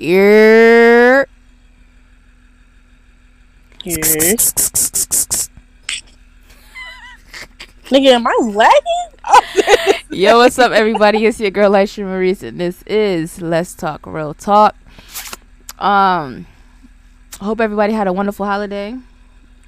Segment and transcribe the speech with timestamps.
[0.00, 1.24] Yeah.
[3.84, 3.96] Yeah.
[7.84, 10.00] Nigga, am I lagging?
[10.18, 11.26] Yo, what's up, everybody?
[11.26, 14.74] It's your girl, Aisha Maurice, and this is Let's Talk Real Talk.
[15.78, 16.46] Um,
[17.38, 18.96] hope everybody had a wonderful holiday.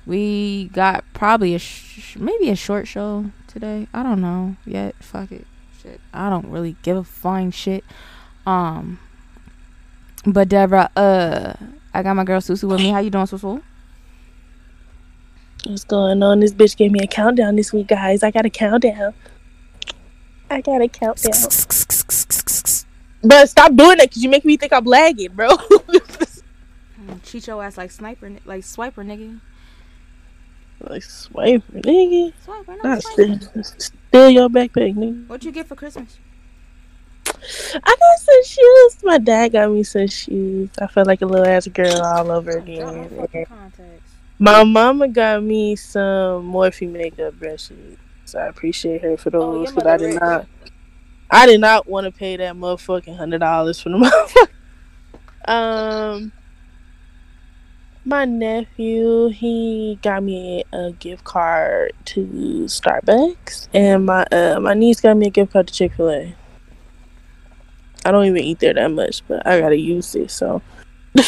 [0.06, 3.86] We got probably a sh- maybe a short show today.
[3.92, 4.94] I don't know yet.
[4.98, 5.46] Fuck it,
[5.82, 6.00] shit.
[6.14, 7.84] I don't really give a flying shit.
[8.46, 8.98] Um,
[10.26, 11.54] but Deborah, uh,
[11.94, 12.90] I got my girl Susu with me.
[12.90, 13.62] How you doing, Susu?
[15.66, 16.40] What's going on?
[16.40, 18.22] This bitch gave me a countdown this week, guys.
[18.22, 19.14] I got a countdown.
[20.50, 21.32] I got a countdown.
[23.24, 25.50] But stop doing that because you make me think I'm lagging, bro.
[27.24, 29.40] Cheat your ass like sniper, like swiper, nigga.
[30.80, 32.32] like swipe, nigga.
[32.44, 33.64] Swiper, no, Not swiper.
[33.64, 33.64] steal,
[34.08, 35.26] steal your backpack, nigga.
[35.28, 36.18] What'd you get for Christmas?
[37.74, 39.04] I got some shoes.
[39.04, 40.70] My dad got me some shoes.
[40.80, 43.10] I felt like a little ass girl all over again.
[44.38, 47.96] My mama got me some Morphe makeup brushes.
[48.24, 50.46] So I appreciate her for Oh, those because mother I did not.
[51.30, 53.96] I did not want to pay that motherfucking hundred dollars for the
[55.46, 55.50] motherfucker.
[55.50, 56.32] Um,
[58.04, 62.24] my nephew he got me a gift card to
[62.66, 66.34] Starbucks, and my uh my niece got me a gift card to Chick Fil A.
[68.04, 70.60] I don't even eat there that much, but I gotta use it so.
[71.14, 71.24] but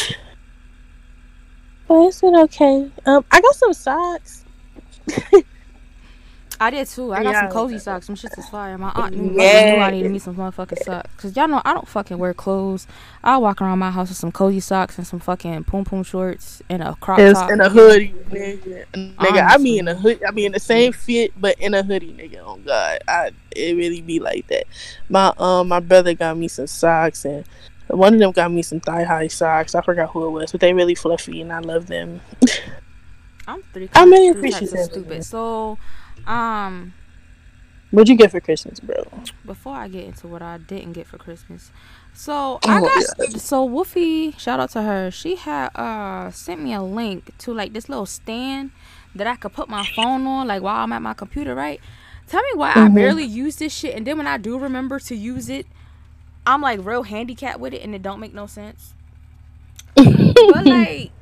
[1.89, 2.91] is it okay?
[3.05, 4.45] Um, I got some socks.
[6.59, 7.13] I did too.
[7.13, 8.05] I got Yeah, some cozy socks.
[8.05, 8.77] Some shits is fire.
[8.77, 9.73] My aunt knew, Yeah.
[9.75, 11.09] knew I needed me some motherfucking socks.
[11.17, 12.87] Cause y'all know I don't fucking wear clothes.
[13.23, 16.61] I walk around my house with some cozy socks and some fucking poom poom shorts
[16.69, 17.51] and a crop It's top.
[17.51, 18.85] in a hoodie, nigga.
[18.93, 20.23] Nigga, I be in a hood.
[20.25, 22.41] I be in the same fit, but in a hoodie, nigga.
[22.45, 24.65] Oh God, I it really be like that.
[25.09, 27.45] My um, my brother got me some socks, and
[27.87, 29.75] one of them got me some thigh high socks.
[29.75, 32.21] I forgot who it was, but they really fluffy, and I love them.
[33.47, 33.89] I'm three.
[33.95, 35.23] I'm really appreciative stupid.
[35.23, 35.77] So,
[36.27, 36.93] um,
[37.91, 39.03] What'd you get for Christmas, bro?
[39.45, 41.71] before I get into what I didn't get for Christmas,
[42.13, 43.05] so I Oh, got
[43.39, 44.37] so Woofy.
[44.39, 45.11] Shout out to her.
[45.11, 48.71] She had uh sent me a link to like this little stand
[49.15, 51.55] that I could put my phone on, like while I'm at my computer.
[51.55, 51.79] Right?
[52.27, 52.95] Tell me why I Mhm.
[52.95, 55.67] barely use this shit, and then when I do remember to use it,
[56.45, 58.93] I'm like real handicapped with it, and it don't make no sense.
[60.47, 61.14] But like.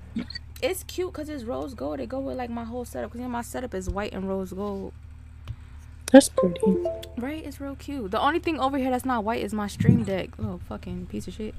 [0.63, 2.00] It's cute because it's rose gold.
[2.00, 3.12] It go with like my whole setup.
[3.12, 4.94] Cause you know, my setup is white and rose gold.
[6.09, 6.62] That's pretty.
[7.18, 8.12] Right, it's real cute.
[8.12, 10.29] The only thing over here that's not white is my stream deck.
[10.40, 11.53] Oh, fucking piece of shit.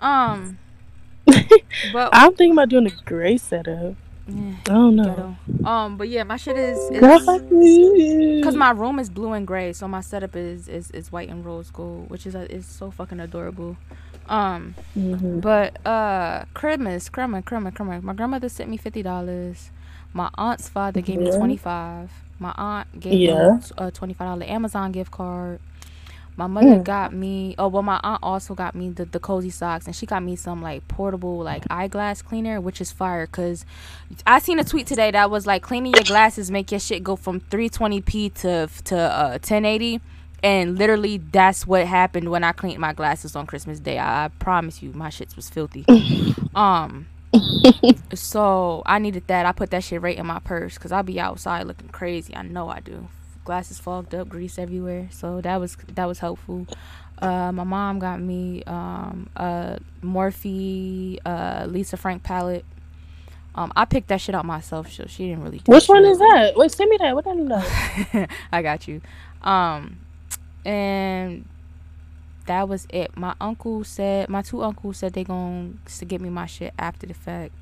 [0.00, 0.58] Um,
[1.26, 3.96] but I'm thinking about doing a gray setup.
[4.28, 5.36] yeah, I don't know.
[5.48, 5.68] ghetto.
[5.68, 10.02] Um, but yeah, my shit is because my room is blue and gray, so my
[10.02, 13.76] setup is is, is white and rose gold, which is uh, is so fucking adorable.
[14.28, 15.40] Um, Mhm.
[15.40, 18.02] but uh, Christmas, Christmas, Christmas, Christmas.
[18.02, 19.70] My grandmother sent me fifty dollars.
[20.12, 21.36] My aunt's father gave me Yeah.
[21.38, 22.10] twenty five.
[22.38, 23.54] My aunt gave Yeah.
[23.56, 25.60] me a twenty five dollar Amazon gift card.
[26.38, 26.84] My mother Mm.
[26.84, 27.54] got me.
[27.58, 30.36] Oh well, my aunt also got me the, the cozy socks, and she got me
[30.36, 33.26] some like portable like eyeglass cleaner, which is fire.
[33.26, 33.64] Cause
[34.26, 37.16] I seen a tweet today that was like cleaning your glasses make your shit go
[37.16, 40.00] from 320p to to uh, 1080,
[40.46, 43.98] and literally that's what happened when I cleaned my glasses on Christmas Day.
[43.98, 45.84] I, I promise you, my shits was filthy.
[46.54, 47.08] um.
[48.14, 49.44] So I needed that.
[49.44, 52.34] I put that shit right in my purse because I'll be outside looking crazy.
[52.34, 53.08] I know I do.
[53.44, 55.08] Glasses fogged up, grease everywhere.
[55.10, 56.66] So that was that was helpful.
[57.18, 62.64] Uh, my mom got me um, a Morphe uh, Lisa Frank palette.
[63.54, 65.60] Um, I picked that shit out myself, so she didn't really.
[65.66, 66.52] Which one is that?
[66.56, 67.14] Wait, send me that.
[67.14, 68.26] What I know?
[68.52, 69.02] I got you.
[69.42, 69.98] Um,
[70.66, 71.46] and
[72.46, 73.16] that was it.
[73.16, 77.06] My uncle said, my two uncles said they going to get me my shit after
[77.06, 77.52] the fact,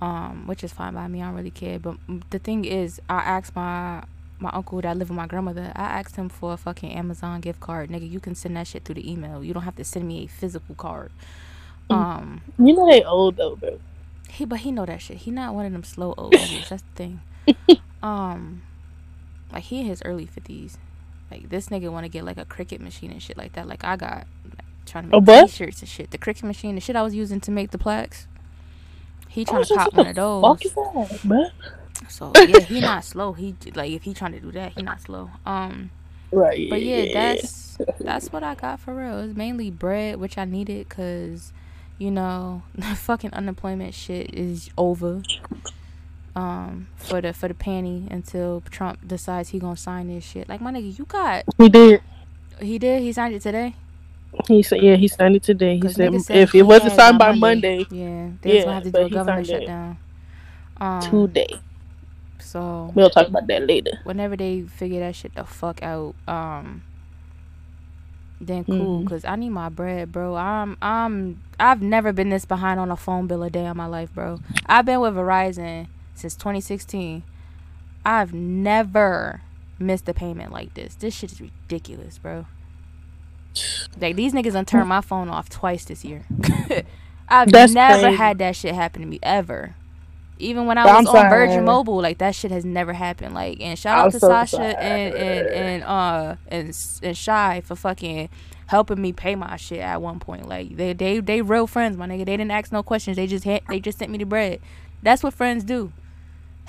[0.00, 1.22] um, which is fine by me.
[1.22, 1.78] I don't really care.
[1.78, 1.96] But
[2.30, 4.04] the thing is, I asked my
[4.42, 5.70] my uncle that live with my grandmother.
[5.76, 8.10] I asked him for a fucking Amazon gift card, nigga.
[8.10, 9.44] You can send that shit through the email.
[9.44, 11.12] You don't have to send me a physical card.
[11.90, 11.94] Mm.
[11.96, 13.80] Um, You know they old though, bro.
[14.30, 15.18] he but he know that shit.
[15.18, 16.68] He not one of them slow old niggas.
[16.70, 17.20] That's the thing.
[18.02, 18.62] Um,
[19.52, 20.78] like he in his early fifties.
[21.30, 23.68] Like this nigga want to get like a Cricut machine and shit like that.
[23.68, 25.50] Like I got like, trying to make what?
[25.50, 26.10] t-shirts and shit.
[26.10, 28.26] The Cricut machine, the shit I was using to make the plaques.
[29.28, 30.62] He trying to cop one of fuck those.
[30.62, 31.52] is that?
[32.08, 33.32] So yeah, he not slow.
[33.32, 35.30] He like if he trying to do that, he not slow.
[35.46, 35.90] Um,
[36.32, 36.68] Right.
[36.70, 39.20] but yeah, that's that's what I got for real.
[39.20, 41.52] It's mainly bread, which I needed because,
[41.98, 45.22] you know, the fucking unemployment shit is over.
[46.40, 50.48] Um, for the for the panty until Trump decides he gonna sign this shit.
[50.48, 52.00] Like my nigga, you got he did.
[52.60, 53.74] he did he signed it today.
[54.48, 55.76] He said, yeah, he signed it today.
[55.76, 58.90] He said, said if it wasn't signed by Monday, yeah, they Yeah, gonna have to
[58.90, 59.98] do a government shutdown.
[60.80, 61.60] Um, today.
[62.38, 63.98] so We'll talk about that later.
[64.04, 66.82] whenever they figure that shit the fuck out, um,
[68.40, 69.02] then cool.
[69.02, 69.08] Mhm.
[69.10, 70.36] Cause I need my bread, bro.
[70.36, 73.86] I'm I'm I've never been this behind on a phone bill a day in my
[73.86, 74.40] life, bro.
[74.64, 75.88] I've been with Verizon
[76.20, 77.22] since 2016.
[78.04, 79.42] I've never
[79.78, 80.94] missed a payment like this.
[80.94, 82.46] This shit is ridiculous, bro.
[84.00, 86.24] Like these niggas done turned my phone off twice this year.
[87.28, 88.16] I've That's never crazy.
[88.16, 89.74] had that shit happen to me ever.
[90.38, 91.64] Even when I I'm was on Virgin.
[91.64, 93.34] Mobile, like that shit has never happened.
[93.34, 94.74] Like, and shout out I'm to so Sasha sorry.
[94.74, 98.30] and and and uh and and Shy for fucking
[98.66, 100.48] helping me pay my shit at one point.
[100.48, 102.24] Like they they they real friends, my nigga.
[102.24, 103.16] They didn't ask no questions.
[103.16, 104.60] They just hit, they just sent me the bread.
[105.02, 105.92] That's what friends do.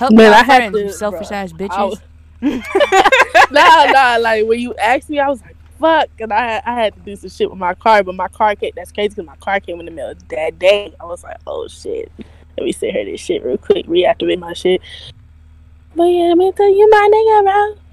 [0.02, 2.02] Help Man, I had friends, to- you selfish bruh, ass bitches.
[3.52, 4.18] nah, nah.
[4.20, 7.00] Like when you asked me, I was like, "Fuck!" And I had, I had to
[7.02, 8.72] do some shit with my car, but my car came.
[8.76, 10.92] That's crazy because my car came in the mail that day.
[11.00, 12.12] I was like, "Oh shit!"
[12.58, 13.86] Let me send her this shit real quick.
[13.86, 14.82] Reactivate my shit.
[15.96, 17.44] But yeah, let me tell you, my nigga,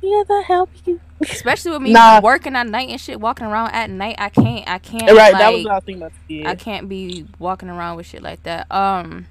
[0.00, 0.16] bro.
[0.16, 1.00] Has to help you.
[1.20, 2.22] Especially with me Nah.
[2.22, 4.14] working at night and shit, walking around at night.
[4.19, 4.66] I can't.
[4.66, 5.02] I can't.
[5.11, 6.02] right, like, that was what I was thinking
[6.46, 6.50] about.
[6.50, 8.66] I can't be walking around with shit like that.
[8.70, 9.26] Um.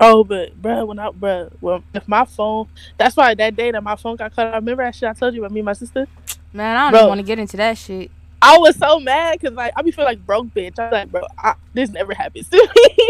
[0.00, 3.82] Oh, but bro, when I bro, well, if my phone, that's why that day that
[3.82, 4.54] my phone got cut off.
[4.54, 6.06] Remember that shit I told you about me and my sister?
[6.52, 8.10] Man, I don't want to get into that shit.
[8.42, 10.78] I was so mad because like I be feeling like broke bitch.
[10.78, 13.08] I was like, bro, I, this never happens to me.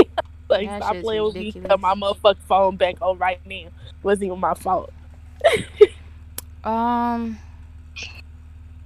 [0.49, 1.53] like That stop playing with me.
[1.53, 3.69] Cut my motherfucking phone back on right now.
[4.03, 4.93] Wasn't even my fault.
[6.67, 7.38] Um.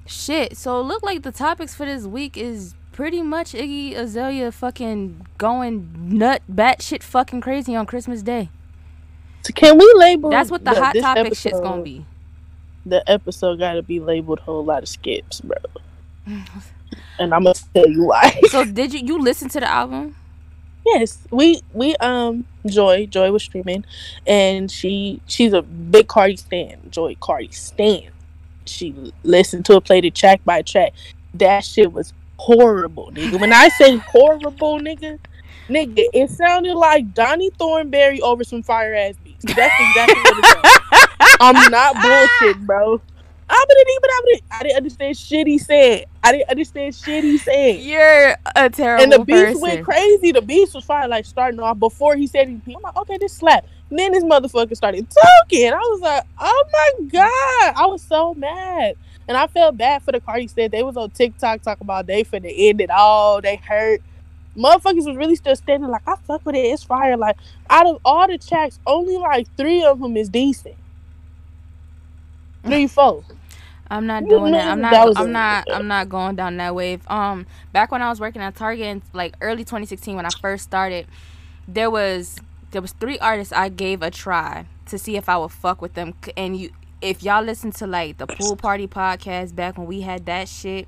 [0.07, 0.57] Shit.
[0.57, 5.27] So it look like the topics for this week is pretty much Iggy Azalea fucking
[5.39, 8.51] going nut batshit fucking crazy on Christmas Day.
[9.41, 10.29] So can we label?
[10.29, 12.05] That's what the hot this topic shit's gonna be.
[12.85, 15.57] The episode got to be labeled whole lot of skips, bro.
[17.19, 18.39] And I'm gonna tell you why.
[18.49, 20.15] So did you you listen to the album?
[20.85, 23.87] Yes, we we um Joy Joy was streaming,
[24.27, 26.81] and she she's a big Carti stan.
[26.91, 28.11] Joy Carti stan.
[28.67, 30.93] She listened to it, played it track by track.
[31.33, 33.39] That shit was horrible, nigga.
[33.39, 35.19] When I say horrible, nigga,
[35.69, 39.45] nigga, it sounded like Donnie Thornberry over some fire ass beats.
[39.45, 41.09] That's exactly what it was.
[41.41, 43.01] I'm not bullshit, bro.
[43.53, 46.07] I didn't even I didn't, I didn't understand shit he said.
[46.23, 47.81] I didn't understand shit he said.
[47.81, 50.33] You're a terrible And the beast went crazy.
[50.33, 52.77] The beast was fire, like starting off before he said anything.
[52.77, 53.67] I'm like, okay, this slap.
[53.91, 55.73] And then this motherfucker started talking.
[55.73, 58.95] I was like, oh my god, I was so mad,
[59.31, 62.25] and I felt bad for the Carti said they was on TikTok talking about they
[62.25, 63.41] finna end it all.
[63.41, 64.03] They hurt.
[64.57, 66.59] Motherfuckers was really still standing like I fuck with it.
[66.59, 67.17] It's fire.
[67.17, 67.37] Like
[67.71, 70.75] out of all the tracks, only like three of them is decent.
[72.65, 73.23] Three, four.
[73.89, 74.67] I'm not doing that.
[74.67, 75.17] I'm not.
[75.17, 75.65] I'm not.
[75.73, 77.09] I'm not going down that wave.
[77.09, 80.65] Um, back when I was working at Target in like early 2016, when I first
[80.65, 81.07] started,
[81.69, 82.41] there was
[82.73, 85.95] there was three artists I gave a try to see if I would fuck with
[85.95, 86.15] them.
[86.37, 90.27] And you, if y'all listen to like the Pool Party podcast back when we had
[90.27, 90.87] that shit,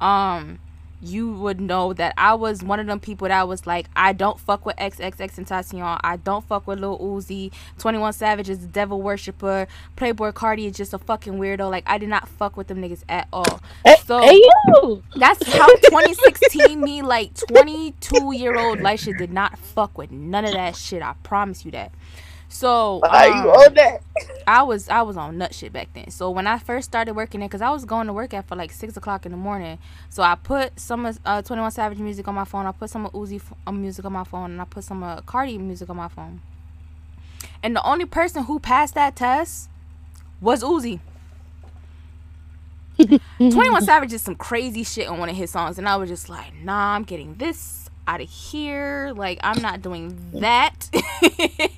[0.00, 0.58] um,
[1.02, 4.40] you would know that I was one of them people that was like, I don't
[4.40, 6.00] fuck with XXX Tentacion.
[6.02, 7.52] I don't fuck with Lil Uzi.
[7.78, 9.66] 21 Savage is a devil worshiper.
[9.96, 11.70] Playboi Carti is just a fucking weirdo.
[11.70, 13.60] Like, I did not fuck with them niggas at all.
[14.06, 15.02] So- hey yo.
[15.16, 20.52] That's how 2016 me, like 22 year old Lisha did not fuck with none of
[20.52, 21.02] that shit.
[21.02, 21.92] I promise you that.
[22.48, 24.02] So, Are you um, on that?
[24.46, 26.10] I was I was on nut shit back then.
[26.10, 28.54] So when I first started working there, cause I was going to work at for
[28.54, 29.78] like six o'clock in the morning.
[30.08, 32.66] So I put some of uh, Twenty One Savage music on my phone.
[32.66, 35.02] I put some of Uzi f- uh, music on my phone, and I put some
[35.02, 36.40] uh, Carti music on my phone.
[37.62, 39.68] And the only person who passed that test
[40.40, 41.00] was Uzi.
[42.96, 46.08] Twenty One Savage did some crazy shit on one of his songs, and I was
[46.08, 49.12] just like, Nah, I'm getting this out of here.
[49.16, 50.90] Like I'm not doing that.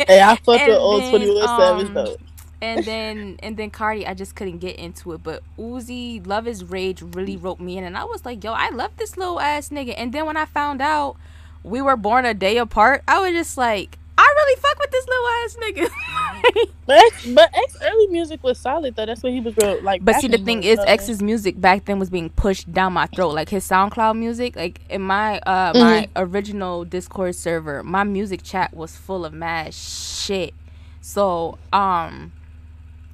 [0.06, 2.16] Hey, I fucked with And old then, 21 Savage um, though.
[2.60, 5.22] and then and then Carti, I just couldn't get into it.
[5.22, 8.70] But Uzi, Love is Rage really roped me in, and I was like, yo, I
[8.70, 9.94] love this little ass nigga.
[9.96, 11.16] And then when I found out
[11.62, 15.06] we were born a day apart, I was just like, I really fuck with this
[15.08, 16.64] little ass nigga.
[16.86, 19.04] But X, but X early music was solid though.
[19.04, 20.02] That's what he was real like.
[20.04, 23.34] but see, the thing is, X's music back then was being pushed down my throat.
[23.34, 28.74] Like his SoundCloud music, like in my uh my original Discord server, my music chat
[28.74, 30.54] was full of mad shit.
[31.02, 32.32] So um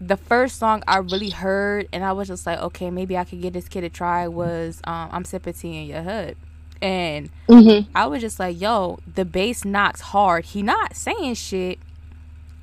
[0.01, 3.41] the first song I really heard and I was just like, okay, maybe I could
[3.43, 6.37] give this kid a try was um I'm sipping tea in your hood.
[6.83, 7.87] And Mhm.
[7.95, 10.47] I was just like, yo, the bass knocks hard.
[10.47, 11.79] He not saying shit,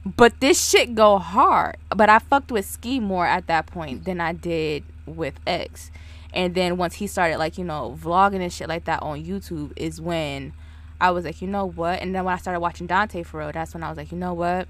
[0.06, 1.78] but this shit go hard.
[1.90, 5.92] But I fucked with Ski more at that point than I did with X.
[6.34, 9.74] And then once he started like, you know, vlogging and shit like that on YouTube
[9.76, 10.54] is when
[11.00, 12.00] I was like, you know what?
[12.02, 14.18] And then when I started watching Dante for real, that's when I was like, you
[14.18, 14.68] know what?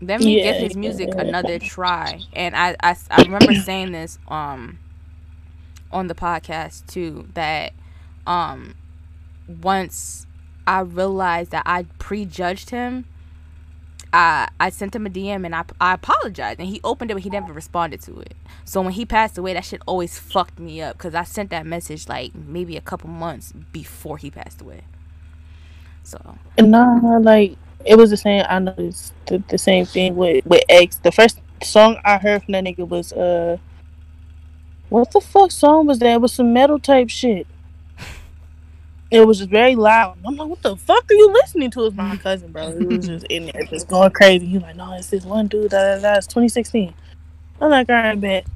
[0.00, 1.20] Let me Yeah, give his music yeah.
[1.20, 2.22] another try.
[2.32, 4.78] And I, I, I remember saying this um
[5.92, 7.72] on the podcast too that
[8.26, 8.74] um
[9.48, 10.26] once
[10.66, 13.06] I realized that I prejudged him,
[14.12, 17.24] I I sent him a DM and I I apologized and he opened it but
[17.24, 18.34] he never responded to it.
[18.64, 21.66] So when he passed away, that shit always fucked me up because I sent that
[21.66, 24.82] message like maybe a couple months before he passed away.
[26.04, 28.44] So Nah, like it was the same.
[28.48, 30.96] I noticed the, the same thing with with X.
[30.98, 33.58] The first song I heard from that nigga was uh,
[34.88, 36.14] what the fuck song was that?
[36.14, 37.46] It was some metal type shit.
[39.12, 40.18] It was just very loud.
[40.26, 41.84] I'm like, what the fuck are you listening to?
[41.84, 42.76] It's my cousin, bro.
[42.76, 44.46] He was just in there, just going crazy.
[44.46, 45.70] He's like, no, it's this one dude.
[45.70, 46.14] Da, da, da.
[46.16, 46.94] It's 2016.
[47.60, 48.46] I'm like, all right, bet.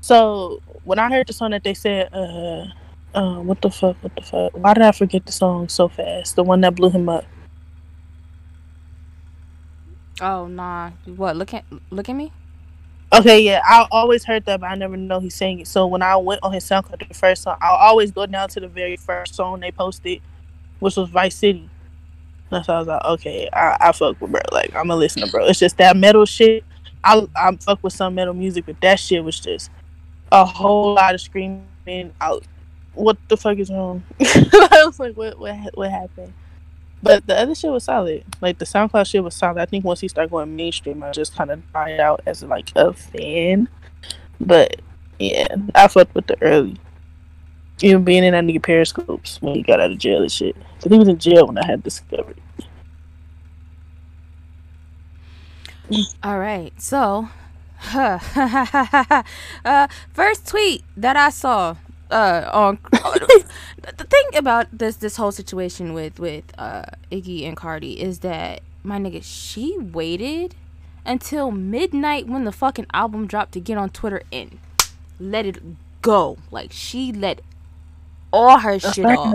[0.00, 2.66] So when I heard the song that they said, uh,
[3.14, 4.52] uh, what the fuck, what the fuck?
[4.56, 6.36] Why did I forget the song so fast?
[6.36, 7.24] The one that blew him up.
[10.20, 12.32] oh nah, what look at look at me.
[13.14, 15.68] Okay, yeah, I always heard that, but I never know he sang it.
[15.68, 18.60] So when I went on his SoundCloud, the first song, I'll always go down to
[18.60, 20.20] the very first song they posted,
[20.80, 21.70] which was Vice City.
[22.50, 24.40] That's why I was like, okay, I, I fuck with bro.
[24.50, 25.46] Like I'm a listener, bro.
[25.46, 26.64] It's just that metal shit.
[27.04, 29.70] I I fuck with some metal music, but that shit was just
[30.32, 32.44] a whole lot of screaming out.
[32.94, 34.02] What the fuck is wrong?
[34.20, 36.32] I was like, what what what happened?
[37.04, 38.24] But the other shit was solid.
[38.42, 39.60] Like the SoundCloud shit was solid.
[39.60, 42.72] I think once he started going mainstream, I just kind of died out as like
[42.76, 43.68] a fan.
[44.40, 44.82] But
[45.20, 46.78] yeah, I fucked with the early.
[47.82, 50.56] Even being in that nigga Periscopes when he got out of jail and shit.
[50.56, 52.40] 'Cause he was in jail when I had discovered.
[56.22, 57.28] All right, so
[57.94, 58.18] uh,
[60.12, 61.76] first tweet that I saw
[62.14, 67.96] uh, on the thing about this this whole situation with with uh, Iggy and Carti
[67.96, 70.54] is that my nigga she waited
[71.04, 74.58] until midnight when the fucking album dropped to get on Twitter and
[75.18, 75.58] let it
[76.02, 76.38] go.
[76.50, 77.40] Like she let
[78.32, 79.34] all her shit off.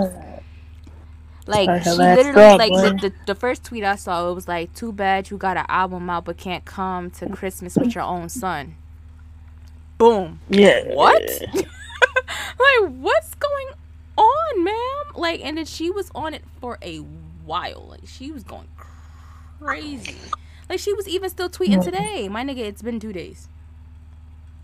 [1.46, 4.74] Like Like she literally like the, the the first tweet I saw it was like
[4.74, 8.30] too bad you got an album out but can't come to Christmas with your own
[8.30, 8.76] son.
[9.98, 10.40] Boom.
[10.50, 10.94] Yeah.
[10.94, 11.22] What?
[12.60, 13.70] like what's going
[14.18, 15.16] on, ma'am?
[15.16, 17.88] Like and then she was on it for a while.
[17.90, 18.68] Like she was going
[19.60, 20.18] crazy.
[20.70, 21.84] Like she was even still tweeting mm.
[21.84, 22.30] today.
[22.30, 23.48] My nigga, it's been two days.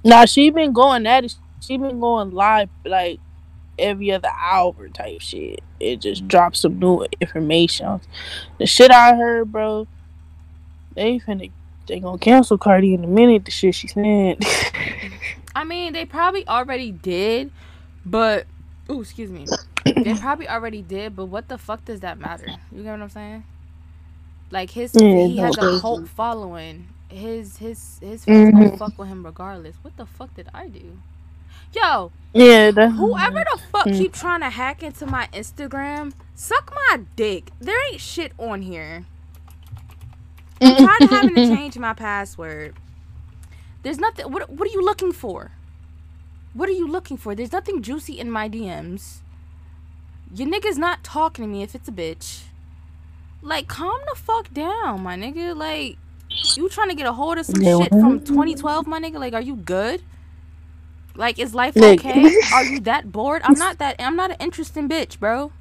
[0.03, 1.35] Nah, she been going at it.
[1.61, 3.19] She been going live like
[3.79, 5.61] every other hour type shit.
[5.79, 6.27] It just mm.
[6.27, 8.01] drops some new information.
[8.59, 9.87] The shit I heard, bro.
[10.93, 11.51] They finna
[11.87, 13.45] they gonna cancel Carti in a minute.
[13.45, 14.39] The shit she said.
[14.39, 15.13] Mm.
[15.55, 17.51] I mean, they probably already did,
[18.05, 18.45] but
[18.89, 19.51] oh, excuse me.
[20.03, 22.59] they probably already did, but what the fuck does that matter?
[22.71, 23.43] You get what I'm saying?
[24.51, 26.89] Like his, he has a cult following.
[27.09, 28.77] His his his fans gonna Mhm.
[28.77, 29.77] fuck with him regardless.
[29.81, 30.99] What the fuck did I do?
[31.73, 33.97] Yo, yeah, whoever the fuck Mm.
[33.97, 37.51] keep trying to hack into my Instagram, suck my dick.
[37.59, 39.05] There ain't shit on here.
[40.63, 42.75] I'm tired of having to change my password.
[43.85, 44.31] There's nothing.
[44.33, 45.53] What What are you looking for?
[46.53, 47.35] What are you looking for?
[47.35, 49.21] There's nothing juicy in my DMs.
[50.33, 52.43] Your nigga's not talking to me if it's a bitch.
[53.41, 55.55] Like, calm the fuck down, my nigga.
[55.55, 55.99] Like,
[56.55, 59.19] you trying to get a hold of some Yeah, shit from 2012, my nigga?
[59.19, 60.03] Like, are you good?
[61.15, 62.37] Like, is life okay?
[62.51, 63.43] Are you that bored?
[63.45, 63.97] I'm not that.
[63.99, 65.53] I'm not an interesting bitch, bro.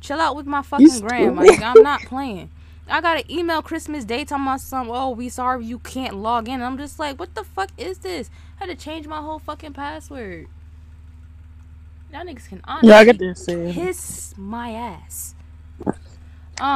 [0.00, 2.50] Chill out with my fucking gram, Like, I'm not playing.
[2.92, 4.90] I got an email Christmas Day talking about some.
[4.90, 6.62] Oh, we sorry you can't log in.
[6.62, 8.30] I'm just like, what the fuck is this?
[8.60, 10.48] I had to change my whole fucking password.
[12.12, 13.48] Y'all niggas can honestly Yeah, I got this.
[13.48, 15.34] uh, kiss my ass.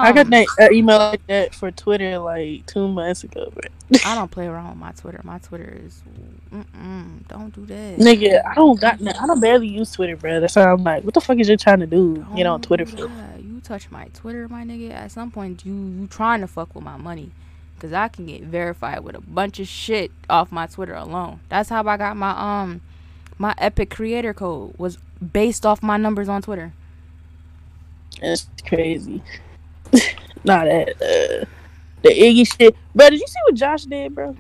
[0.02, 3.52] I got Um, that uh, email like that for Twitter like two months ago.
[4.04, 5.20] I don't play around with my Twitter.
[5.25, 6.02] My Twitter is,
[6.52, 8.00] mm-mm, don't do that.
[8.00, 9.00] Nigga, I don't got.
[9.06, 10.40] I don't barely use Twitter, bro.
[10.40, 12.26] That's why I'm like, what the fuck is you trying to do?
[12.30, 13.11] On Don't Twitter for?
[13.66, 14.92] Touch my Twitter, my nigga.
[14.92, 17.32] At some point, you you trying to fuck with my money,
[17.80, 21.40] cause I can get verified with a bunch of shit off my Twitter alone.
[21.49, 22.30] That's how I got my
[22.62, 22.82] um
[23.38, 24.99] my Epic Creator Code was
[25.32, 26.73] based off my numbers on Twitter.
[28.20, 29.23] That's crazy.
[30.44, 31.46] Not that uh,
[32.02, 33.11] the Iggy shit, bro.
[33.11, 34.37] Did you see what Josh did, bro?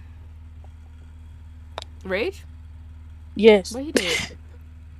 [2.04, 2.44] Rage?
[3.34, 4.20] Yes, What he did?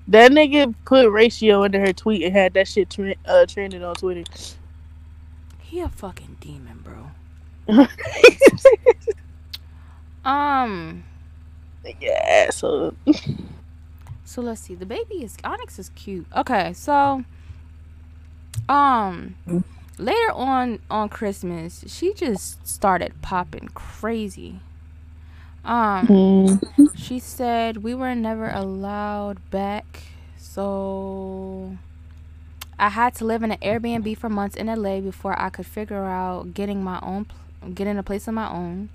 [0.08, 3.94] that nigga put ratio into her tweet and had that shit tre- uh, trending on
[3.94, 4.24] Twitter.
[5.60, 7.10] He a fucking demon, bro.
[10.24, 11.04] Um.
[12.00, 12.94] yeah, so
[14.24, 14.74] So let's see.
[14.74, 16.26] The baby is Onyx is cute.
[16.36, 17.24] Okay, so
[18.68, 19.36] um
[19.98, 24.58] later on on Christmas, she just started popping crazy.
[25.66, 26.60] Um Mm.
[26.94, 30.04] she said we were never allowed back,
[30.38, 31.76] so
[32.78, 36.04] I had to live in an Airbnb for months in LA before I could figure
[36.04, 37.26] out getting my own,
[37.74, 38.90] getting a place of my own.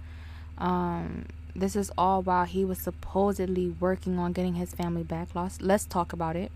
[0.57, 1.25] Um,
[1.55, 5.35] this is all while he was supposedly working on getting his family back.
[5.35, 5.61] Lost.
[5.61, 6.51] Let's talk about it.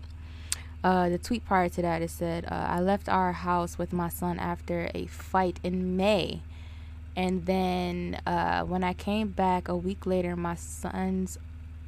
[0.84, 4.08] Uh, the tweet prior to that it said, uh, "I left our house with my
[4.08, 6.42] son after a fight in May."
[7.16, 11.38] And then uh, when I came back a week later, my son's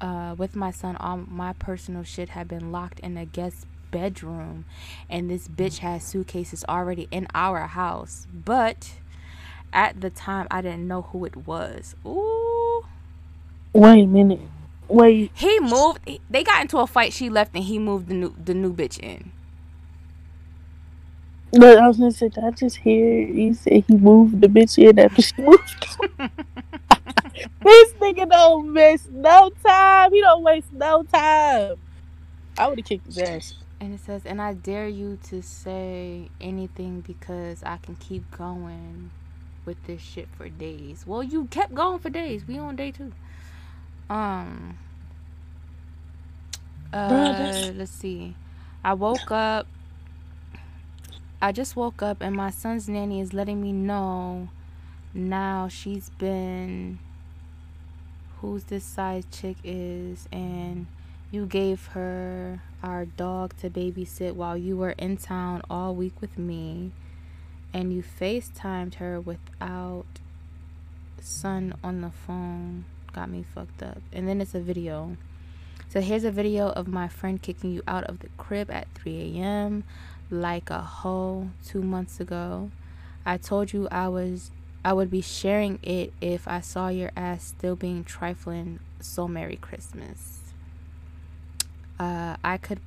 [0.01, 4.65] uh, with my son, all my personal shit had been locked in a guest bedroom,
[5.11, 8.27] and this bitch has suitcases already in our house.
[8.33, 8.93] But
[9.73, 11.97] at the time, I didn't know who it was.
[12.07, 12.85] Ooh,
[13.75, 14.41] Wait a minute.
[14.89, 15.31] Wait.
[15.35, 16.01] he moved.
[16.31, 17.13] They got into a fight.
[17.13, 19.33] She left, and he moved the new the new bitch in.
[21.53, 24.77] Look, I was gonna say, did I just hear you say he moved the bitch
[24.79, 25.87] in after she moved?
[27.63, 30.13] this nigga don't waste no time.
[30.13, 31.77] He don't waste no time.
[32.59, 33.55] I would have kicked his ass.
[33.81, 39.11] And it says, and I dare you to say anything because I can keep going
[39.65, 41.05] with this shit for days.
[41.07, 42.47] Well, you kept going for days.
[42.47, 43.13] We on day two.
[44.11, 44.79] Um.
[46.93, 48.35] Uh, let's see.
[48.83, 49.67] I woke up.
[51.41, 54.49] I just woke up and my son's nanny is letting me know
[55.15, 56.99] now she's been
[58.41, 60.87] who's this size chick is and
[61.31, 66.39] you gave her our dog to babysit while you were in town all week with
[66.39, 66.93] me
[67.73, 70.07] and you FaceTimed her without
[71.21, 72.85] son on the phone.
[73.13, 74.01] Got me fucked up.
[74.13, 75.17] And then it's a video.
[75.89, 79.37] So here's a video of my friend kicking you out of the crib at 3
[79.37, 79.85] a.m.
[80.31, 82.71] like a hoe two months ago.
[83.25, 84.51] I told you I was
[84.85, 88.81] I would be sharing it if I saw your ass still being trifling.
[89.01, 90.41] So Merry Christmas.
[91.99, 92.81] Uh, I could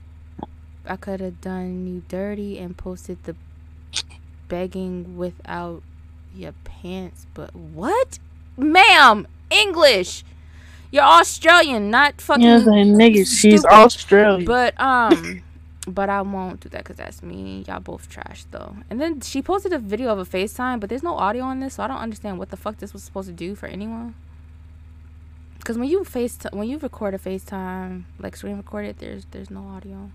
[0.86, 3.36] I could have done you dirty and posted the
[4.48, 5.84] begging without
[6.36, 8.20] your pants, but what?
[8.58, 10.24] Ma'am, English.
[10.92, 12.44] You're Australian, not fucking.
[12.44, 13.64] Know what Nigga, she's.
[13.64, 14.46] Australian.
[14.46, 15.42] But um,
[15.94, 17.64] but I won't do that because that's me.
[17.68, 18.76] Y'all both trash though.
[18.90, 21.76] And then she posted a video of a FaceTime, but there's no audio on this,
[21.76, 24.16] so I don't understand what the fuck this was supposed to do for anyone.
[25.58, 29.52] Because when you face when you record a FaceTime, like screen record it, there's there's
[29.52, 30.10] no audio.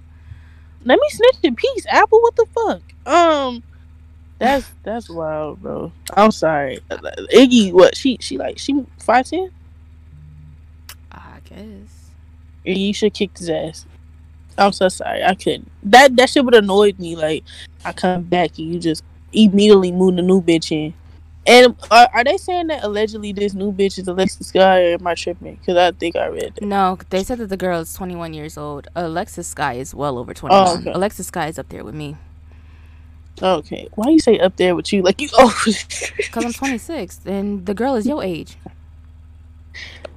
[0.85, 2.21] Let me snitch in peace, Apple.
[2.21, 2.83] What the fuck?
[3.13, 3.63] Um,
[4.39, 5.93] that's that's wild, bro.
[6.15, 7.73] I'm sorry, Iggy.
[7.73, 9.51] What she she like she five ten?
[11.13, 12.11] I guess.
[12.65, 13.87] You should kick his ass.
[14.59, 15.23] I'm so sorry.
[15.23, 15.71] I couldn't.
[15.83, 17.17] That that shit would annoyed me.
[17.17, 17.45] Like
[17.85, 20.95] I come back and you just immediately move the new bitch in.
[21.49, 25.07] And are, are they saying that allegedly this new bitch is Alexis Skyy or am
[25.07, 25.55] I tripping?
[25.57, 26.63] Because I think I read that.
[26.63, 28.89] No, they said that the girl is 21 years old.
[28.97, 30.81] Alexis Skyy is well over 21.
[30.81, 30.93] okay.
[30.93, 32.17] Alexis Skyy is up there with me
[33.43, 35.03] Okay, why you say up there with you?
[35.03, 35.29] Like you?
[35.39, 35.55] Oh,
[36.17, 38.57] because I'm 26 and the girl is your age.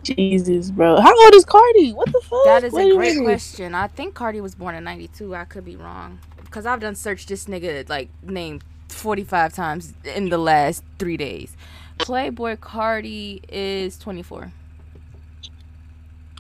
[0.04, 1.00] Jesus, bro.
[1.00, 1.94] How old is Carti?
[1.94, 2.44] What the fuck?
[2.46, 3.26] That is Wait a great minute.
[3.26, 3.76] question.
[3.76, 5.36] I think Carti was born in 92.
[5.36, 6.20] I could be wrong.
[6.44, 11.56] Because I've done search this nigga, like, name 45 times in the last three days.
[12.00, 14.52] Playboi Carti is 24.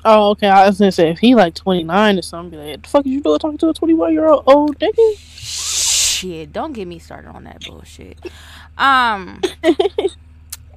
[0.05, 0.47] Oh, okay.
[0.47, 3.11] I was gonna say if he like 29 or something, be like, the fuck is
[3.11, 5.15] you doing talking to a 21 year old old nigga?
[5.17, 8.17] Shit, don't get me started on that bullshit.
[8.77, 9.41] Um,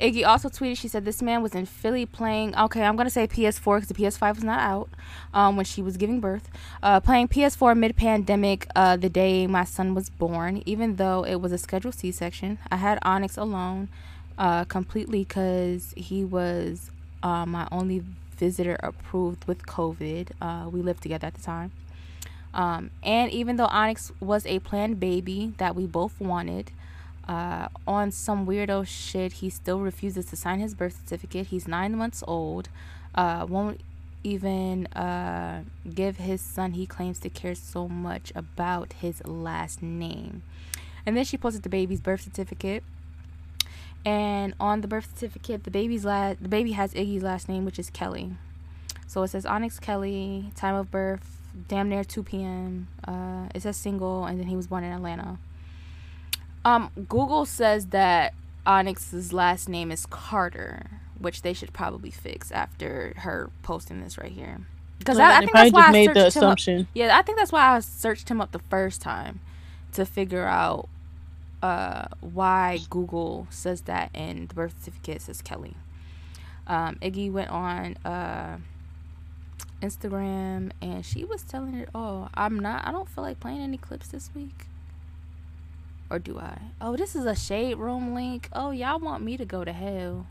[0.02, 0.78] Iggy also tweeted.
[0.78, 2.56] She said this man was in Philly playing.
[2.56, 4.90] Okay, I'm gonna say PS4 because the PS5 was not out
[5.32, 6.48] um, when she was giving birth.
[6.82, 10.60] Uh, playing PS4 mid-pandemic, uh, the day my son was born.
[10.66, 13.90] Even though it was a scheduled C-section, I had Onyx alone,
[14.36, 16.90] uh, completely because he was
[17.22, 18.02] uh, my only
[18.36, 20.30] visitor approved with COVID.
[20.40, 21.70] Uh, we lived together at the time.
[22.52, 26.72] Um, and even though Onyx was a planned baby that we both wanted,
[27.32, 31.46] uh, on some weirdo shit, he still refuses to sign his birth certificate.
[31.46, 32.68] He's nine months old,
[33.14, 33.80] uh, won't
[34.22, 35.62] even uh,
[35.94, 40.42] give his son he claims to care so much about his last name.
[41.06, 42.84] And then she posted the baby's birth certificate.
[44.04, 47.78] And on the birth certificate, the baby's last the baby has Iggy's last name, which
[47.78, 48.32] is Kelly.
[49.06, 52.88] So it says Onyx Kelly, time of birth, damn near 2 p.m.
[53.08, 55.38] Uh, it says single, and then he was born in Atlanta.
[56.64, 58.34] Um, Google says that
[58.66, 60.86] Onyx's last name is Carter,
[61.18, 64.60] which they should probably fix after her posting this right here.
[64.98, 66.86] Because Like, I, I think that's why I made the assumption.
[66.94, 69.40] Yeah, I think that's why I searched him up the first time
[69.92, 70.88] to figure out
[71.62, 75.76] uh, why Google says that and the birth certificate says Kelly.
[76.66, 78.58] Um, Iggy went on uh,
[79.80, 82.30] Instagram and she was telling it all.
[82.34, 82.86] I'm not.
[82.86, 84.66] I don't feel like playing any clips this week.
[86.12, 86.58] Or do I?
[86.78, 88.50] Oh, this is a shade room link.
[88.52, 90.26] Oh, y'all want me to go to hell?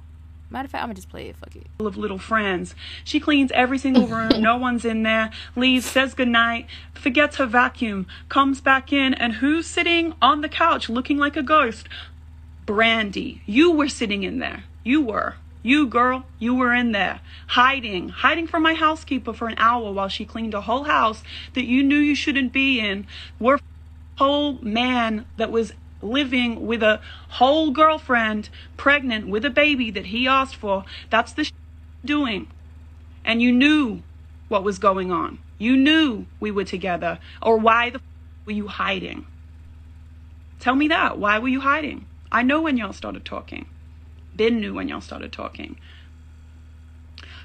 [0.52, 1.36] Matter of fact, I'm gonna just play it.
[1.38, 1.66] Fuck it.
[1.80, 2.76] of little friends.
[3.04, 4.30] She cleans every single room.
[4.40, 5.32] no one's in there.
[5.56, 10.88] Leaves, says goodnight, forgets her vacuum, comes back in, and who's sitting on the couch
[10.88, 11.90] looking like a ghost?
[12.68, 13.42] Brandy.
[13.48, 14.66] You were sitting in there.
[14.84, 15.38] You were.
[15.64, 20.10] You, girl, you were in there, hiding, hiding from my housekeeper for an hour while
[20.10, 21.24] she cleaned a whole house
[21.56, 23.08] that you knew you shouldn't be in.
[23.40, 23.60] We're
[24.18, 30.28] whole man that was living with a whole girlfriend, pregnant with a baby that he
[30.28, 30.86] asked for.
[31.10, 31.50] That's the
[32.04, 32.48] doing.
[33.24, 34.02] And you knew
[34.48, 35.40] what was going on.
[35.58, 37.20] You knew we were together.
[37.42, 38.02] Or why the
[38.46, 39.26] were you hiding?
[40.60, 41.18] Tell me that.
[41.20, 42.06] Why were you hiding?
[42.32, 43.68] I know when y'all started talking.
[44.36, 45.78] Ben knew when y'all started talking.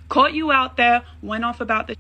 [0.09, 1.97] Caught you out there, went off about the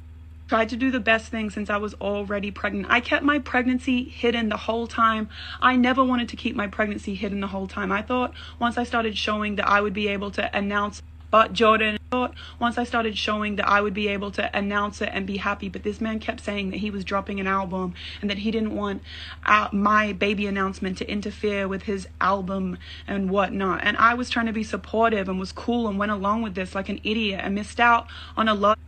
[0.48, 2.86] tried to do the best thing since I was already pregnant.
[2.88, 5.28] I kept my pregnancy hidden the whole time.
[5.60, 7.90] I never wanted to keep my pregnancy hidden the whole time.
[7.92, 11.98] I thought once I started showing that I would be able to announce but Jordan
[12.10, 15.36] thought once I started showing that I would be able to announce it and be
[15.38, 18.50] happy, but this man kept saying that he was dropping an album and that he
[18.50, 19.02] didn't want
[19.44, 23.80] uh, my baby announcement to interfere with his album and whatnot.
[23.82, 26.74] And I was trying to be supportive and was cool and went along with this
[26.74, 28.06] like an idiot and missed out
[28.36, 28.78] on a lot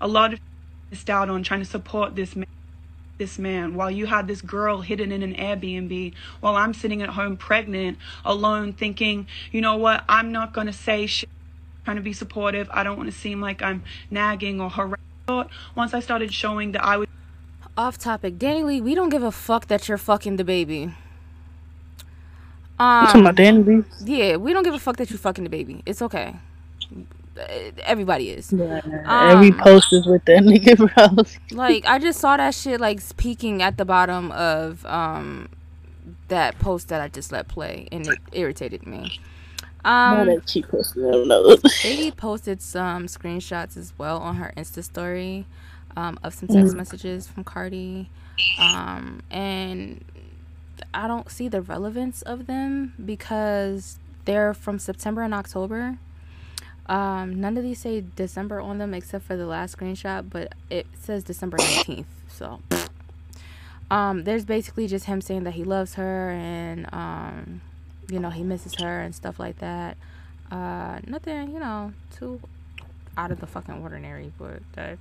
[0.00, 0.40] a lot of
[0.90, 2.46] missed out on trying to support this man
[3.18, 7.08] this man while you had this girl hidden in an Airbnb while I'm sitting at
[7.10, 11.28] home pregnant alone thinking you know what I'm not going to say shit
[11.84, 14.98] trying to be supportive I don't want to seem like I'm nagging or harassing
[15.74, 17.08] once I started showing that I would
[17.78, 18.80] Off topic, DaniLeigh.
[18.82, 20.80] We don't give a fuck that you're fucking DaBaby.
[20.88, 20.92] You
[22.78, 23.84] talking Um, about DaniLeigh?
[24.04, 25.82] yeah, we don't give a fuck that you're fucking DaBaby.
[25.86, 26.36] It's okay.
[27.84, 28.52] Everybody is.
[28.52, 31.24] Every Um, post is with that nigga, bro.
[31.56, 35.48] Like I just saw that shit like peeking at the bottom of um
[36.28, 39.12] that post that I just let play, and it irritated me.
[39.84, 41.06] Um, that cheap posted.
[41.06, 41.56] I don't know.
[41.82, 45.46] Baby posted some screenshots as well on her Insta story
[45.96, 48.08] um, of some text messages from Carti.
[48.58, 50.04] Um, and
[50.92, 55.98] I don't see the relevance of them because they're from September and October.
[56.88, 60.86] Um, none of these say December on them except for the last screenshot, but it
[60.94, 62.04] says December 19th.
[62.28, 62.60] So,
[63.90, 67.60] um, there's basically just him saying that he loves her and, um,
[68.08, 69.96] you know, he misses her and stuff like that.
[70.50, 72.40] Uh, nothing, you know, too
[73.16, 74.98] out of the fucking ordinary, but that,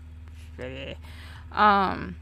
[1.51, 2.15] um,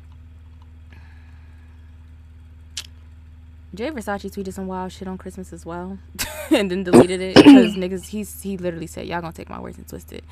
[3.75, 5.97] Jay Versace tweeted some wild shit on Christmas as well,
[6.51, 8.07] and then deleted it because niggas.
[8.07, 10.23] He's he literally said y'all gonna take my words and twist it.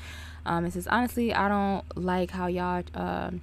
[0.46, 3.40] Um, it says honestly, I don't like how y'all um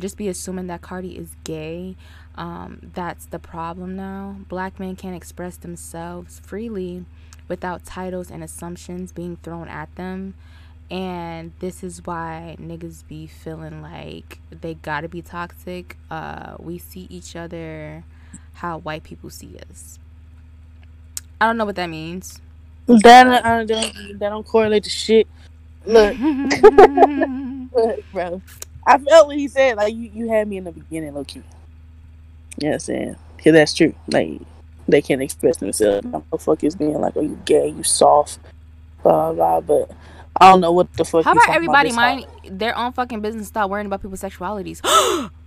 [0.00, 1.96] just be assuming that Carti is gay.
[2.34, 4.36] Um, that's the problem now.
[4.48, 7.04] Black men can't express themselves freely
[7.46, 10.34] without titles and assumptions being thrown at them.
[10.90, 15.98] And this is why niggas be feeling like they gotta be toxic.
[16.10, 18.04] Uh, we see each other
[18.62, 19.98] how white people see us.
[21.40, 22.40] I don't know what that means.
[22.86, 25.26] That I don't, that don't correlate to shit.
[25.84, 26.16] Look,
[27.74, 28.40] look, bro.
[28.86, 29.76] I felt what he said.
[29.76, 31.42] Like you, you had me in the beginning, low key.
[32.58, 33.16] You know what I'm saying?
[33.42, 33.94] Cause that's true.
[34.06, 34.40] Like
[34.86, 36.06] they can't express themselves.
[36.06, 37.66] Motherfuckers being like, "Oh, you gay?
[37.66, 38.38] You soft?"
[39.02, 39.60] Blah blah.
[39.60, 39.86] blah.
[39.86, 39.96] But
[40.40, 41.24] I don't know what the fuck.
[41.24, 43.48] How about everybody this mind their own fucking business?
[43.48, 44.80] Stop worrying about people's sexualities.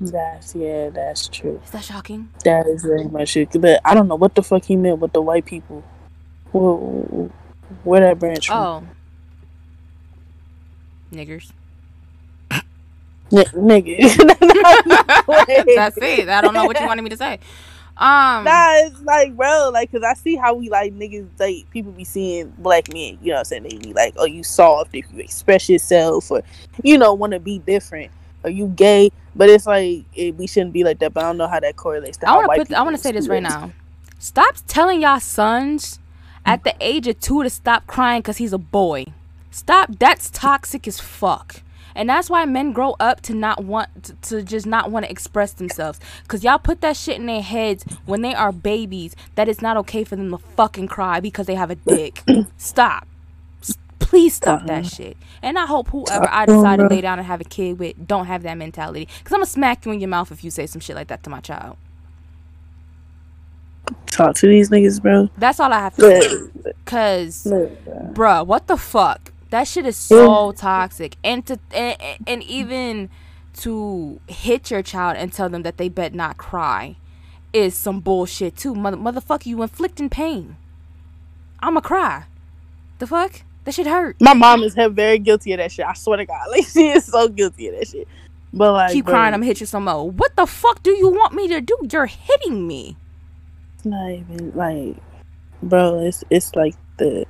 [0.00, 1.60] That's yeah, that's true.
[1.62, 2.30] Is that shocking?
[2.44, 3.50] That is very much it.
[3.60, 5.84] But I don't know what the fuck he meant with the white people.
[6.52, 7.28] Where,
[7.84, 8.56] where that branch from?
[8.56, 8.82] Oh,
[11.12, 11.52] niggers.
[13.32, 13.96] N- nigga.
[15.76, 16.28] That's it.
[16.28, 17.38] I don't know what you wanted me to say.
[17.96, 21.92] Um, Nah, it's like, bro, like, cause I see how we like niggas, like, people
[21.92, 23.62] be seeing black men, you know what I'm saying?
[23.64, 26.42] They be like, oh, you soft if you express yourself, or,
[26.82, 28.10] you know, want to be different,
[28.42, 31.38] or you gay, but it's like, it, we shouldn't be like that, but I don't
[31.38, 32.72] know how that correlates to I want to put.
[32.72, 33.72] I want to say this right now.
[34.18, 35.98] Stop telling y'all sons
[36.44, 39.06] at the age of two to stop crying because he's a boy.
[39.50, 39.90] Stop.
[39.98, 41.62] That's toxic as fuck.
[41.94, 45.10] And that's why men grow up to not want to, to just not want to
[45.10, 45.98] express themselves.
[46.28, 49.76] Cause y'all put that shit in their heads when they are babies that it's not
[49.78, 52.22] okay for them to fucking cry because they have a dick.
[52.56, 53.06] Stop.
[54.10, 55.16] Please stop that shit.
[55.40, 58.26] And I hope whoever I decide to lay down and have a kid with don't
[58.26, 59.06] have that mentality.
[59.06, 61.22] Cause I'm gonna smack you in your mouth if you say some shit like that
[61.22, 61.76] to my child.
[64.06, 65.30] Talk to these niggas, bro.
[65.38, 66.72] That's all I have to say.
[66.86, 67.62] Cause bro.
[67.64, 69.32] Uh, bruh, what the fuck?
[69.50, 71.14] That shit is so toxic.
[71.22, 73.10] And to and, and- and even
[73.58, 76.96] to hit your child and tell them that they bet not cry
[77.52, 78.74] is some bullshit too.
[78.74, 80.56] Mother motherfucker, you inflicting pain.
[81.60, 82.24] I'ma cry.
[82.98, 83.42] The fuck?
[83.70, 84.16] That shit hurt.
[84.20, 85.86] My mom is very guilty of that shit.
[85.86, 88.08] I swear to God, like she is so guilty of that shit.
[88.52, 90.10] But like, Keep bro, crying, I'm gonna hit you some more.
[90.10, 91.78] What the fuck do you want me to do?
[91.88, 92.96] You're hitting me.
[93.84, 94.96] Not even like,
[95.62, 96.04] bro.
[96.04, 97.26] It's it's like the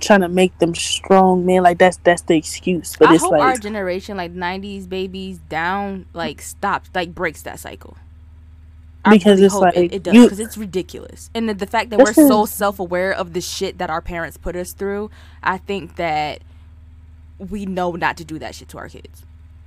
[0.00, 1.62] trying to make them strong, man.
[1.62, 2.96] Like that's that's the excuse.
[2.96, 7.60] But I it's hope our generation, like '90s babies, down, like stops, like breaks that
[7.60, 7.96] cycle.
[9.04, 11.66] I Because really it's hope like, it, it does because it's ridiculous, and the, the
[11.66, 15.10] fact that we're so self-aware of the shit that our parents put us through,
[15.42, 16.44] I think that
[17.38, 19.24] we know not to do that shit to our kids.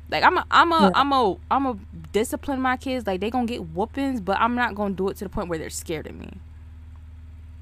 [0.10, 0.93] Like I'm a, I'm a, Yeah.
[0.96, 1.78] I'm a, I'm a
[2.13, 3.08] discipline my kids.
[3.08, 5.60] Like they gonna get whoopings, but I'm not gonna do it to the point where
[5.60, 6.41] they're scared of me.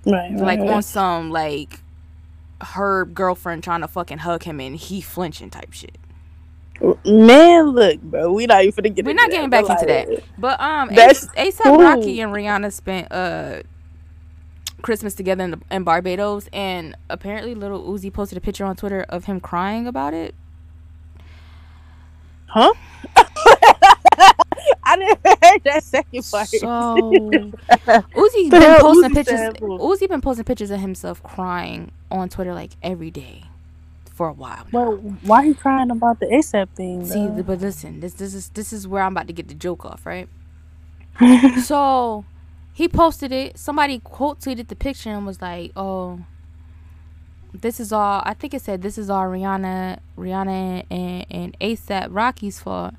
[0.05, 0.69] right, right, Like right.
[0.69, 1.81] on some like
[2.61, 5.99] her girlfriend trying to fucking hug him and he flinching type shit.
[7.05, 8.31] Man, look, bro.
[8.33, 9.05] We not even finna get.
[9.05, 10.23] We're into not getting that, back into like, that.
[10.37, 11.77] But um, ASAP.
[11.77, 13.61] Rocky and Rihanna spent uh
[14.81, 19.25] Christmas together in, in Barbados, and apparently Little Uzi posted a picture on Twitter of
[19.25, 20.35] him crying about it.
[22.47, 22.73] Huh?
[24.83, 26.47] I didn't hear that second part.
[26.47, 26.67] So
[26.99, 29.39] Uzi The been posting pictures.
[29.59, 33.43] Uzi been posting pictures of himself crying on Twitter like every day
[34.21, 34.67] for a while.
[34.71, 34.79] now.
[34.79, 37.07] Well, why you crying about the ASAP thing?
[37.07, 37.41] See, though?
[37.41, 40.05] but listen, this this is this is where I'm about to get the joke off,
[40.05, 40.29] right?
[41.63, 42.23] so
[42.71, 43.57] he posted it.
[43.57, 46.19] Somebody quote tweeted the picture and was like, "Oh,
[47.51, 52.09] this is all." I think it said, "This is all Rihanna, Rihanna and and ASAP
[52.11, 52.93] Rocky's fault."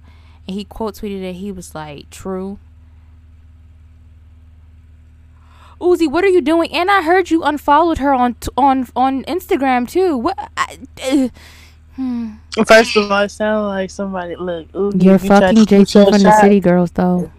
[0.49, 1.35] And he quote tweeted it.
[1.35, 2.59] He was like, "True."
[5.83, 6.73] Uzi, what are you doing?
[6.73, 10.17] And I heard you unfollowed her on t- on on Instagram too.
[10.17, 10.39] What?
[10.57, 11.29] I, uh,
[11.97, 12.35] hmm.
[12.65, 14.37] First of all, it sounds like somebody.
[14.37, 17.33] Look, ooh, You're you fucking to shoot JT your from the City Girls, though.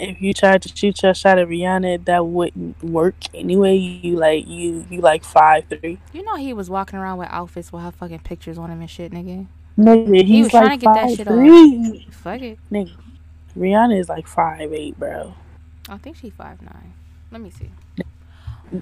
[0.00, 3.74] If you tried to shoot your shot at Rihanna, that wouldn't work anyway.
[3.74, 5.98] You like you you like five three.
[6.12, 8.88] You know he was walking around with outfits with her fucking pictures on him and
[8.88, 9.48] shit, nigga.
[9.76, 11.34] Nigga, he's was like trying to get that five shit off.
[11.34, 12.06] three.
[12.12, 12.58] Fuck it.
[12.70, 12.92] Nigga,
[13.56, 15.34] Rihanna is like five eight, bro.
[15.88, 16.94] I think she's five nine.
[17.30, 17.70] Let me see.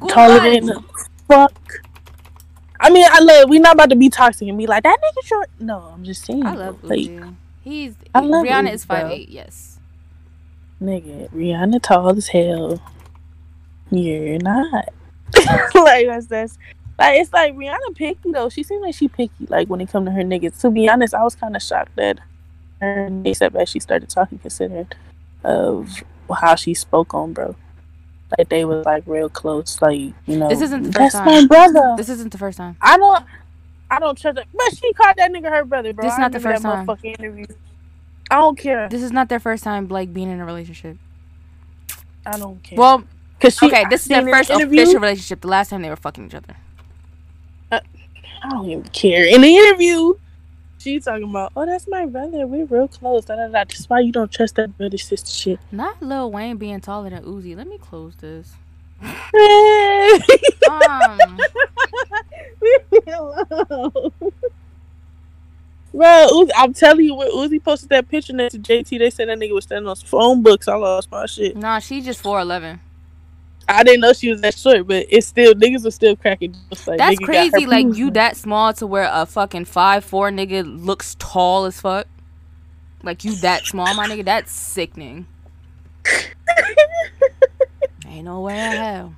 [0.09, 0.85] Taller Good than
[1.29, 1.53] fuck.
[2.81, 3.49] I mean, I love.
[3.49, 5.51] We not about to be toxic and be like that nigga short.
[5.59, 6.45] No, I'm just saying.
[6.45, 7.11] I love like,
[7.63, 9.11] He's I love Rihanna Uzi, is five bro.
[9.11, 9.29] eight.
[9.29, 9.79] Yes.
[10.81, 12.81] Nigga, Rihanna tall as hell.
[13.91, 14.89] You're not.
[15.75, 16.59] like that's that's
[16.99, 18.49] like it's like Rihanna picky though.
[18.49, 19.47] She seems like she picky.
[19.49, 20.61] Like when it come to her niggas.
[20.61, 22.21] To be honest, I was kind of shocked that
[22.81, 24.89] her and ASAP as she started talking, considering
[25.43, 26.03] of
[26.41, 27.57] how she spoke on bro.
[28.39, 29.81] Like they was like real close.
[29.83, 31.49] Like you know, This isn't the first that's first my time.
[31.49, 31.97] brother.
[31.97, 32.77] This isn't the first time.
[32.81, 33.25] I don't.
[33.91, 34.47] I don't trust it.
[34.53, 36.07] But she called that nigga her brother, bro.
[36.07, 36.87] This I not the first time.
[37.05, 37.47] interview.
[38.31, 38.89] I don't care.
[38.89, 40.99] This is not their first time like being in a relationship.
[42.27, 42.79] I don't care.
[42.79, 43.05] Well,
[43.41, 45.41] Cause she, okay, this is their in the first interview, official relationship.
[45.43, 46.57] The last time they were fucking each other.
[47.71, 47.81] Uh,
[48.43, 49.27] I don't even care.
[49.27, 50.15] In the interview,
[50.79, 52.47] she talking about, oh, that's my brother.
[52.47, 53.25] We're real close.
[53.25, 53.53] Da, da, da.
[53.53, 55.61] That's why you don't trust that brother sister shit.
[55.73, 57.57] Not Lil Wayne being taller than Uzi.
[57.57, 58.53] Let me close this.
[59.03, 60.23] Leave
[60.71, 61.39] Um.
[65.95, 69.29] Bro, Uzi, I'm telling you, when Uzi posted that picture next to JT, they said
[69.29, 70.69] that nigga was standing on some phone books.
[70.69, 71.57] I lost my shit.
[71.57, 72.81] nah, she just four eleven.
[73.69, 76.55] I didn't know she was that short, but it's still niggas are still cracking.
[76.87, 77.67] Like, That's nigga got her crazy.
[77.67, 82.07] Like you that small to where a fucking five four nigga looks tall as fuck.
[83.03, 84.25] Like you that small, my nigga.
[84.25, 85.27] That's sickening.
[88.07, 89.15] Ain't no way in hell.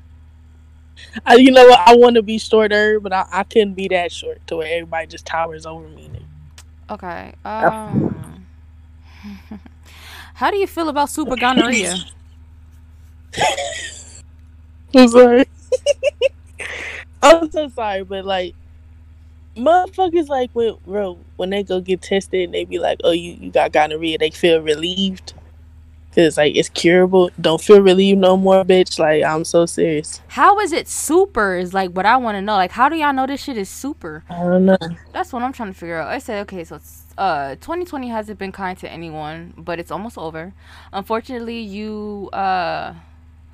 [1.24, 1.80] I, you know what?
[1.86, 5.06] I want to be shorter, but I, I couldn't be that short to where everybody
[5.06, 6.10] just towers over me.
[6.90, 7.34] Okay.
[7.44, 8.46] Um.
[10.34, 11.96] How do you feel about super gonorrhea?
[14.94, 15.44] I'm sorry.
[17.22, 18.54] I'm so sorry, but like,
[19.56, 23.32] motherfuckers like when bro when they go get tested and they be like, "Oh, you
[23.40, 25.34] you got gonorrhea," they feel relieved
[26.10, 27.30] because like it's curable.
[27.40, 28.98] Don't feel relieved no more, bitch.
[28.98, 30.20] Like I'm so serious.
[30.28, 31.56] How is it super?
[31.56, 32.54] Is like what I want to know.
[32.54, 34.24] Like, how do y'all know this shit is super?
[34.28, 34.78] I don't know.
[35.12, 36.08] That's what I'm trying to figure out.
[36.08, 40.18] I said, okay, so it's, uh, 2020 hasn't been kind to anyone, but it's almost
[40.18, 40.54] over.
[40.92, 42.94] Unfortunately, you uh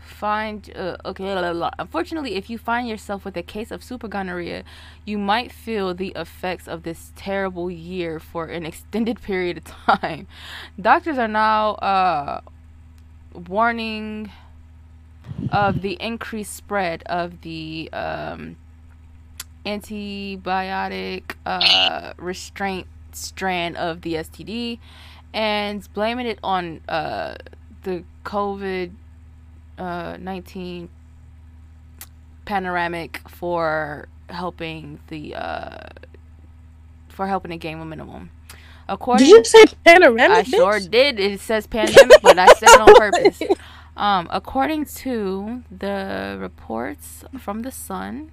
[0.04, 1.70] find uh, okay blah, blah, blah.
[1.78, 4.64] unfortunately if you find yourself with a case of super gonorrhea
[5.04, 10.26] you might feel the effects of this terrible year for an extended period of time
[10.80, 12.40] doctors are now uh,
[13.48, 14.30] warning
[15.50, 18.56] of the increased spread of the um,
[19.64, 24.78] antibiotic uh, restraint strand of the STD
[25.32, 27.36] and blaming it on uh,
[27.82, 28.92] the COVID
[29.78, 30.88] uh, 19
[32.44, 35.88] panoramic for helping the uh,
[37.08, 38.30] for helping to gain momentum.
[38.88, 40.38] According Did you say panoramic?
[40.38, 40.50] I bitch?
[40.50, 41.18] sure did.
[41.18, 43.42] It says pandemic, but I said it on purpose.
[43.96, 48.32] Um, according to the reports from the Sun,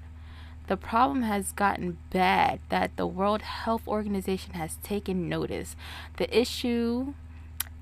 [0.68, 5.76] the problem has gotten bad that the World Health Organization has taken notice.
[6.18, 7.14] The issue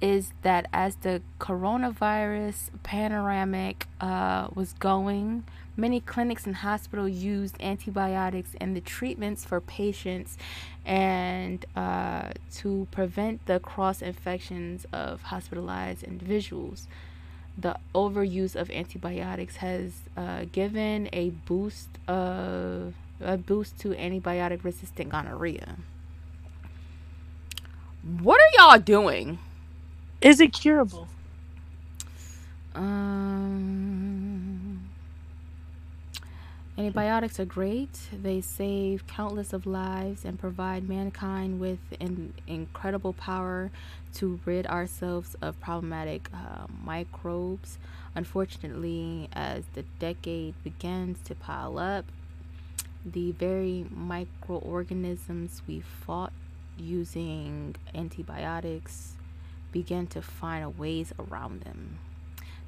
[0.01, 5.43] is that as the coronavirus panoramic uh, was going,
[5.75, 10.37] many clinics and hospitals used antibiotics in the treatments for patients
[10.85, 16.87] and uh, to prevent the cross infections of hospitalized individuals.
[17.57, 25.09] The overuse of antibiotics has uh, given a boost of a boost to antibiotic resistant
[25.09, 25.75] gonorrhea.
[28.21, 29.39] What are y'all doing?
[30.21, 31.07] Is it curable?
[32.75, 34.09] Um,
[36.77, 37.97] antibiotics are great.
[38.11, 43.71] They save countless of lives and provide mankind with an incredible power
[44.15, 47.77] to rid ourselves of problematic uh, microbes.
[48.13, 52.03] Unfortunately, as the decade begins to pile up,
[53.05, 56.33] the very microorganisms we fought
[56.77, 59.13] using antibiotics
[59.71, 61.99] begin to find ways around them.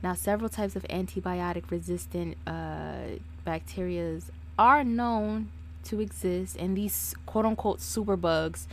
[0.03, 4.19] Now, several types of antibiotic resistant uh, bacteria
[4.57, 5.49] are known
[5.85, 8.65] to exist, and these quote unquote superbugs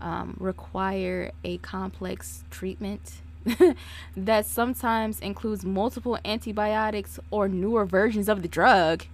[0.00, 3.20] um, require a complex treatment
[4.16, 9.04] that sometimes includes multiple antibiotics or newer versions of the drug.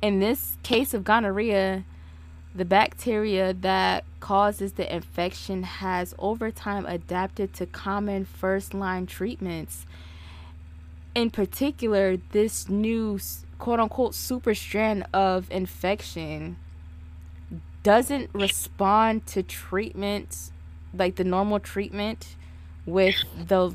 [0.00, 1.84] In this case of gonorrhea,
[2.58, 9.86] the bacteria that causes the infection has over time adapted to common first line treatments.
[11.14, 13.20] In particular, this new
[13.60, 16.56] quote unquote super strand of infection
[17.84, 20.50] doesn't respond to treatment
[20.92, 22.34] like the normal treatment
[22.86, 23.14] with
[23.46, 23.72] the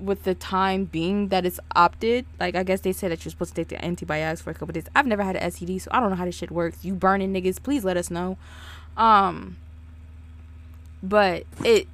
[0.00, 3.54] with the time being that it's opted like i guess they said that you're supposed
[3.54, 4.86] to take the antibiotics for a couple days.
[4.94, 6.84] I've never had an std so i don't know how this shit works.
[6.84, 8.36] You burning niggas please let us know.
[8.96, 9.56] Um
[11.02, 11.86] but it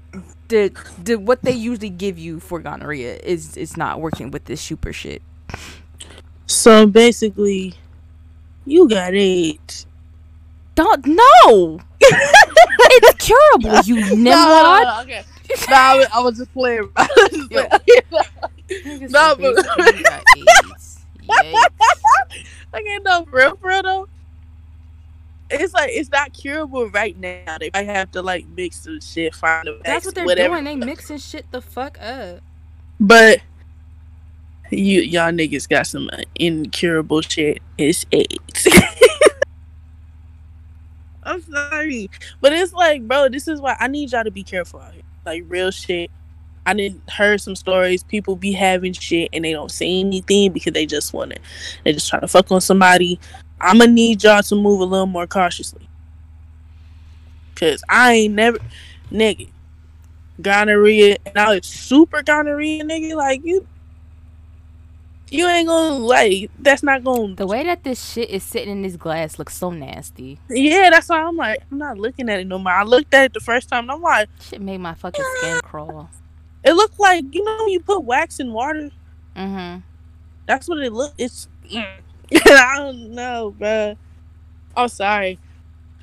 [0.48, 4.60] the the what they usually give you for gonorrhea is is not working with this
[4.60, 5.22] super shit.
[6.46, 7.74] So basically,
[8.64, 9.86] you got AIDS.
[10.74, 11.80] don't no!
[12.96, 15.04] It's curable you nimrod.
[15.04, 15.24] okay.
[15.70, 16.88] No, I was, I was just playing.
[16.96, 17.66] Was just Yo.
[17.66, 18.02] playing.
[19.00, 21.04] Nigga No, but- basically you got AIDS.
[22.74, 24.08] Okay, no, for real, for real though.
[25.50, 27.58] It's like it's not curable right now.
[27.60, 30.54] They might have to like mix some shit, find a That's what they're whatever.
[30.60, 30.64] doing.
[30.80, 32.40] They mixing shit the fuck up.
[32.98, 33.40] But
[34.70, 37.62] you y'all niggas got some uh, incurable shit.
[37.78, 38.66] It's AIDS.
[41.22, 44.80] I'm sorry, but it's like, bro, this is why I need y'all to be careful
[44.80, 45.02] out here.
[45.24, 46.10] Like real shit.
[46.66, 48.02] I didn't heard some stories.
[48.02, 51.40] People be having shit and they don't say anything because they just want to.
[51.84, 53.20] They just trying to fuck on somebody.
[53.60, 55.88] I'm gonna need y'all to move a little more cautiously.
[57.54, 58.58] Cause I ain't never,
[59.12, 59.48] nigga,
[60.40, 61.18] gonorrhea.
[61.34, 63.14] Now it's super gonorrhea, nigga.
[63.14, 63.66] Like you,
[65.34, 66.50] you ain't gonna like.
[66.58, 67.34] That's not gonna.
[67.34, 70.38] The way that this shit is sitting in this glass looks so nasty.
[70.48, 71.60] Yeah, that's why I'm like.
[71.70, 72.72] I'm not looking at it no more.
[72.72, 73.84] I looked at it the first time.
[73.84, 76.08] and I'm like, Shit made my fucking skin crawl.
[76.62, 78.90] it looked like you know when you put wax in water.
[79.36, 79.80] Mm-hmm.
[80.46, 81.12] That's what it look.
[81.18, 81.48] It's.
[81.74, 83.96] I don't know, bro.
[84.76, 85.38] I'm sorry.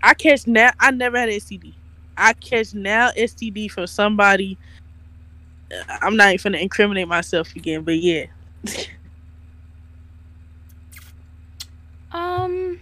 [0.03, 0.71] I catch now.
[0.79, 1.73] I never had STD.
[2.17, 4.57] I catch now STD from somebody.
[6.01, 8.25] I'm not even gonna incriminate myself again, but yeah.
[12.11, 12.79] Um.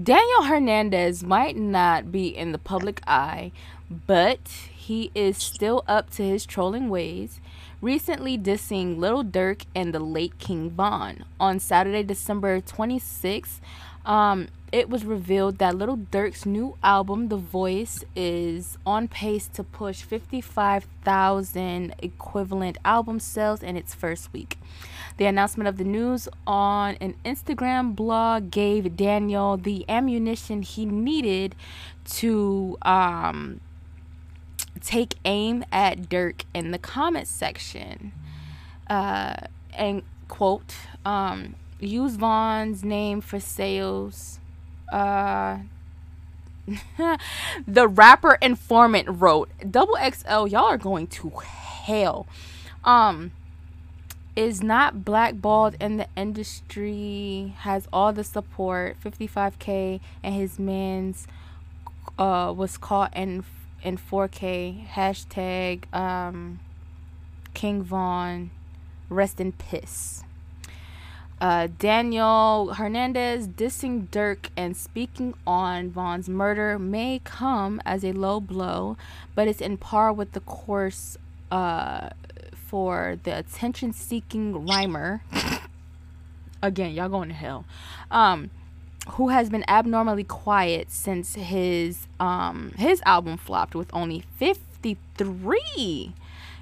[0.00, 3.50] Daniel Hernandez might not be in the public eye,
[4.06, 4.38] but
[4.70, 7.40] he is still up to his trolling ways.
[7.82, 11.24] Recently dissing Little Durk and the late King Von.
[11.40, 13.60] On Saturday, December 26th,
[14.06, 19.62] Um, it was revealed that Little Durk's new album, The Voice, is on pace to
[19.62, 24.56] push 55,000 equivalent album sales in its first week.
[25.20, 31.54] The announcement of the news on an Instagram blog gave Daniel the ammunition he needed
[32.12, 33.60] to um,
[34.80, 38.12] take aim at Durk in the comments section.
[38.88, 39.34] Uh,
[39.74, 44.40] and quote, um, use Von's name for sales
[44.90, 45.58] uh
[47.68, 52.26] the rapper informant wrote double xl y'all are going to hell
[52.84, 53.30] um
[54.36, 58.96] is not blackballed in the industry has all the support.
[59.02, 61.26] 55k and his man's
[62.18, 63.44] uh was caught in
[63.82, 66.60] in 4k hashtag um
[67.54, 68.50] king von.
[69.08, 70.22] Rest in piss
[71.40, 78.40] uh, Daniel Hernandez dissing Durk and speaking on Von's murder may come as a low
[78.40, 78.96] blow,
[79.34, 81.16] but it's in par with the course
[81.50, 82.10] uh,
[82.70, 85.22] for the attention seeking rhymer.
[86.62, 87.64] Again, y'all going to hell.
[88.12, 88.50] Um,
[89.14, 96.14] who has been abnormally quiet since his um, his album flopped with only 53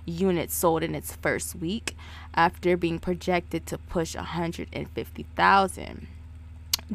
[0.06, 1.94] units sold in its first week
[2.34, 6.06] after being projected to push 150,000.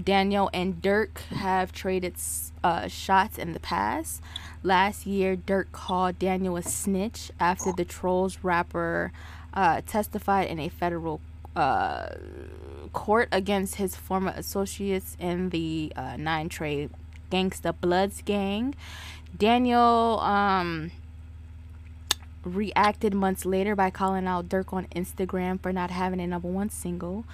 [0.02, 2.16] Daniel and Durk have traded
[2.64, 4.22] uh, shots in the past.
[4.64, 9.12] Last year, Durk called Daniel a snitch after the Trollz rapper
[9.54, 11.22] uh, testified in a federal
[11.56, 12.10] uh,
[12.92, 16.90] court against his former associates in the uh, Nine Trey
[17.32, 18.76] Gangsta Bloods gang.
[19.38, 20.92] Daniel um,
[22.44, 26.70] reacted months later by calling out Durk on Instagram for not having a number one
[26.70, 27.26] single.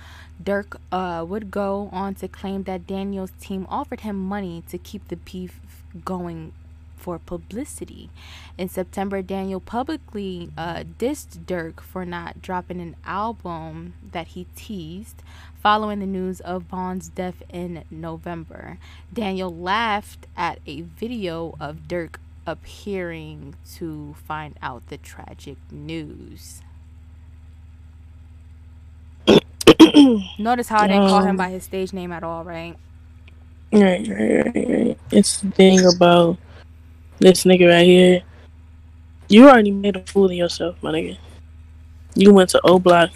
[0.42, 5.08] Durk uh, would go on to claim that Daniel's team offered him money to keep
[5.08, 5.60] the beef
[6.06, 6.54] going
[6.96, 8.10] for publicity.
[8.58, 15.24] In September, Daniel publicly uh, dissed Durk for not dropping an album that he teased
[15.62, 18.78] following the news of Von's death in November.
[19.14, 22.16] Daniel laughed at a video of Durk
[22.46, 26.62] appearing to find out the tragic news.
[30.40, 32.76] Notice how I didn't call him um, by his stage name at all, right?
[33.72, 34.98] Right, right, right, right.
[35.12, 36.38] It's the thing about
[37.20, 38.22] this nigga right here.
[39.28, 41.18] You already made a fool of yourself, my nigga.
[42.16, 43.12] You went to O Block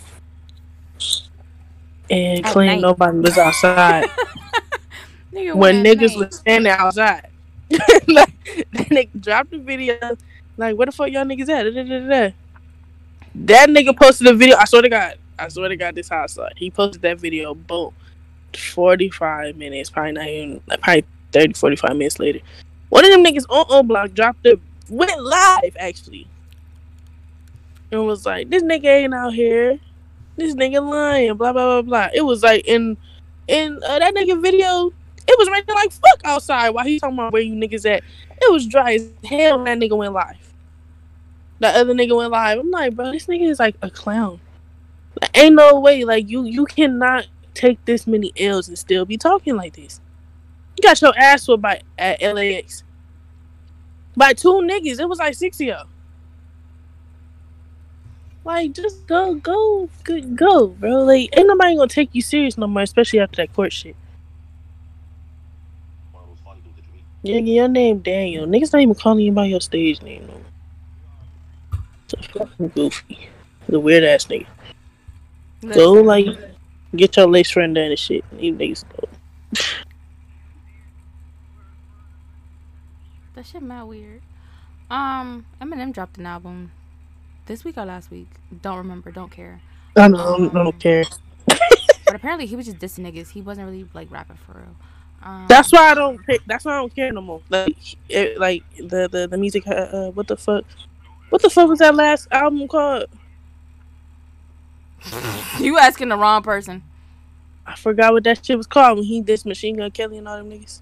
[2.09, 2.87] and at claimed night.
[2.87, 4.05] nobody was outside.
[5.33, 7.29] nigga when niggas was standing outside.
[8.07, 8.33] like,
[8.71, 9.95] then dropped the video.
[10.57, 11.63] Like, where the fuck y'all niggas at?
[11.63, 12.33] Da, da, da,
[13.35, 14.57] that nigga posted a video.
[14.57, 15.17] I swear to God.
[15.39, 16.37] I swear to God, this house.
[16.37, 17.53] Like, he posted that video.
[17.53, 17.93] Boom.
[18.55, 19.89] 45 minutes.
[19.89, 22.39] Probably not even, like, probably 30, 45 minutes later.
[22.89, 24.59] One of them niggas on O Block dropped it.
[24.89, 26.27] Went live, actually.
[27.91, 29.79] And was like, this nigga ain't out here.
[30.35, 31.35] This nigga lying.
[31.35, 32.09] Blah, blah, blah, blah.
[32.13, 32.97] It was like in,
[33.47, 34.91] in uh, that nigga video
[35.27, 38.03] it was raining like fuck outside while he talking about where you niggas at.
[38.41, 40.53] It was dry as hell that nigga went live.
[41.59, 42.59] That other nigga went live.
[42.59, 44.39] I'm like, bro, this nigga is like a clown.
[45.33, 46.03] Ain't no way.
[46.03, 50.01] Like you you cannot take this many L's and still be talking like this.
[50.77, 52.83] You got your ass whooped by at LAX.
[54.15, 54.99] By two niggas.
[54.99, 55.87] It was like six of y'all.
[58.45, 61.03] Like, just go, go, go, go, bro.
[61.03, 63.95] Like, ain't nobody gonna take you serious no more, especially after that court shit.
[67.23, 68.45] Nigga, your name Daniel.
[68.45, 71.79] Niggas not even calling you by your stage name no.
[72.07, 73.29] So fucking goofy.
[73.69, 74.45] The weird ass nigga.
[75.63, 76.25] Go like
[76.95, 78.23] get your lace friend done and shit.
[78.37, 79.07] You niggas go.
[83.35, 84.21] that shit mad weird.
[84.89, 86.71] Um, Eminem dropped an album
[87.45, 88.27] this week or last week.
[88.61, 89.11] Don't remember.
[89.11, 89.61] Don't care.
[89.95, 91.03] I don't, um, I don't care.
[91.45, 93.29] but apparently he was just dissing niggas.
[93.29, 94.75] He wasn't really like rapping for real.
[95.23, 96.19] Um, that's why I don't.
[96.45, 97.41] That's why I don't care no more.
[97.49, 97.77] Like,
[98.09, 99.65] it, like the the the music.
[99.65, 100.65] Uh, uh, what the fuck?
[101.29, 103.05] What the fuck was that last album called?
[105.59, 106.83] you asking the wrong person.
[107.65, 110.37] I forgot what that shit was called when he did Machine Gun Kelly and all
[110.37, 110.81] them niggas.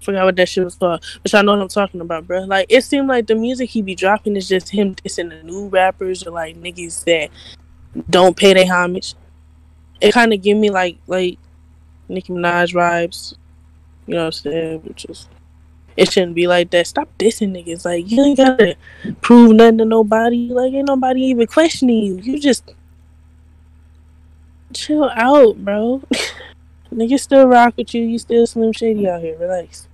[0.00, 2.44] Forgot what that shit was called, but I know what I'm talking about, bro.
[2.44, 5.68] Like it seemed like the music he be dropping is just him dissing the new
[5.68, 7.28] rappers or like niggas that
[8.08, 9.14] don't pay their homage.
[10.00, 11.38] It kind of give me like like
[12.08, 13.34] Nicki Minaj vibes.
[14.06, 14.80] You know what I'm saying?
[14.80, 15.28] Which is
[16.00, 16.86] it shouldn't be like that.
[16.86, 17.84] Stop dissing niggas.
[17.84, 18.74] Like you ain't gotta
[19.20, 20.48] prove nothing to nobody.
[20.48, 22.16] Like ain't nobody even questioning you.
[22.16, 22.72] You just
[24.72, 26.02] chill out, bro.
[26.90, 28.02] Niggas still rock with you.
[28.02, 29.36] You still Slim Shady out here.
[29.38, 29.88] Relax.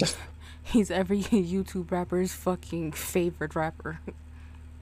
[0.62, 4.00] He's every YouTube rapper's fucking favorite rapper.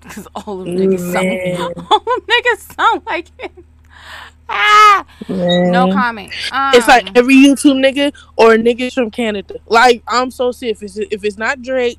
[0.03, 3.65] Because all of them niggas sound, all them niggas sound like him.
[4.49, 6.31] Ah, no comment.
[6.53, 9.55] Um, It's like every YouTube nigga or niggas from Canada.
[9.67, 10.71] Like I'm so sick.
[10.73, 11.99] If it's, if it's not Drake,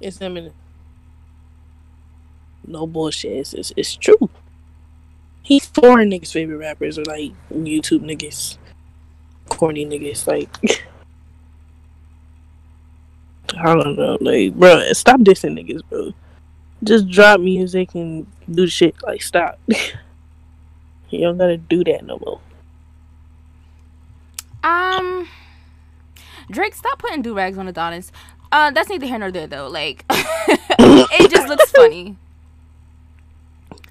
[0.00, 0.52] it's Eminem.
[2.66, 3.32] No bullshit.
[3.32, 4.30] It's, it's, it's true.
[5.42, 8.56] He's foreign niggas' favorite rappers are like YouTube niggas,
[9.48, 10.26] corny niggas.
[10.26, 10.48] Like
[13.58, 16.12] I don't know, like bro, stop dissing niggas, bro.
[16.84, 18.94] Just drop music and do shit.
[19.02, 19.58] Like stop.
[21.10, 22.40] you don't gotta do that no more.
[24.62, 25.28] Um,
[26.50, 28.12] Drake, stop putting do rags on Adonis.
[28.52, 29.68] Uh, that's neither here nor there though.
[29.68, 32.16] Like, it just looks funny.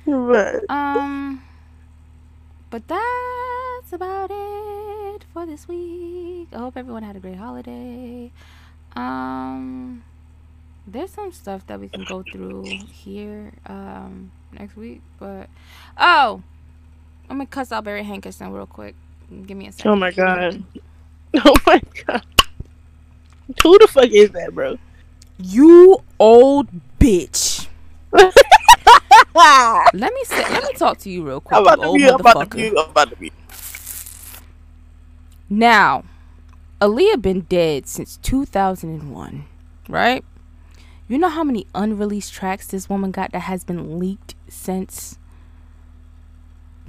[0.06, 0.64] Right.
[0.70, 1.44] Um,
[2.72, 6.48] but that's about it for this week.
[6.52, 8.32] I hope everyone had a great holiday.
[8.96, 10.04] Um,
[10.88, 15.48] there's some stuff that we can go through here um next week, but
[15.98, 16.42] oh,
[17.30, 18.96] I'm gonna cuss out Barry Hankerson real quick.
[19.46, 19.92] Give me a second.
[19.92, 20.64] Oh my god.
[21.46, 22.26] Oh my god.
[23.62, 24.80] Who the fuck is that, bro?
[25.38, 26.70] You old
[27.00, 27.68] bitch.
[28.12, 28.34] Let
[29.96, 32.08] me say, let me talk to you real quick, I'm you about to be.
[32.10, 32.68] I'm about to be.
[32.70, 33.32] I'm about to be.
[35.50, 36.04] Now,
[36.82, 39.46] Aaliyah been dead since 2001,
[39.88, 40.26] right?
[41.08, 45.18] You know how many unreleased tracks this woman got that has been leaked since?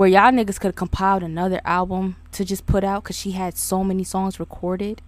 [0.00, 3.58] Where y'all niggas could have compiled another album to just put out because she had
[3.58, 5.02] so many songs recorded.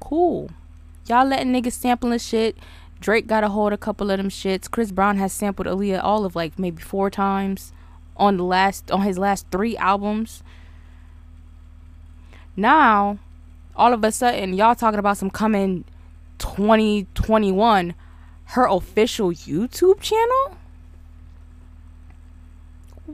[0.00, 0.50] Cool.
[1.06, 2.56] Y'all letting niggas sampling shit.
[2.98, 4.68] Drake got a hold of a couple of them shits.
[4.68, 7.72] Chris Brown has sampled Aaliyah all of like maybe four times
[8.16, 10.42] on the last on his last three albums.
[12.56, 13.20] Now,
[13.76, 15.84] all of a sudden, y'all talking about some coming
[16.38, 17.94] 2021,
[18.46, 20.56] her official YouTube channel?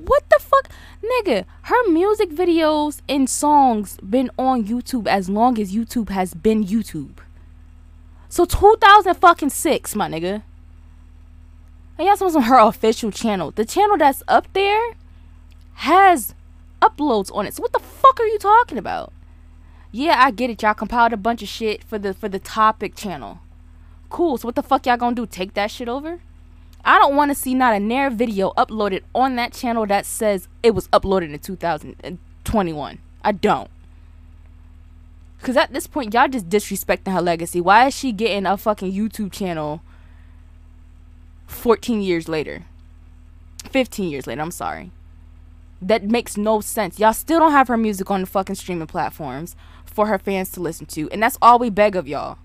[0.06, 0.68] What the fuck?
[1.02, 6.64] Nigga, her music videos and songs been on YouTube as long as YouTube has been
[6.64, 7.18] YouTube.
[8.28, 10.42] So 2006, my nigga.
[11.98, 13.50] And y'all supposed on her official channel.
[13.50, 14.94] The channel that's up there
[15.74, 16.34] has
[16.80, 17.54] uploads on it.
[17.54, 19.12] So what the fuck are you talking about?
[19.90, 20.62] Yeah, I get it.
[20.62, 23.40] Y'all compiled a bunch of shit for the for the topic channel.
[24.10, 24.38] Cool.
[24.38, 25.26] So what the fuck y'all gonna do?
[25.26, 26.20] Take that shit over?
[26.84, 30.48] I don't want to see not a Nair video uploaded on that channel that says
[30.62, 32.98] it was uploaded in 2021.
[33.22, 33.70] I don't.
[35.42, 37.60] Cause at this point, y'all just disrespecting her legacy.
[37.60, 39.82] Why is she getting a fucking YouTube channel
[41.46, 42.64] 14 years later?
[43.70, 44.90] 15 years later, I'm sorry.
[45.80, 46.98] That makes no sense.
[46.98, 49.54] Y'all still don't have her music on the fucking streaming platforms
[49.84, 51.08] for her fans to listen to.
[51.10, 52.38] And that's all we beg of y'all.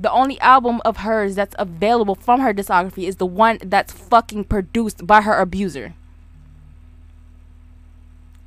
[0.00, 4.44] The only album of hers that's available from her discography is the one that's fucking
[4.44, 5.92] produced by her abuser.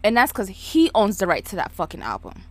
[0.04, 2.42] And that's because he owns the right to that fucking album.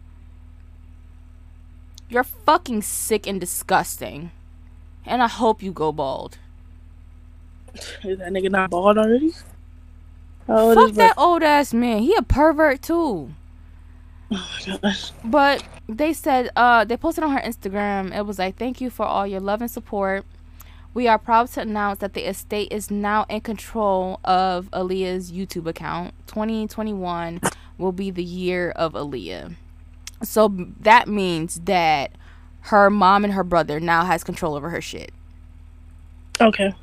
[2.09, 4.31] You're fucking sick and disgusting.
[5.05, 6.39] And I hope you go bald.
[8.05, 9.33] Is that nigga not bald already?
[10.47, 12.03] Fuck that old ass man.
[12.03, 13.35] He a pervert too.
[15.25, 18.17] But they said uh they posted on her Instagram.
[18.17, 20.25] It was like, "Thank you for all your love and support.
[20.95, 25.67] We are proud to announce that the estate is now in control of Aaliyah's YouTube
[25.67, 26.13] account.
[26.27, 27.41] 2021
[27.79, 29.55] will be the year of Aaliyah.
[30.23, 30.49] So
[30.81, 32.13] that means that
[32.67, 35.13] her mom and her brother now has control over her shit.
[36.41, 36.75] Okay.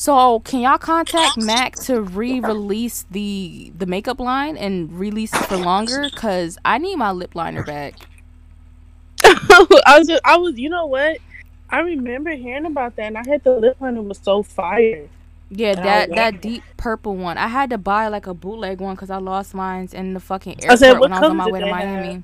[0.00, 5.58] So can y'all contact Mac to re-release the the makeup line and release it for
[5.58, 6.08] longer?
[6.16, 7.96] Cause I need my lip liner back.
[9.22, 11.18] I was just, I was, you know what?
[11.68, 15.06] I remember hearing about that, and I had the lip liner was so fire.
[15.50, 17.36] Yeah, Oh, that that deep purple one.
[17.36, 20.60] I had to buy like a bootleg one because I lost mine in the fucking
[20.66, 22.14] I airport said, when I was on my way to Miami.
[22.14, 22.22] have?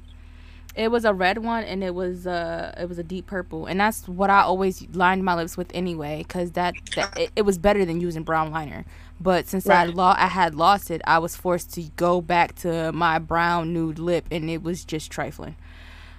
[0.76, 3.80] It was a red one and it was uh it was a deep purple and
[3.80, 7.58] that's what I always lined my lips with anyway because that, that it, it was
[7.58, 8.86] better than using brown liner.
[9.20, 9.86] But since I Right.
[9.86, 13.98] lo- I had lost it, I was forced to go back to my brown nude
[14.00, 15.56] lip and it was just trifling.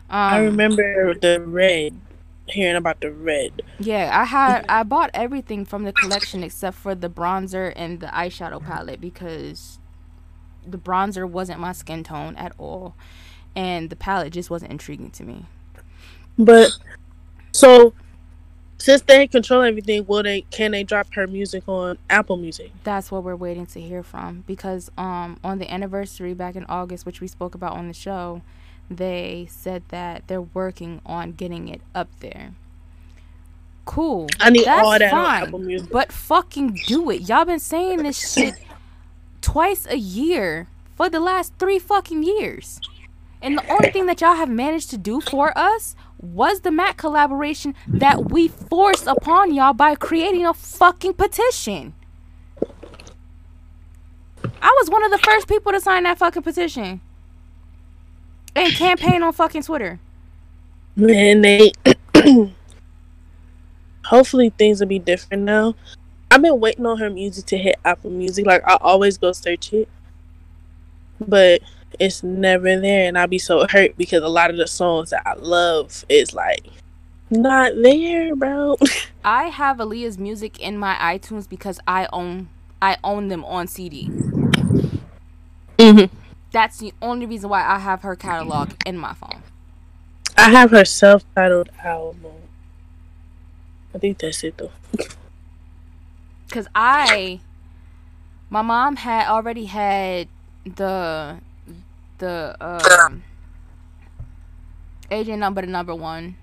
[0.10, 2.02] Um, I remember the red,
[2.48, 3.62] hearing about the red.
[3.80, 8.08] Yeah, I had I bought everything from the collection except for the bronzer and the
[8.08, 9.80] eyeshadow palette because
[10.68, 12.96] the bronzer wasn't my skin tone at all,
[13.58, 15.48] and the palette just wasn't intriguing to me.
[16.40, 16.72] But
[17.54, 17.94] so
[18.80, 22.72] Since they control everything, will they can they drop her music on Apple Music?
[22.84, 27.06] That's what we're waiting to hear from because um on the anniversary back in August,
[27.06, 28.44] which we spoke about on the show,
[28.90, 32.54] they said that they're working on getting it up there.
[33.86, 34.28] Cool.
[34.40, 35.90] I need That's all that on Apple Music.
[35.92, 37.28] But fucking do it.
[37.30, 38.56] Y'all been saying this shit
[39.42, 42.82] twice a year for the last three fucking years.
[43.42, 46.98] And the only thing that y'all have managed to do for us was the Mac
[46.98, 51.94] collaboration that we forced upon y'all by creating a fucking petition.
[54.62, 57.02] I was one of the first people to sign that fucking petition.
[58.56, 60.00] And campaign on fucking Twitter.
[60.96, 61.72] Man, they
[64.06, 65.76] hopefully things will be different now.
[66.32, 68.46] I've been waiting on her music to hit Apple Music.
[68.46, 69.88] Like I always go search it,
[71.20, 71.62] but
[72.00, 75.24] it's never there, and I be so hurt because a lot of the songs that
[75.26, 76.66] I love is like
[77.30, 78.78] not there, bro.
[79.26, 82.50] I have Aaliyah's music in my iTunes because I own
[82.82, 84.10] I own them on CD.
[85.78, 86.10] Mhm.
[86.52, 89.44] That's the only reason why I have her catalog in my phone.
[90.38, 92.32] I have her self-titled album.
[93.94, 94.72] I think that's it though.
[96.52, 97.42] Cause I,
[98.50, 100.30] my mom had already had
[100.64, 101.40] the,
[102.20, 103.24] the um,
[105.12, 106.36] agent number the number one,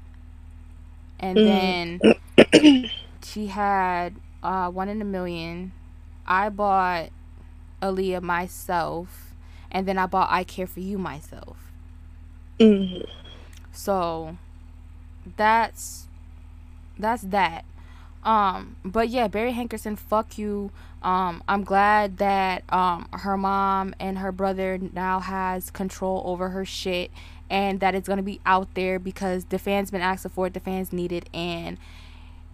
[1.18, 1.44] and Mm.
[1.44, 2.02] then
[3.22, 5.72] she had uh one in a million.
[6.26, 7.10] I bought
[7.82, 9.34] Aaliyah myself,
[9.70, 11.56] and then I bought I Care for You myself.
[12.60, 13.04] Mhm.
[13.72, 14.36] So
[15.36, 16.06] that's
[16.98, 17.64] that's that.
[18.24, 20.70] Um, but yeah, Barry Hankerson, fuck you.
[21.04, 26.64] Um, I'm glad that um her mom and her brother now has control over her
[26.66, 27.12] shit
[27.50, 30.60] and that it's gonna be out there because the fans been asking for it, the
[30.60, 31.78] fans need it, and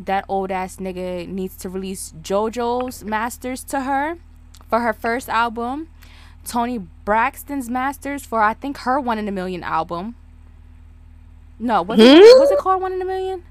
[0.00, 4.18] that old ass nigga needs to release JoJo's masters to her
[4.68, 5.88] for her first album.
[6.44, 10.16] Toni Braxton's masters for I think her one in a million album.
[11.60, 12.38] No, it Hmm?
[12.38, 13.44] was it called One in a Million?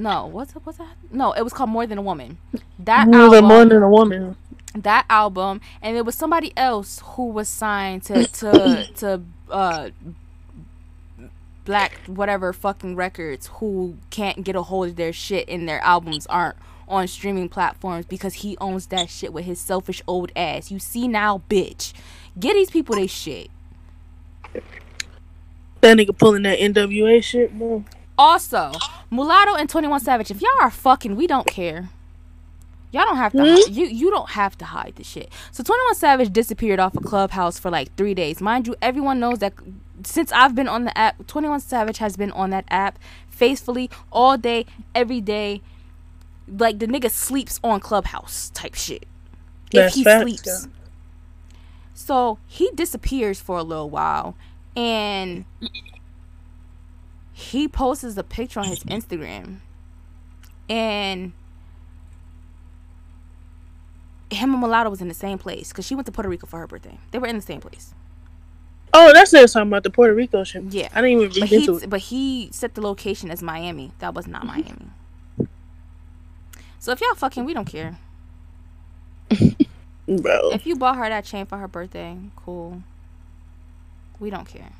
[0.00, 0.62] No, what's it?
[0.64, 0.96] What's that?
[1.10, 2.38] No, it was called More Than a Woman.
[2.78, 4.36] That More than album, more than a woman.
[4.74, 9.20] that album, and it was somebody else who was signed to to to
[9.50, 9.90] uh
[11.66, 16.26] black whatever fucking records who can't get a hold of their shit and their albums
[16.26, 16.56] aren't
[16.88, 20.70] on streaming platforms because he owns that shit with his selfish old ass.
[20.70, 21.92] You see now, bitch.
[22.38, 23.50] Get these people they shit.
[25.82, 27.84] That nigga pulling that NWA shit, bro.
[28.20, 28.70] Also,
[29.10, 31.88] Mulatto and 21 Savage, if y'all are fucking, we don't care.
[32.92, 33.72] Y'all don't have to Hmm?
[33.72, 35.32] you you don't have to hide the shit.
[35.52, 38.40] So 21 Savage disappeared off a clubhouse for like 3 days.
[38.42, 39.54] Mind you, everyone knows that
[40.04, 42.98] since I've been on the app, 21 Savage has been on that app
[43.30, 45.62] faithfully all day, every day.
[46.46, 49.06] Like the nigga sleeps on clubhouse type shit.
[49.72, 50.46] If he facts, sleeps.
[50.46, 50.72] yeah.
[51.94, 54.34] So he disappears for a little while
[54.76, 55.44] and
[57.40, 59.58] he posts a picture on his Instagram
[60.68, 61.32] and
[64.30, 66.58] him and Mulatto was in the same place because she went to Puerto Rico for
[66.60, 66.98] her birthday.
[67.10, 67.94] They were in the same place.
[68.92, 69.50] Oh, that's it.
[69.50, 70.64] Talking about the Puerto Rico shit.
[70.64, 70.88] Yeah.
[70.92, 71.90] I didn't even read into it.
[71.90, 73.92] but he set the location as Miami.
[73.98, 74.62] That was not mm-hmm.
[74.62, 75.48] Miami.
[76.78, 77.98] So if y'all fucking, we don't care.
[80.08, 82.82] Bro, If you bought her that chain for her birthday, cool.
[84.18, 84.70] We don't care.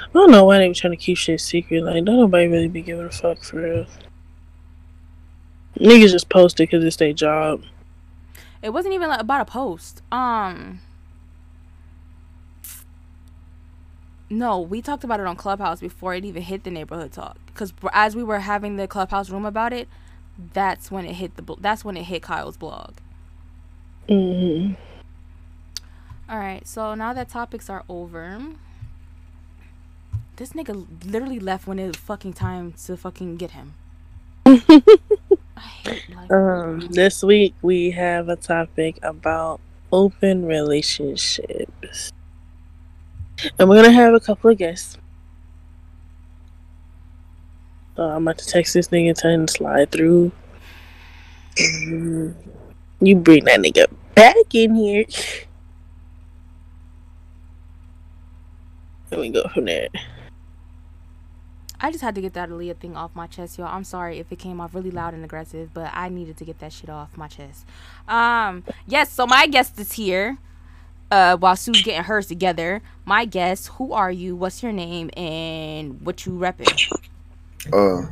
[0.00, 1.84] I don't know why they were trying to keep shit secret.
[1.84, 3.86] Like, don't nobody really be giving a fuck for real.
[5.78, 7.64] Niggas just post it because it's their job.
[8.62, 10.02] It wasn't even like about a post.
[10.12, 10.80] Um
[14.30, 17.72] No, we talked about it on Clubhouse before it even hit the neighborhood talk cuz
[17.92, 19.88] as we were having the Clubhouse room about it,
[20.54, 22.94] that's when it hit the that's when it hit Kyle's blog.
[24.08, 24.74] Mm hmm
[26.28, 28.40] All right, so now that topics are over,
[30.42, 33.74] this nigga literally left when it was fucking time to fucking get him.
[34.44, 34.58] I
[35.84, 39.60] hate like Um, this week we have a topic about
[39.92, 42.12] open relationships,
[43.56, 44.98] and we're gonna have a couple of guests.
[47.96, 50.32] Uh, I'm about to text this nigga, tell him to slide through.
[51.56, 52.34] Mm,
[53.00, 53.86] you bring that nigga
[54.16, 55.04] back in here,
[59.12, 59.86] and we go from there.
[61.82, 63.66] I just had to get that Aaliyah thing off my chest, y'all.
[63.66, 66.60] I'm sorry if it came off really loud and aggressive, but I needed to get
[66.60, 67.66] that shit off my chest.
[68.06, 70.38] Um, yes, so my guest is here.
[71.10, 74.36] Uh, while Sue's getting hers together, my guest, who are you?
[74.36, 76.90] What's your name and what you repping?
[77.72, 78.10] Uh,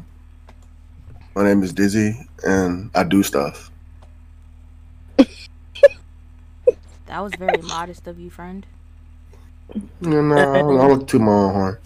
[1.34, 2.14] My name is Dizzy,
[2.44, 3.70] and I do stuff.
[7.06, 8.66] That was very modest of you, friend.
[10.00, 11.78] You know, I look to my own horn.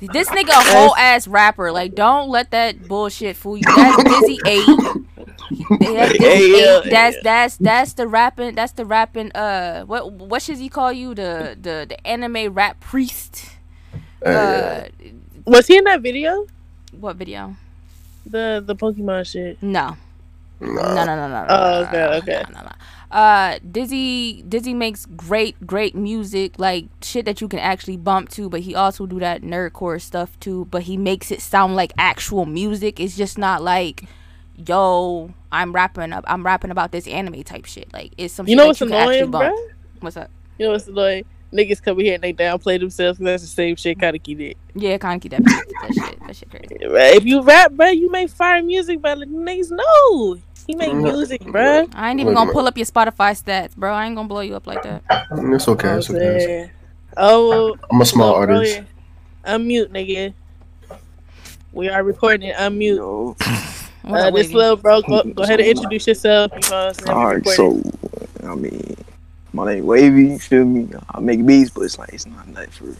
[0.00, 1.72] This nigga a whole ass rapper.
[1.72, 3.62] Like, don't let that bullshit fool you.
[3.74, 4.80] That's Dizzy Eight.
[5.80, 6.90] That's Dizzy Hey, yeah, Eight.
[6.90, 7.20] That's yeah.
[7.22, 8.54] that's that's the rapping.
[8.54, 9.32] That's the rapping.
[9.34, 11.14] Uh, what what should he call you?
[11.14, 13.50] The the the anime rap priest.
[14.24, 14.88] Hey, Uh,
[15.46, 16.46] Was he in that video?
[16.92, 17.56] what video?
[18.26, 19.62] The the Pokemon shit.
[19.62, 19.96] No.
[20.60, 20.94] nah.
[20.94, 21.46] No, no, no, no, no.
[21.48, 22.42] Oh, no, okay, no, okay.
[22.50, 22.72] No, no, no.
[23.10, 28.48] Uh, Dizzy, Dizzy makes great, great music, like shit that you can actually bump to.
[28.48, 30.66] But he also do that nerdcore stuff too.
[30.70, 32.98] But he makes it sound like actual music.
[32.98, 34.04] It's just not like,
[34.56, 37.92] yo, I'm rapping up, I'm rapping about this anime type shit.
[37.92, 38.48] Like it's some.
[38.48, 39.54] You know what's you annoying, bro?
[40.00, 40.30] What's up?
[40.58, 41.24] You know what's annoying?
[41.52, 44.56] Niggas come here and they downplay themselves 'cause that's the same shit Kaneki did.
[44.74, 46.86] Yeah, Kaneki, that, that shit, that shit crazy.
[46.86, 47.14] Right?
[47.14, 51.02] If you rap, bro, you make fire music, but niggas know he make Mm.
[51.02, 51.86] music, bro.
[51.94, 53.92] I ain't even Wait gonna pull up your Spotify stats, bro.
[53.92, 55.02] I ain't gonna blow you up like that.
[55.54, 55.96] It's okay.
[55.96, 56.70] It's okay.
[57.16, 58.82] Oh, I'm a small bro, artist.
[59.44, 59.54] yeah.
[59.56, 60.34] Unmute, nigga.
[61.72, 62.52] We are recording.
[62.52, 62.96] Unmute.
[62.96, 63.36] Yo.
[64.02, 66.52] What Uh, up, this little bro, go, go ahead and introduce yourself.
[66.54, 67.18] You know what I'm saying?
[67.18, 67.82] We All right, so
[68.44, 68.96] I mean,
[69.52, 70.24] my name Wavy.
[70.24, 70.88] You feel me?
[71.10, 72.96] I make beats, but it's like it's not nothing for real.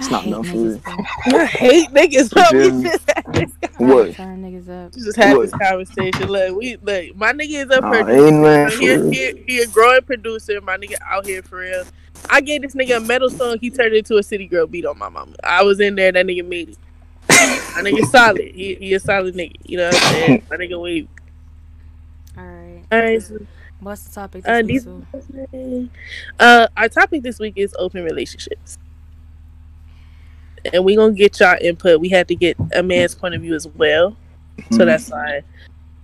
[0.00, 0.80] It's I not hate enough for niggas,
[1.26, 2.32] I hate niggas.
[2.32, 2.42] bro.
[2.50, 4.14] feel We just had this, What?
[4.14, 4.94] Turn niggas up.
[4.94, 5.42] we just had What?
[5.42, 6.28] this conversation.
[6.28, 7.16] Look, we look.
[7.16, 8.26] My nigga is a Nah, producer.
[8.26, 9.10] ain't nothing for He, real.
[9.10, 10.60] he, he a growing producer.
[10.62, 11.84] My nigga out here for real.
[12.28, 13.58] I gave this nigga a metal song.
[13.60, 15.34] He turned it into a city girl beat on my mama.
[15.44, 16.12] I was in there.
[16.12, 16.78] That nigga made it.
[17.28, 18.40] My nigga solid.
[18.54, 19.56] He, he a solid nigga.
[19.64, 20.42] You know what I'm saying?
[20.50, 21.08] My nigga wave.
[22.36, 22.84] All right.
[22.92, 23.22] All right.
[23.22, 23.38] So,
[23.80, 24.68] What's the topic Uh, this week?
[24.68, 25.90] these- Sue?
[26.38, 28.78] uh, our topic this week is open relationships,
[30.72, 32.00] and we're gonna get y'all input.
[32.00, 34.16] We had to get a man's point of view as well,
[34.58, 34.74] Mm-hmm.
[34.76, 35.42] so that's why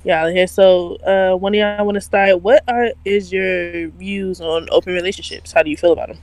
[0.04, 0.46] y'all are here.
[0.46, 2.40] So, uh, one of y'all want to start?
[2.40, 5.52] What are is your views on open relationships?
[5.52, 6.18] How do you feel about them?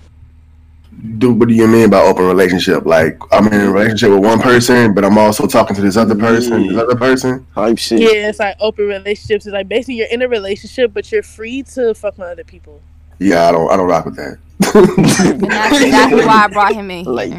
[1.18, 2.86] Do what do you mean by open relationship?
[2.86, 6.16] Like I'm in a relationship with one person, but I'm also talking to this other
[6.16, 7.46] person, this other person.
[7.56, 8.00] Type shit.
[8.00, 9.46] Yeah, it's like open relationships.
[9.46, 12.80] It's like basically you're in a relationship, but you're free to fuck with other people.
[13.20, 14.38] Yeah, I don't I don't rock with that.
[14.76, 17.06] And that's exactly why I brought him in.
[17.06, 17.32] Like,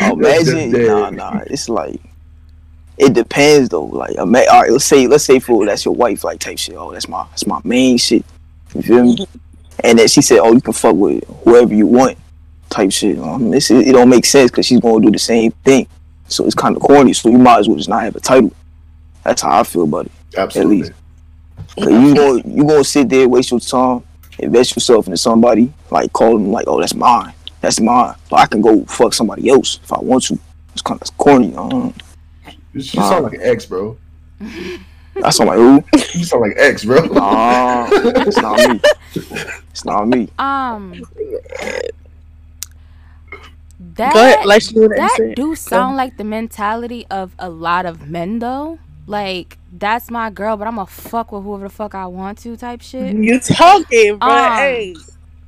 [0.00, 1.40] oh, imagine, nah, nah.
[1.46, 2.00] It's like
[2.98, 3.84] it depends though.
[3.84, 6.74] Like, ima- all right, let's say, let's say, for that's your wife, like type shit.
[6.76, 8.24] Oh, that's my, that's my main shit.
[8.74, 9.26] You feel me?
[9.84, 12.18] And then she said, oh, you can fuck with whoever you want,
[12.68, 13.18] type shit.
[13.18, 15.86] Um, this it don't make sense because she's gonna do the same thing.
[16.26, 17.12] So it's kind of corny.
[17.12, 18.52] So you might as well just not have a title.
[19.22, 20.12] That's how I feel about it.
[20.36, 20.78] Absolutely.
[20.78, 20.92] least.
[21.76, 24.02] Cause you gonna you gonna sit there, waste your time,
[24.38, 28.14] invest yourself into somebody, like call them like, oh, that's mine, that's mine.
[28.28, 30.38] So I can go fuck somebody else if I want to.
[30.72, 31.54] It's kind of corny.
[31.56, 31.94] Um,
[32.72, 33.96] You sound like an ex, bro.
[35.24, 35.84] I sound like who?
[36.16, 37.04] You sound like ex, bro.
[37.06, 38.80] Nah, it's not me.
[39.70, 40.28] It's not me.
[40.38, 40.94] Um,
[43.80, 48.78] that ahead, like that do sound like the mentality of a lot of men though.
[49.08, 52.56] Like that's my girl, but I'm gonna fuck with whoever the fuck I want to
[52.58, 53.16] type shit.
[53.16, 54.32] You talking, bro?
[54.32, 54.94] Um, hey,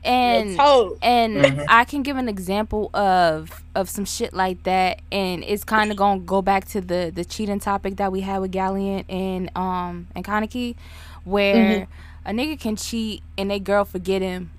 [0.03, 0.99] And you talk.
[1.03, 1.65] and Mhm.
[1.69, 5.99] I can give an example of of some shit like that, and it's kind of
[5.99, 10.07] gonna go back to the the cheating topic that we had with Galliant and um
[10.15, 10.77] and Kaneki,
[11.25, 11.87] where
[12.25, 14.53] a nigga can cheat and they girl forget him,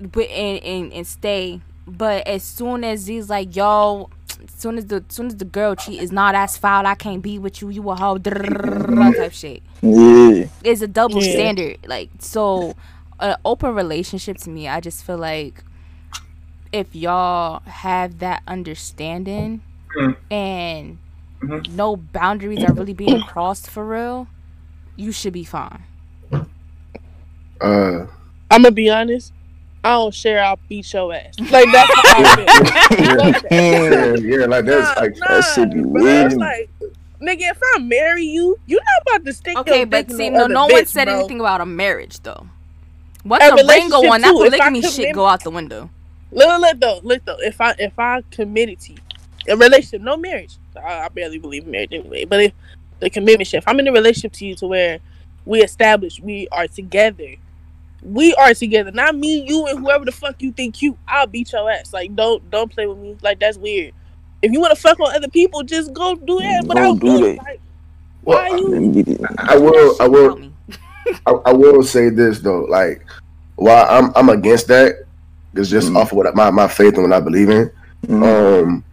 [0.00, 4.08] but and and, and stay, but as soon as he's like yo.
[4.44, 7.22] As soon as the soon as the girl cheat is not as foul, I can't
[7.22, 7.68] be with you.
[7.70, 11.32] You a hoe, type shit Yeah, is a double Yeah.
[11.32, 11.78] standard.
[11.86, 12.76] Like so,
[13.20, 15.64] an open relationship to me, I just feel like
[16.72, 19.62] if y'all have that understanding
[20.30, 20.98] and
[21.42, 21.76] Mhm.
[21.76, 24.28] no boundaries are really being crossed for real,
[24.96, 25.84] you should be fine.
[27.60, 28.06] Uh,
[28.50, 29.32] I'm gonna be honest.
[29.82, 30.42] I don't share.
[30.44, 31.34] I'll beat your ass.
[31.50, 33.32] Like that's how I feel.
[33.32, 33.48] Fuck that.
[33.50, 36.32] yeah, yeah, like that's Nah, like nah, that shit be weird.
[36.34, 36.70] like,
[37.22, 39.72] nigga, if I marry you, you're not about to stick with me.
[39.72, 41.18] Okay, your but dick in see, no, no, bitch, one said bro.
[41.18, 42.46] anything about a marriage though.
[43.24, 45.26] Once A the ring go relationship on, that too, if I polygamy shit commit- go
[45.26, 45.90] out the window.
[46.32, 47.36] Look, look though, look though.
[47.40, 48.98] If I if I committed to you,
[49.48, 50.56] a relationship, no marriage.
[50.76, 52.24] I, I barely believe in marriage anyway.
[52.24, 52.52] But if
[53.00, 54.98] the commitment shit, if I'm in a relationship to you to where
[55.46, 57.34] we establish we are together,
[58.02, 58.90] we are together.
[58.92, 60.96] Not me, you, and whoever the fuck you think you.
[61.06, 61.92] I'll beat your ass.
[61.92, 63.16] Like don't don't play with me.
[63.22, 63.92] Like that's weird.
[64.42, 66.64] If you want to fuck on other people, just go do that.
[66.66, 67.36] But Go I'll do do it.
[67.36, 67.44] that.
[67.44, 67.60] Like,
[68.22, 68.68] well, why you?
[68.68, 69.20] let me get it.
[69.38, 70.50] I will, I will,
[71.26, 73.04] I, I will say this though, like,
[73.56, 74.94] while I'm I'm against that,
[75.54, 75.96] it's just Mhm.
[75.96, 77.70] off of what my my faith and what I believe in.
[78.06, 78.62] Mhm.
[78.62, 78.84] Um,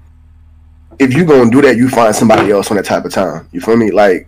[1.00, 3.48] if you gonna do that, you find somebody else on that type of time.
[3.52, 3.92] You feel me?
[3.92, 4.28] Like,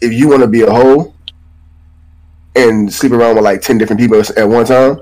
[0.00, 1.12] if you want to be a hoe
[2.56, 5.00] and sleep around with like ten different people at one time,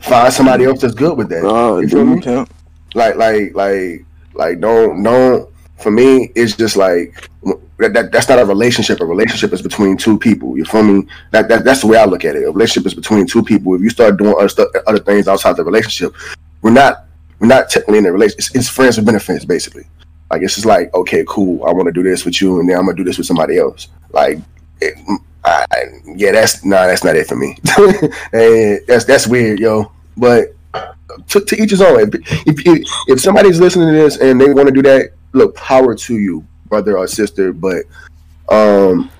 [0.00, 1.44] find somebody else that's good with that.
[1.44, 2.46] Uh, you feel me?
[2.94, 5.50] Like, like, like, like, don't, don't.
[5.78, 7.28] For me, it's just like
[7.78, 8.12] that, that.
[8.12, 9.00] That's not a relationship.
[9.00, 10.56] A relationship is between two people.
[10.56, 11.08] You feel me?
[11.32, 12.44] That, that that's the way I look at it.
[12.44, 13.74] A relationship is between two people.
[13.74, 16.14] If you start doing other stuff, other things outside the relationship,
[16.60, 17.06] we're not
[17.40, 18.38] we're not technically in a relationship.
[18.38, 19.84] It's, it's friends with benefits, basically.
[20.30, 21.64] Like it's just like, okay, cool.
[21.64, 23.58] I want to do this with you, and then I'm gonna do this with somebody
[23.58, 23.88] else.
[24.10, 24.38] Like,
[24.80, 24.94] it,
[25.44, 25.64] I,
[26.16, 27.58] yeah, that's nah, that's not it for me.
[28.86, 29.90] that's that's weird, yo.
[30.16, 30.54] But
[31.28, 32.00] to, to each his own.
[32.00, 32.14] If,
[32.46, 36.14] if if somebody's listening to this and they want to do that, look, power to
[36.18, 37.52] you, brother or sister.
[37.52, 37.84] But
[38.48, 39.10] um,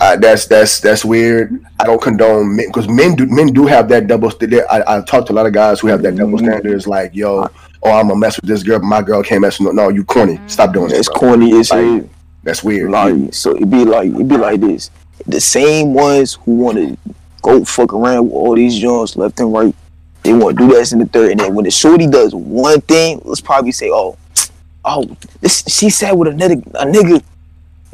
[0.00, 1.64] I, that's that's that's weird.
[1.80, 4.30] I don't condone men because men do men do have that double.
[4.30, 4.64] standard.
[4.70, 6.46] I I talked to a lot of guys who have that double Mhm.
[6.46, 6.86] standards.
[6.86, 7.48] Like, yo,
[7.82, 9.74] oh, I'm gonna mess with this girl, but my girl can't mess with.
[9.74, 10.40] No, no you corny.
[10.46, 10.96] Stop doing that.
[10.96, 11.18] That's bro.
[11.20, 12.04] corny as Like.
[12.44, 12.90] That's weird.
[12.92, 14.90] Like, so it be like it be like this.
[15.26, 19.52] The same ones who want to go fuck around with all these joints left and
[19.52, 19.74] right,
[20.22, 21.32] they want to do that in the third.
[21.32, 24.16] And then when the shorty does one thing, let's probably say, oh,
[24.84, 27.22] oh, this she sat with another a nigga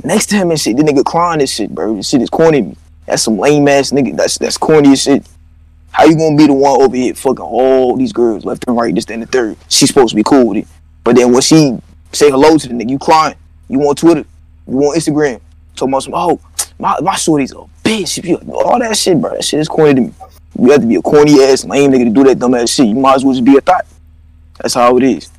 [0.03, 0.77] next to him and shit.
[0.77, 1.97] The nigga crying this shit, bro.
[1.97, 2.77] This shit is corny.
[3.07, 4.17] That's some lame ass nigga.
[4.17, 5.27] That's that's corny as shit.
[5.91, 8.95] How you gonna be the one over here fucking all these girls left and right,
[8.95, 9.57] this and the third?
[9.69, 10.67] She's supposed to be cool with it.
[11.05, 11.79] But then when she
[12.13, 13.37] say hello to the nigga, you crying.
[13.69, 14.25] You on Twitter,
[14.67, 15.41] you on Instagram,
[15.75, 16.41] talking about some, oh,
[16.79, 18.23] my, my shorty's a bitch.
[18.25, 19.31] You- All that shit, bro.
[19.31, 20.13] That shit is corny to me.
[20.59, 22.87] You have to be a corny ass lame nigga to do that dumb ass shit.
[22.87, 23.87] You might as well just be a thought.
[24.61, 25.31] That's how it is.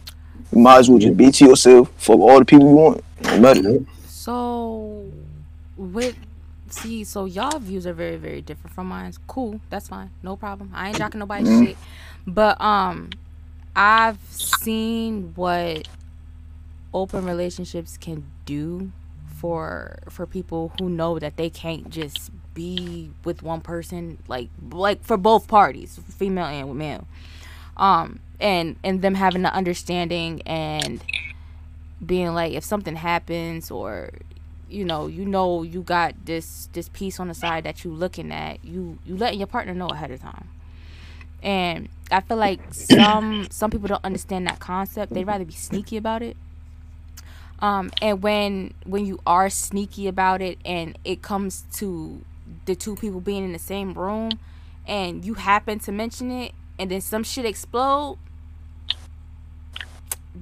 [0.51, 3.03] You might as well just be to yourself for all the people you want.
[3.23, 3.79] No matter.
[4.07, 5.05] So,
[5.77, 6.15] with
[6.69, 9.13] see, so y'all views are very, very different from mine.
[9.27, 10.71] Cool, that's fine, no problem.
[10.73, 11.77] I ain't jocking nobody's shit.
[12.27, 13.11] But um,
[13.75, 15.87] I've seen what
[16.93, 18.91] open relationships can do
[19.45, 25.03] for for people who know that they can't just be with one person, like like
[25.03, 27.05] for both parties, female and male.
[27.77, 31.03] Um, and and them having the understanding and
[32.03, 34.09] being like if something happens or
[34.67, 38.31] you know you know you got this this piece on the side that you looking
[38.31, 40.49] at you you letting your partner know ahead of time.
[41.43, 45.13] And i feel like some some people don't understand that concept.
[45.13, 46.35] They'd rather be sneaky about it
[47.65, 52.21] um and when when you are sneaky about it and it comes to
[52.65, 54.31] the two people being in the same room
[54.87, 58.17] and you happen to mention it and then some shit explode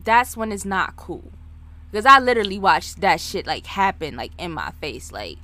[0.03, 1.31] that's when it's not cool
[1.93, 5.11] because I literally watched that shit like happen like in my face.
[5.11, 5.37] Like,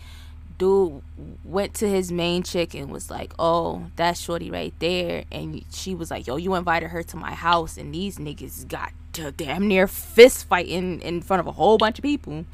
[0.57, 1.03] dude
[1.45, 5.93] went to his main chick and was like, "Oh, that's shorty right there," and she
[5.93, 9.67] was like, "Yo, you invited her to my house, and these niggas got to damn
[9.67, 12.45] near fist fighting in front of a whole bunch of people,"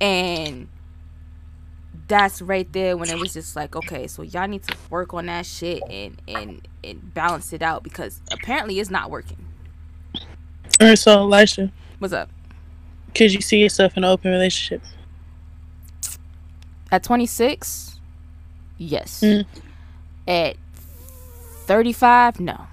[0.00, 0.68] and
[2.08, 5.26] that's right there when it was just like, okay, so y'all need to work on
[5.26, 9.38] that shit and and and balance it out because apparently it's not working.
[10.80, 12.30] All right, so Elisha, What's up?
[13.14, 14.82] could you see yourself in an open relationship?
[16.92, 18.00] At 26,
[18.78, 19.20] yes.
[19.20, 19.46] Mm.
[20.28, 20.56] At
[21.66, 22.66] 35, no.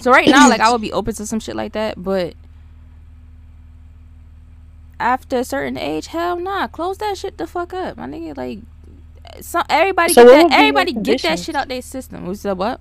[0.00, 2.34] So right now, like I would be open to some shit like that, but
[5.00, 8.36] after a certain age, hell nah, close that shit the fuck up, my nigga.
[8.36, 8.58] Like,
[9.40, 12.26] some everybody So get that, would be your everybody get that shit out their system.
[12.26, 12.80] We said what?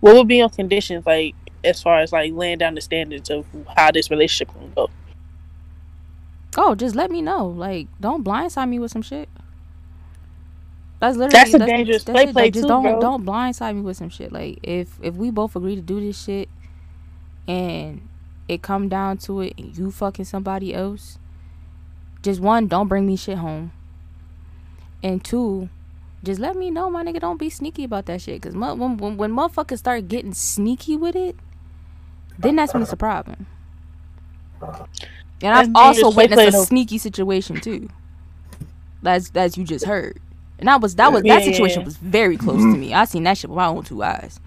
[0.00, 1.34] What would be your conditions like
[1.64, 3.44] as far as like laying down the standards of
[3.76, 4.88] how this relationship can go?
[6.56, 7.46] Oh, just let me know.
[7.46, 9.28] Like, don't blindside me with some shit.
[11.00, 12.34] That's literally That's a dangerous play it.
[12.34, 13.00] play Like, just too, don't bro.
[13.00, 14.32] don't blindside me with some shit.
[14.32, 16.48] Like, if if we both agree to do this shit,
[17.48, 18.08] and
[18.48, 21.18] it come down to it, and you fucking somebody else,
[22.22, 23.72] just one, don't bring me shit home,
[25.02, 25.70] and two,
[26.24, 27.20] just let me know, my nigga.
[27.20, 28.42] Don't be sneaky about that shit.
[28.42, 31.36] Cause when when, when motherfuckers start getting sneaky with it,
[32.38, 33.46] then that's when it's a problem.
[35.42, 37.88] And I've also witnessed a sneaky situation too.
[39.02, 40.20] That's that's you just heard.
[40.58, 41.84] And that was that was Yeah, that yeah, situation yeah.
[41.86, 42.92] was very close to me.
[42.94, 44.40] I seen that shit with my own two eyes.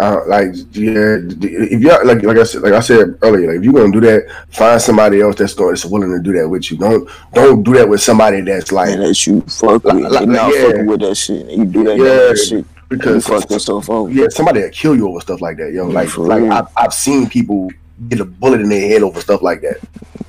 [0.00, 3.64] Uh, like yeah, if y'all like like I said like I said earlier, like if
[3.64, 6.70] you're gonna do that, find somebody else that's going that's willing to do that with
[6.72, 6.76] you.
[6.78, 10.04] Don't don't do that with somebody that's like And that you fuck Like- with.
[10.12, 10.66] like- They not yeah.
[10.66, 11.48] fucking with that shit.
[11.50, 12.50] You do that, Yeah, yeah, shit.
[12.52, 14.08] You because fuck yourself up.
[14.10, 15.86] yeah, somebody that kill you over stuff like that, yo.
[15.86, 16.42] Like For like.
[16.44, 17.70] I've, I've seen people
[18.08, 19.76] get a bullet in their head over stuff like that.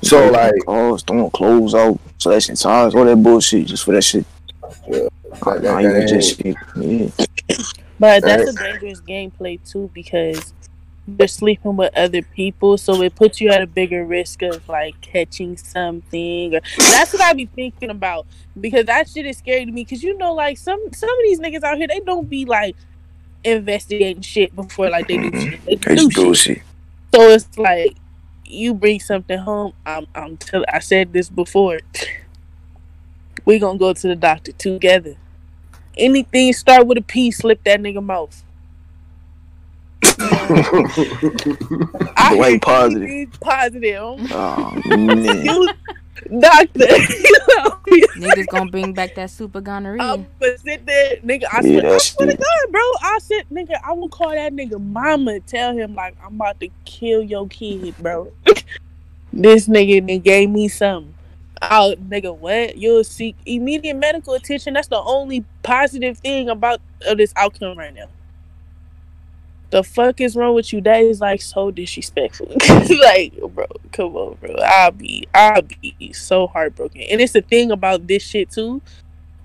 [0.02, 4.24] So like cars, throwing clothes out, slashing tires, all that bullshit just for that shit.
[4.88, 5.10] That,
[5.42, 6.56] that, Nah, that just shit.
[6.76, 7.08] Yeah.
[7.98, 8.80] But that's a Right.
[8.80, 10.52] dangerous gameplay too because
[11.06, 14.98] you're sleeping with other people, so it puts you at a bigger risk of like
[15.00, 16.54] catching something.
[16.54, 18.26] Or, that's what I be thinking about
[18.60, 19.84] because that shit is scary to me.
[19.84, 22.74] Because you know, like some some of these niggas out here, they don't be like
[23.44, 25.64] investigating shit before like they do shit.
[25.66, 26.14] They That's do shit.
[26.24, 26.62] bullshit.
[27.14, 27.94] So it's like
[28.46, 29.72] you bring something home.
[29.84, 31.80] I'm I'm tell I said this before.
[33.44, 35.16] We gonna go to the doctor together.
[35.96, 38.42] Anything start with a P, slip that nigga mouth.
[40.20, 40.46] I
[42.30, 43.10] The way hear positive.
[43.40, 44.20] Positive.
[44.32, 45.44] Oh man.
[45.44, 45.68] You,
[46.40, 46.86] doctor.
[48.16, 50.02] Niggas gonna bring back that super gonorrhea.
[50.02, 51.44] I'm gonna sit there, nigga.
[51.52, 52.36] I, Yeah, swear, I that's swear to.
[52.36, 52.80] God, bro.
[53.02, 56.60] I said, nigga, I will call that nigga mama and tell him like I'm about
[56.60, 58.32] to kill your kid, bro.
[59.32, 61.13] this nigga then gave me something.
[61.70, 62.76] Oh, nigga, what?
[62.76, 64.74] You'll seek immediate medical attention.
[64.74, 68.08] That's the only positive thing about of this outcome right now.
[69.70, 70.80] The fuck is wrong with you?
[70.80, 72.46] That is like so disrespectful.
[73.00, 74.54] like, bro, come on, bro.
[74.64, 77.02] I'll be, I'll be so heartbroken.
[77.02, 78.80] And it's the thing about this shit too.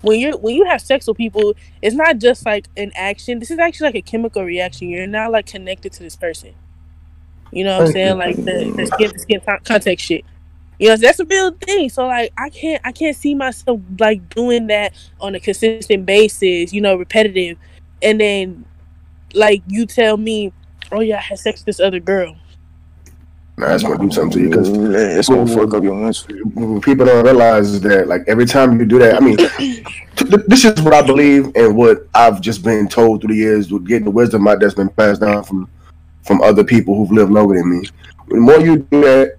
[0.02, 3.38] When you're when you have sex with people, it's not just like an action.
[3.38, 4.88] This is actually like a chemical reaction.
[4.88, 6.54] You're not like connected to this person.
[7.52, 8.18] You know what I'm saying?
[8.18, 10.24] Like the, the skin to skin contact shit.
[10.80, 11.90] You know, that's a real thing.
[11.90, 16.72] So like I can't I can't see myself like doing that on a consistent basis,
[16.72, 17.58] you know, repetitive.
[18.02, 18.64] And then
[19.34, 20.54] like you tell me,
[20.90, 22.34] Oh yeah, I had sex with this other girl.
[23.58, 26.80] Nah, that's gonna do something to you because mm, it's gonna fuck up your mental.
[26.80, 30.80] people don't realize that like every time you do that, I mean, th- this is
[30.80, 34.10] what I believe and what I've just been told through the years with getting the
[34.10, 35.68] wisdom out that's been passed down from
[36.24, 37.86] from other people who've lived longer than me.
[38.28, 39.36] The more you do that,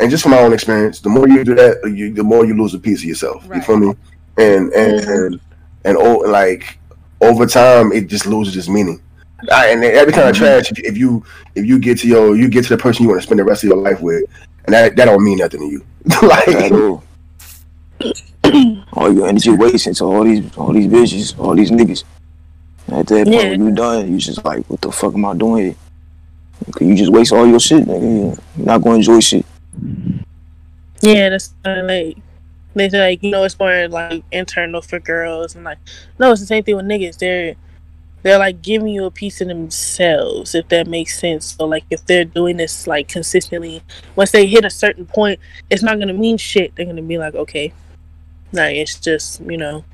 [0.00, 2.56] and just from my own experience, the more you do that, you, the more you
[2.56, 3.46] lose a piece of yourself.
[3.54, 3.94] You feel me?
[4.36, 5.10] And and mm-hmm.
[5.10, 5.40] and,
[5.84, 6.78] and oh, like
[7.20, 9.00] over time, it just loses its meaning.
[9.52, 10.44] I, and every kind of mm-hmm.
[10.44, 11.24] trash, if, if you
[11.54, 13.44] if you get to your you get to the person you want to spend the
[13.44, 14.24] rest of your life with,
[14.64, 15.84] and that that don't mean nothing to you.
[16.22, 17.04] like At all.
[18.92, 22.04] all your energy wasting to all these all these bitches, all these niggas.
[22.88, 23.50] At that point Yeah.
[23.50, 25.74] when you done, you just like, what the fuck am I doing here?
[26.72, 28.38] Cause you just waste all your shit, nigga.
[28.56, 29.46] You're not gonna enjoy shit.
[31.00, 32.16] Yeah, that's like
[32.74, 35.78] they say like you know it's more like internal for girls and like
[36.18, 37.18] no, it's the same thing with niggas.
[37.18, 37.54] They're
[38.22, 41.56] they're like giving you a piece of themselves if that makes sense.
[41.56, 43.82] So like if they're doing this like consistently,
[44.16, 45.38] once they hit a certain point,
[45.70, 46.74] it's not gonna mean shit.
[46.74, 47.72] They're gonna be like, okay,
[48.52, 49.84] like it's just you know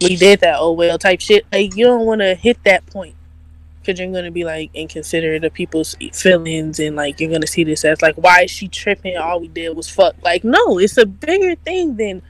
[0.00, 1.46] we did that oh well type shit.
[1.52, 3.14] Like you don't want to hit that point.
[3.84, 7.84] Cause you're gonna be like inconsiderate of people's feelings and like you're gonna see this
[7.84, 9.16] as like why is she tripping?
[9.16, 10.14] All we did was fuck.
[10.22, 12.22] Like no, it's a bigger thing than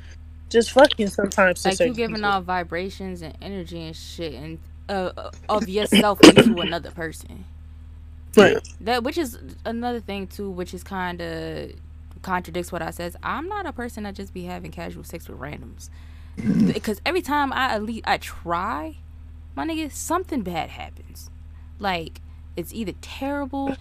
[0.49, 1.09] just fucking.
[1.09, 2.31] Sometimes like you certain giving people.
[2.31, 7.45] off vibrations and energy and shit and uh, of yourself into another person.
[8.37, 8.59] Right.
[8.81, 11.73] That which is another thing too, which is kind of
[12.23, 13.17] contradicts what I says.
[13.23, 15.89] I'm not a person that just be having casual sex with randoms.
[16.37, 18.97] Because every time I at least I try,
[19.55, 21.31] my nigga, something bad happens.
[21.79, 22.21] Like
[22.57, 23.77] it's either terrible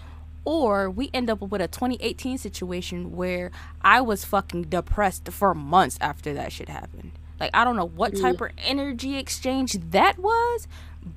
[0.45, 5.97] or we end up with a 2018 situation where I was fucking depressed for months
[6.01, 7.11] after that shit happened.
[7.39, 10.67] Like I don't know what type of energy exchange that was,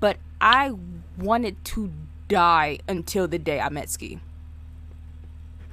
[0.01, 0.75] but I
[1.19, 1.91] wanted to
[2.29, 4.21] die until the day I met Ski.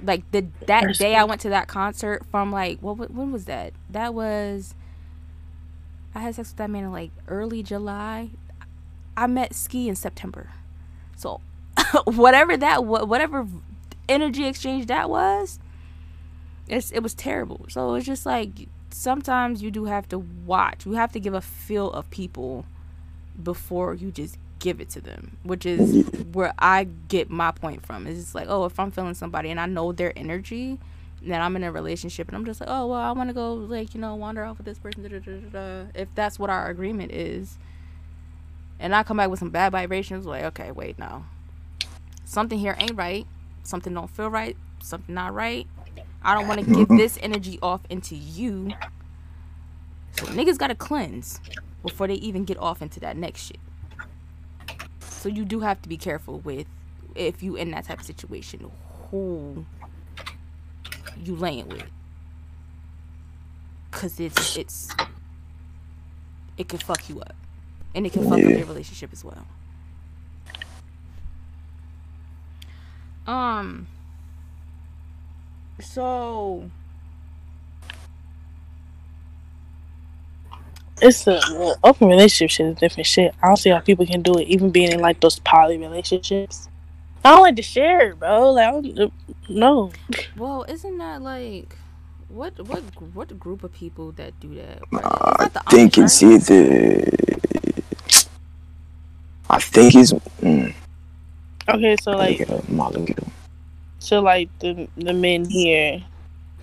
[0.03, 3.73] Like the that day I went to that concert from like what when was that?
[3.89, 4.75] That was
[6.15, 8.29] I had sex with that man in like early July.
[9.15, 10.49] I met Ski in September.
[11.15, 11.41] So
[12.05, 13.47] whatever that whatever
[14.09, 15.59] energy exchange that was,
[16.67, 17.65] it's it was terrible.
[17.69, 20.85] So it's just like sometimes you do have to watch.
[20.85, 22.65] You have to give a feel of people
[23.41, 28.07] before you just give it to them, which is where I get my point from.
[28.07, 30.79] It's like, oh, if I'm feeling somebody and I know their energy,
[31.21, 33.53] then I'm in a relationship and I'm just like, oh, well, I want to go,
[33.53, 35.03] like, you know, wander off with this person.
[35.03, 37.57] Da, da, da, if that's what our agreement is.
[38.83, 41.23] And I come back with some bad vibrations, like, okay, wait, no.
[42.25, 43.25] Something here ain't right.
[43.63, 44.57] Something don't feel right.
[44.81, 45.65] Something not right.
[46.21, 46.97] I don't want to give mm-hmm.
[46.97, 48.71] this energy off into you.
[50.11, 51.39] So niggas gotta cleanse
[51.81, 53.59] before they even get off into that next shit.
[54.99, 56.67] So you do have to be careful with
[57.15, 58.69] if you in that type of situation
[59.11, 59.65] who
[61.23, 61.89] you laying with.
[63.91, 64.89] Cause it's it's
[66.57, 67.35] it can fuck you up.
[67.95, 68.57] And it can fuck up Yeah.
[68.57, 69.47] your relationship as well.
[73.27, 73.87] Um
[75.81, 76.69] so
[81.01, 83.35] It's a uh, open relationship shit is different shit.
[83.43, 86.69] I don't see how people can do it, even being in like those poly relationships.
[87.25, 88.51] I don't like to share, bro.
[88.53, 89.13] Like, I don't,
[89.49, 89.91] no.
[90.35, 91.77] Well, isn't that like
[92.29, 92.83] what what
[93.13, 94.83] what group of people that do that?
[94.93, 95.01] Is
[95.37, 97.01] I that the think it's either.
[99.53, 100.13] I think it's.
[100.41, 100.73] Mm,
[101.69, 103.27] Okay, so like, look it up, Ma, look it up.
[103.99, 106.03] so like the the men here,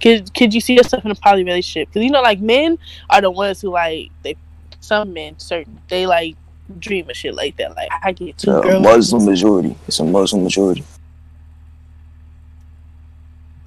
[0.01, 1.89] could could you see yourself in a poly relationship?
[1.89, 2.79] Because you know, like men
[3.09, 4.37] are the ones who like they.
[4.83, 6.37] Some men, certain they like
[6.79, 7.77] dream of shit like that.
[7.77, 8.83] Like I get two It's a girls.
[8.83, 9.77] Muslim majority.
[9.87, 10.85] It's a Muslim majority.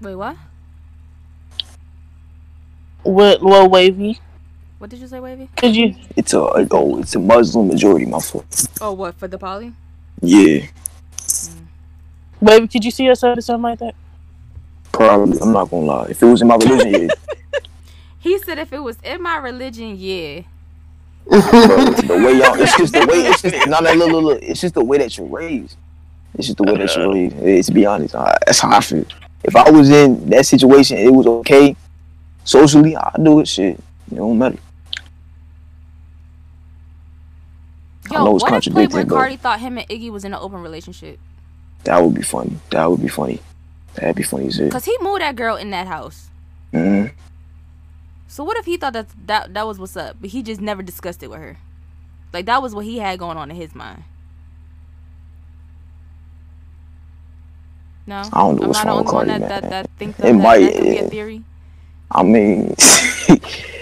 [0.02, 0.36] Wait, what?
[3.04, 3.42] What?
[3.44, 4.20] Well, wavy.
[4.84, 5.48] What did you say, Wavy?
[5.56, 5.96] Did you?
[6.18, 8.06] It's a oh, it's a Muslim majority.
[8.06, 8.68] My fault.
[8.82, 9.72] Oh, what for the poly?
[10.22, 10.66] Yeah,
[11.22, 11.64] hmm.
[12.42, 13.96] Wavy, could you see yourself in something like that?
[14.92, 15.40] probably.
[15.40, 16.08] I'm not gonna lie.
[16.10, 17.08] If it was in my religion, yeah.
[18.20, 20.42] He said if it was in my religion, yeah.
[21.30, 21.42] But
[22.02, 23.26] the way y'all, it's just the way.
[23.26, 24.44] It's just not like look, look, look.
[24.44, 25.78] It's just the way that you're raised.
[26.38, 27.14] It's just the way that you're uh.
[27.14, 27.38] raised.
[27.38, 29.06] It's to be honest, I, that's how I feel.
[29.46, 31.74] If I was in that situation, it was okay.
[32.44, 33.48] Socially, I do it.
[33.48, 33.80] Shit,
[34.12, 34.58] it don't matter.
[38.12, 40.26] I Yo, know it's what if contradicting, Playboi but- Carti thought him and Iggy was
[40.26, 41.20] in an open relationship?
[41.86, 42.58] That would be funny.
[42.72, 43.40] That would be funny.
[43.96, 44.72] That'd be funny as shit.
[44.72, 46.30] Cause he moved that girl in that house.
[46.74, 47.12] Mm.
[48.28, 50.82] So what if he thought that that that was what's up, but he just never
[50.82, 51.58] discussed it with her?
[52.32, 54.04] Like that was what he had going on in his mind.
[58.06, 59.62] No, I don't know I'm what's not the wrong only with one Carti, that, that
[59.62, 59.70] man.
[59.72, 61.44] that think It that, that, might, that could be a theory.
[62.12, 62.76] I mean,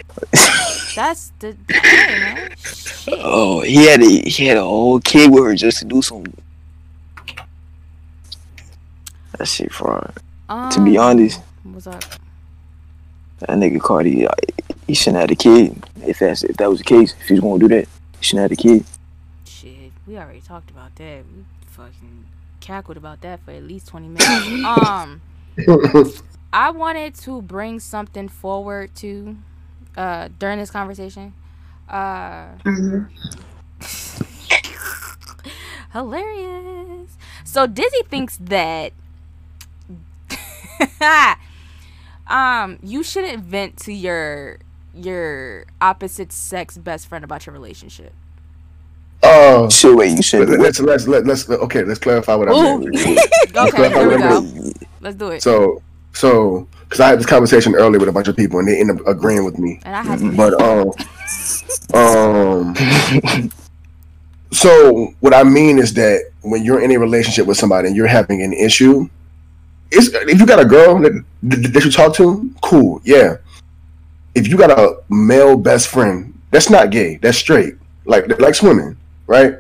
[0.96, 2.52] That's the hey, man.
[2.58, 3.14] Shit.
[3.18, 6.26] oh, he had a he had a whole kid with her just to do some.
[9.38, 10.14] That shit fraud.
[10.72, 12.04] to be Um, honest, what's up?
[13.40, 14.34] that nigga Carti, uh,
[14.86, 15.84] he shouldn't have a kid.
[16.06, 17.88] If that's if that was the case, if he's gonna do that,
[18.20, 18.86] he shouldn't have a kid.
[19.46, 21.24] Shit, we already talked about that.
[21.26, 22.26] We fucking
[22.60, 24.66] cackled about that for at least twenty minutes.
[24.66, 25.22] um.
[26.54, 29.38] I wanted to bring something forward to
[29.98, 31.34] uh during this conversation.
[31.90, 32.48] Uh
[35.94, 37.18] hilarious.
[37.44, 38.94] So Dizzy thinks that
[42.28, 44.60] um you shouldn't vent to your
[44.94, 48.14] your opposite sex best friend about your relationship.
[49.24, 50.50] Uh, Shit, wait, you should.
[50.50, 51.84] let's let's let's let's okay.
[51.84, 52.80] Let's clarify what I Ooh.
[52.80, 52.96] meant.
[53.56, 54.42] Okay, here we go.
[54.42, 55.44] Wait, Let's do it.
[55.44, 55.82] So
[56.14, 59.00] so because I had this conversation earlier with a bunch of people and they ended
[59.00, 59.80] up agreeing with me.
[59.86, 60.92] And I had to But um
[61.94, 63.50] um
[64.52, 68.08] so what I mean is that when you're in a relationship with somebody and you're
[68.08, 69.08] having an issue,
[69.92, 73.38] it's if you got a girl that, that you talk to, cool, yeah.
[74.36, 77.76] If you got a male best friend, that's not gay, that's straight.
[78.06, 78.98] Like like swimming,
[79.28, 79.56] right?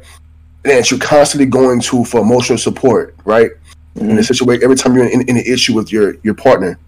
[0.65, 3.51] And you're constantly going to for emotional support, right?
[3.95, 6.79] In a situation every time you're in, in an issue with your your partner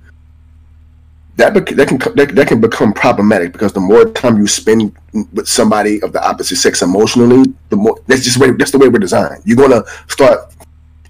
[1.36, 4.95] that bec- that can that, that can become problematic because the more time you spend
[5.34, 8.78] with somebody of the opposite sex emotionally the more that's just the way that's the
[8.78, 9.41] way we're designed.
[9.45, 10.54] You're gonna start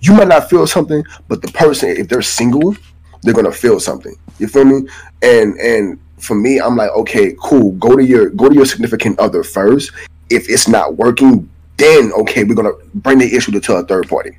[0.02, 2.76] you might not feel something but the person if they're single
[3.22, 4.16] they're gonna feel something.
[4.40, 4.88] You feel me?
[5.22, 9.20] And and for me i'm like okay cool go to your go to your significant
[9.20, 9.92] other first.
[10.30, 14.38] If it's not working then okay we're gonna bring the issue to a third party.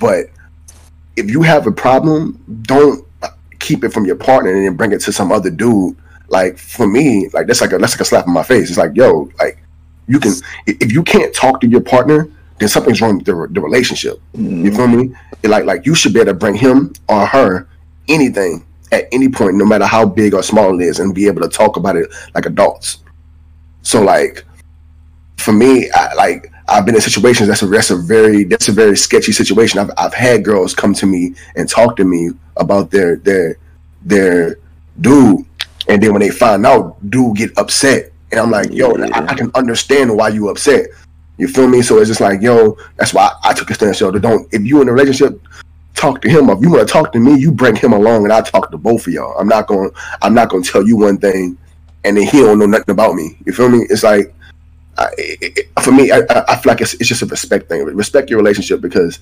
[0.00, 0.26] But
[1.16, 3.04] if you have a problem, don't
[3.58, 5.96] keep it from your partner and then bring it to some other dude.
[6.28, 8.68] Like for me, like that's like a that's like a slap in my face.
[8.68, 9.58] It's like, yo, like
[10.06, 10.32] you can
[10.66, 14.20] if you can't talk to your partner, then something's wrong with the, the relationship.
[14.32, 14.76] You mm-hmm.
[14.76, 15.14] feel me?
[15.42, 17.68] It like like you should be able to bring him or her
[18.08, 21.42] anything at any point, no matter how big or small it is, and be able
[21.42, 22.98] to talk about it like adults.
[23.82, 24.44] So like
[25.36, 28.72] for me, I like I've been in situations that's a that's a very that's a
[28.72, 29.78] very sketchy situation.
[29.78, 33.58] I've I've had girls come to me and talk to me about their their
[34.02, 34.56] their
[35.00, 35.44] dude,
[35.88, 39.34] and then when they find out, dude get upset, and I'm like, yo, I, I
[39.34, 40.86] can understand why you upset.
[41.36, 41.82] You feel me?
[41.82, 44.00] So it's just like, yo, that's why I, I took a stance.
[44.00, 45.40] Yo, don't if you in a relationship,
[45.94, 46.48] talk to him.
[46.48, 48.78] If you want to talk to me, you bring him along, and I talk to
[48.78, 49.38] both of y'all.
[49.38, 49.90] I'm not going.
[50.22, 51.58] I'm not going to tell you one thing,
[52.04, 53.36] and then he don't know nothing about me.
[53.44, 53.86] You feel me?
[53.90, 54.33] It's like
[55.18, 57.84] It, for me, I, I feel like it's, it's just a respect thing.
[57.84, 59.18] Respect your relationship because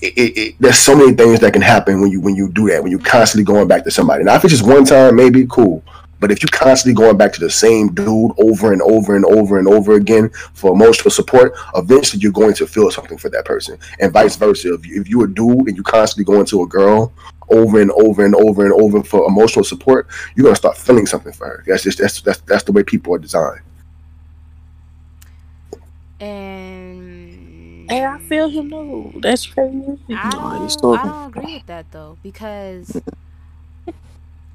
[0.00, 2.68] it, it, it, there's so many things that can happen when you when you do
[2.68, 2.82] that.
[2.82, 4.24] When you're constantly going back to somebody.
[4.24, 5.82] Now, if it's just one time, maybe cool.
[6.22, 9.58] But if you're constantly going back to the same dude over and over and over
[9.58, 13.76] and over again for emotional support, eventually you're going to feel something for that person,
[13.98, 14.72] and vice versa.
[14.74, 17.12] If you, if you a dude and you're constantly going to a girl
[17.48, 20.06] over and over and over and over for emotional support,
[20.36, 21.64] you're gonna start feeling something for her.
[21.66, 23.62] That's just that's that's that's the way people are designed.
[26.22, 29.12] And And I feel him though.
[29.16, 29.98] That's crazy.
[30.08, 33.00] I don't, I don't agree with that though because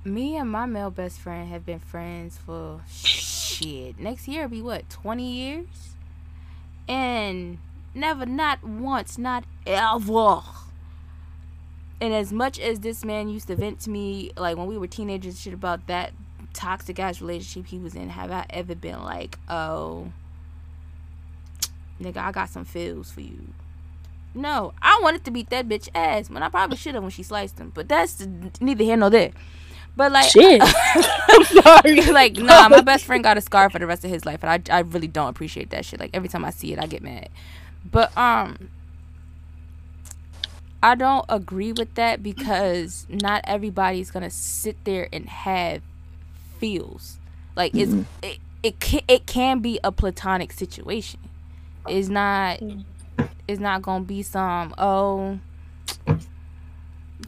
[0.04, 4.00] me and my male best friend have been friends for shit.
[4.00, 5.96] Next year will be what twenty years,
[6.88, 7.60] and
[7.94, 10.40] never, not once, not ever.
[12.00, 14.88] And as much as this man used to vent to me, like when we were
[14.88, 16.14] teenagers, shit about that
[16.54, 20.12] toxic ass relationship he was in, have I ever been like, oh,
[22.02, 23.54] nigga, I got some feels for you?
[24.34, 27.24] No, I wanted to beat that bitch ass when I probably should have when she
[27.24, 28.26] sliced him, but that's
[28.62, 29.32] neither here nor there.
[29.96, 30.62] But like, Shit.
[31.30, 32.02] I'm sorry.
[32.12, 34.70] like nah, my best friend got a scar for the rest of his life, and
[34.70, 36.00] I I really don't appreciate that shit.
[36.00, 37.30] Like every time I see it, I get mad.
[37.90, 38.70] But um,
[40.84, 45.82] I don't agree with that because not everybody's gonna sit there and have
[46.60, 47.18] feels.
[47.56, 51.22] Like it's it it can, it can be a platonic situation.
[51.90, 52.60] It's not
[53.48, 55.40] it's not gonna be some oh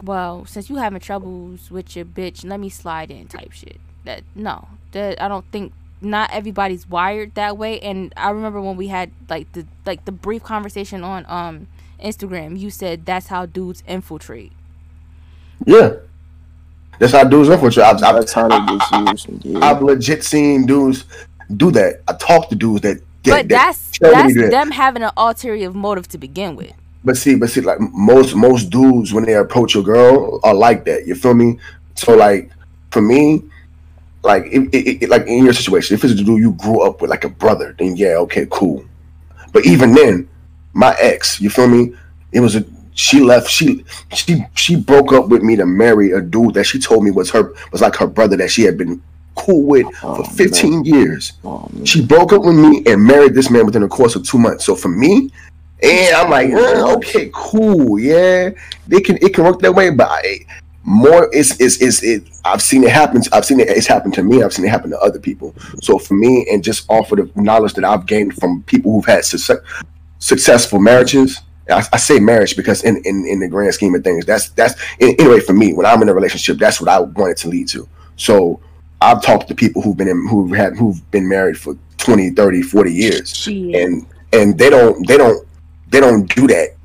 [0.02, 4.22] well since you having troubles with your bitch let me slide in type shit that
[4.34, 8.88] no that i don't think not everybody's wired that way and i remember when we
[8.88, 11.66] had like the like the brief conversation on um
[12.02, 14.52] instagram you said that's how dudes infiltrate
[15.66, 15.94] Yeah.
[16.98, 17.84] That's how dudes infiltrate.
[17.86, 19.28] I've, I've, That's how they get used.
[19.28, 19.58] and Yeah.
[19.60, 21.04] I've legit seen dudes
[21.56, 22.02] do that.
[22.08, 23.02] I talk to dudes that.
[23.24, 24.50] But that that's that's that.
[24.50, 26.72] them having an ulterior motive to begin with
[27.04, 30.84] But see, but see, like most most dudes when they approach a girl are like
[30.84, 31.06] that.
[31.06, 31.58] You feel me?
[31.94, 32.50] So like
[32.90, 33.42] for me,
[34.22, 37.00] like it, it, it, like in your situation, if it's a dude you grew up
[37.00, 38.84] with like a brother, then yeah, okay, cool.
[39.52, 40.28] But even then,
[40.72, 41.94] my ex, you feel me?
[42.32, 42.64] It was a
[42.94, 43.48] she left.
[43.48, 47.10] She she she broke up with me to marry a dude that she told me
[47.10, 49.02] was her was like her brother that she had been
[49.50, 51.32] cool with Oh, for 15 years.
[51.44, 51.68] Oh.
[51.84, 54.64] She broke up with me and married this man within the course of two months.
[54.64, 55.30] So for me,
[55.82, 58.50] and I'm like, okay, cool, yeah,
[58.86, 60.40] they can it can work that way, but I,
[60.82, 62.24] more it's it's it's it.
[62.44, 63.22] I've seen it happen.
[63.32, 63.68] I've seen it.
[63.68, 64.42] It's happened to me.
[64.42, 65.54] I've seen it happen to other people.
[65.82, 69.04] So for me, and just off of the knowledge that I've gained from people who've
[69.04, 69.58] had success,
[70.18, 71.40] successful marriages.
[71.70, 74.74] I, I say marriage because in, in in the grand scheme of things, that's that's
[74.98, 75.72] in, anyway for me.
[75.72, 77.88] When I'm in a relationship, that's what I want it to lead to.
[78.16, 78.60] So
[79.02, 82.62] I've talked to people who've been in, who had who've been married for 20, 30,
[82.62, 83.34] 40 years.
[83.36, 83.74] Shit.
[83.74, 85.46] and and they don't they don't
[85.88, 86.76] they don't do that.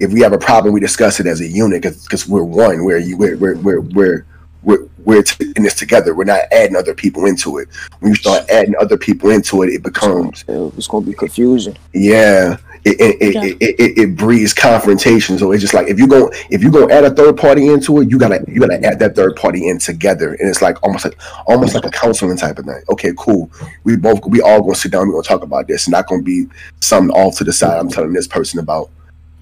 [0.00, 2.98] If we have a problem we discuss it as a unit because we're one we're
[2.98, 4.26] you we're we're we're we're
[4.62, 6.14] we're, we're t- in this together.
[6.14, 7.68] We're not adding other people into it.
[8.00, 11.76] When you start adding other people into it it becomes It's gonna be confusion.
[11.92, 13.44] yeah it it, it, Yeah.
[13.44, 15.38] it, it, it breeds confrontation.
[15.38, 18.00] So it's just like if you go if you go add a third party into
[18.00, 20.34] it you gotta you gotta add that third party in together.
[20.34, 21.16] And it's like almost like
[21.46, 22.82] almost like a counseling type of thing.
[22.90, 23.50] Okay cool.
[23.84, 25.88] We both we all gonna sit down we're gonna talk about this.
[25.88, 26.46] Not gonna be
[26.80, 28.90] something off to the side i'm telling this person about.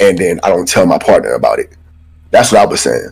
[0.00, 1.70] And then i don't tell my partner about it.
[2.30, 3.10] That's what i was saying.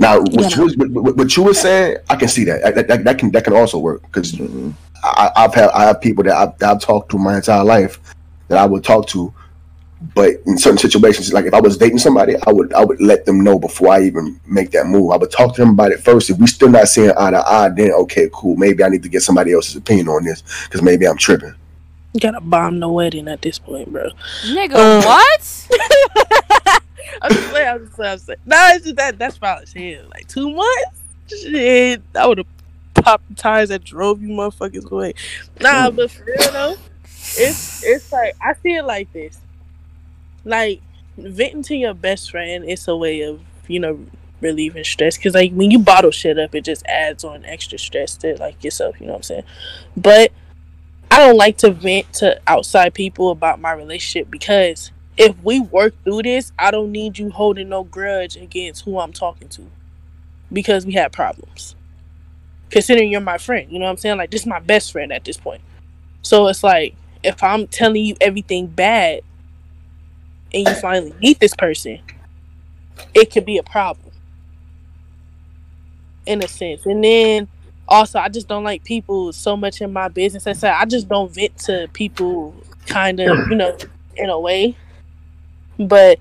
[0.00, 0.56] Now what, Yeah.
[0.56, 2.74] you, was, what, what- what you were saying i can see that.
[2.74, 4.02] That, that, that can that can also work.
[4.02, 4.74] Because Mhm.
[5.04, 8.00] I, I've had I have people that I've, that I've talked to my entire life
[8.48, 9.32] that I would talk to,
[10.14, 13.24] but in certain situations, like if I was dating somebody, I would I would let
[13.26, 15.10] them know before I even make that move.
[15.10, 16.30] I would talk to them about it first.
[16.30, 18.56] If we still not seeing eye to eye, then okay, cool.
[18.56, 21.54] Maybe I need to get somebody else's opinion on this because maybe I'm tripping.
[22.12, 24.08] You gotta bomb the wedding at this point, bro.
[24.44, 25.68] nigga Uh, what
[27.22, 28.38] I'm just saying, I'm just saying, I'm saying.
[28.46, 30.08] No, it's just that that's probably shit.
[30.10, 31.02] Like two months?
[31.28, 32.02] Shit.
[32.14, 32.46] I would have
[32.94, 35.14] popped the tires that drove you motherfuckers away.
[35.60, 39.40] Nah, but for real though, it's it's like I see it like this.
[40.44, 40.80] Like
[41.16, 44.06] venting to your best friend is a way of, you know,
[44.40, 45.18] relieving stress.
[45.18, 48.62] Cause like when you bottle shit up, it just adds on extra stress to like
[48.62, 49.44] yourself, you know what I'm saying?
[49.96, 50.32] But
[51.10, 55.94] I don't like to vent to outside people about my relationship because if we work
[56.04, 59.66] through this, I don't need you holding no grudge against who I'm talking to
[60.52, 61.74] because we had problems.
[62.70, 64.18] Considering you're my friend, you know what I'm saying?
[64.18, 65.62] Like, this is my best friend at this point.
[66.22, 69.22] So it's like, if I'm telling you everything bad
[70.52, 72.00] and you finally meet this person,
[73.14, 74.12] it could be a problem
[76.26, 76.86] in a sense.
[76.86, 77.48] And then
[77.86, 80.46] also, I just don't like people so much in my business.
[80.46, 82.54] I said, I just don't vent to people
[82.86, 83.76] kind of, you know,
[84.16, 84.76] in a way
[85.78, 86.18] but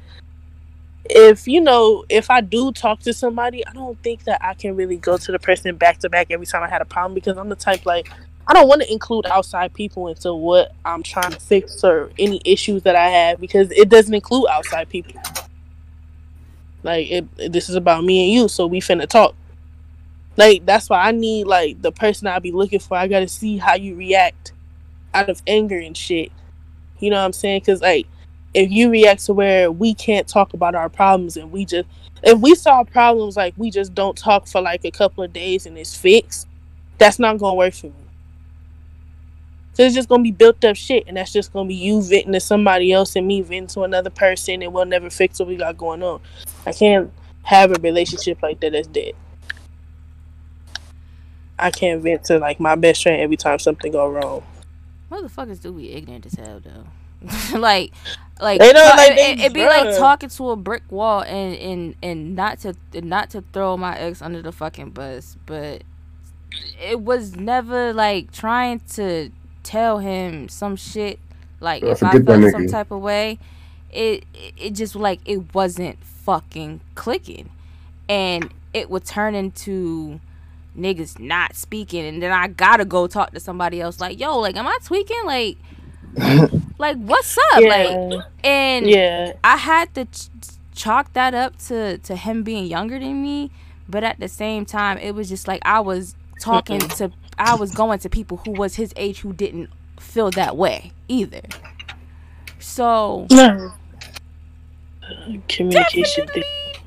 [1.10, 4.76] if you know if i do talk to somebody i don't think that i can
[4.76, 7.38] really go to the person back to back every time i had a problem because
[7.38, 8.12] i'm the type like
[8.48, 12.42] i don't want to include outside people into what i'm trying to fix or any
[12.46, 15.22] issues that i have because it doesn't include outside people.
[16.84, 19.36] Like it, this is about me and you so we finna talk.
[20.38, 22.98] Like that's why i need like the person i'll be looking for.
[22.98, 24.54] I gotta see how you react
[25.14, 26.32] out of anger and shit.
[27.00, 27.62] You know what i'm saying?
[27.62, 28.08] Because like
[28.54, 31.88] if you react to where we can't talk about our problems and we just
[32.24, 35.66] if we solve problems like we just don't talk for like a couple of days
[35.66, 36.48] and it's fixed,
[37.00, 38.07] that's not gonna work for me.
[39.78, 42.34] So it's just gonna be built up shit, and that's just gonna be you venting
[42.34, 45.56] to somebody else and me venting to another person, and we'll never fix what we
[45.56, 46.20] got going on.
[46.66, 47.14] I can't
[47.44, 49.14] have a relationship like that that's dead.
[51.60, 54.42] I can't vent to like my best friend every time something go wrong.
[55.12, 57.56] Motherfuckers do be ignorant as hell though.
[57.60, 57.92] like,
[58.42, 61.96] like, They don't like it, it be like talking to a brick wall and and
[62.02, 65.84] and not to not to throw my ex under the fucking bus, but
[66.82, 69.30] it was never like trying to
[69.68, 71.20] tell him some shit.
[71.62, 73.40] Like Yeah, if I forget that felt some type of way,
[73.92, 77.50] it it- it just like it wasn't fucking clicking,
[78.10, 80.20] and it would turn into
[80.78, 84.56] niggas not speaking and then I gotta go talk to somebody else like yo like
[84.56, 85.26] am I tweaking?
[85.26, 85.58] Like
[86.80, 87.66] like what's up?
[87.66, 88.02] Like
[88.44, 89.34] and yeah.
[89.44, 90.30] I had to ch-
[90.76, 93.52] chalk that up to to him being younger than me
[93.90, 97.72] but at the same time it was just like I was talking to I was
[97.72, 99.70] going to people who was his age who didn't
[100.00, 101.42] feel that way either
[102.60, 103.74] so No.
[105.48, 106.28] Communication.
[106.28, 106.44] thing.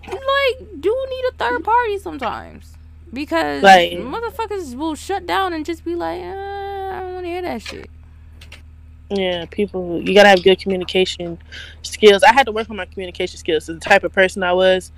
[0.07, 2.75] like do need a third party sometimes
[3.13, 7.31] because Like- motherfuckers will shut down and just be like, uh, I don't want to
[7.31, 7.91] hear that shit.
[9.13, 10.01] Yeah, people.
[10.01, 11.37] You gotta have good communication
[11.83, 12.23] skills.
[12.23, 13.65] I had to work on my communication skills.
[13.65, 14.93] So the type of person I was,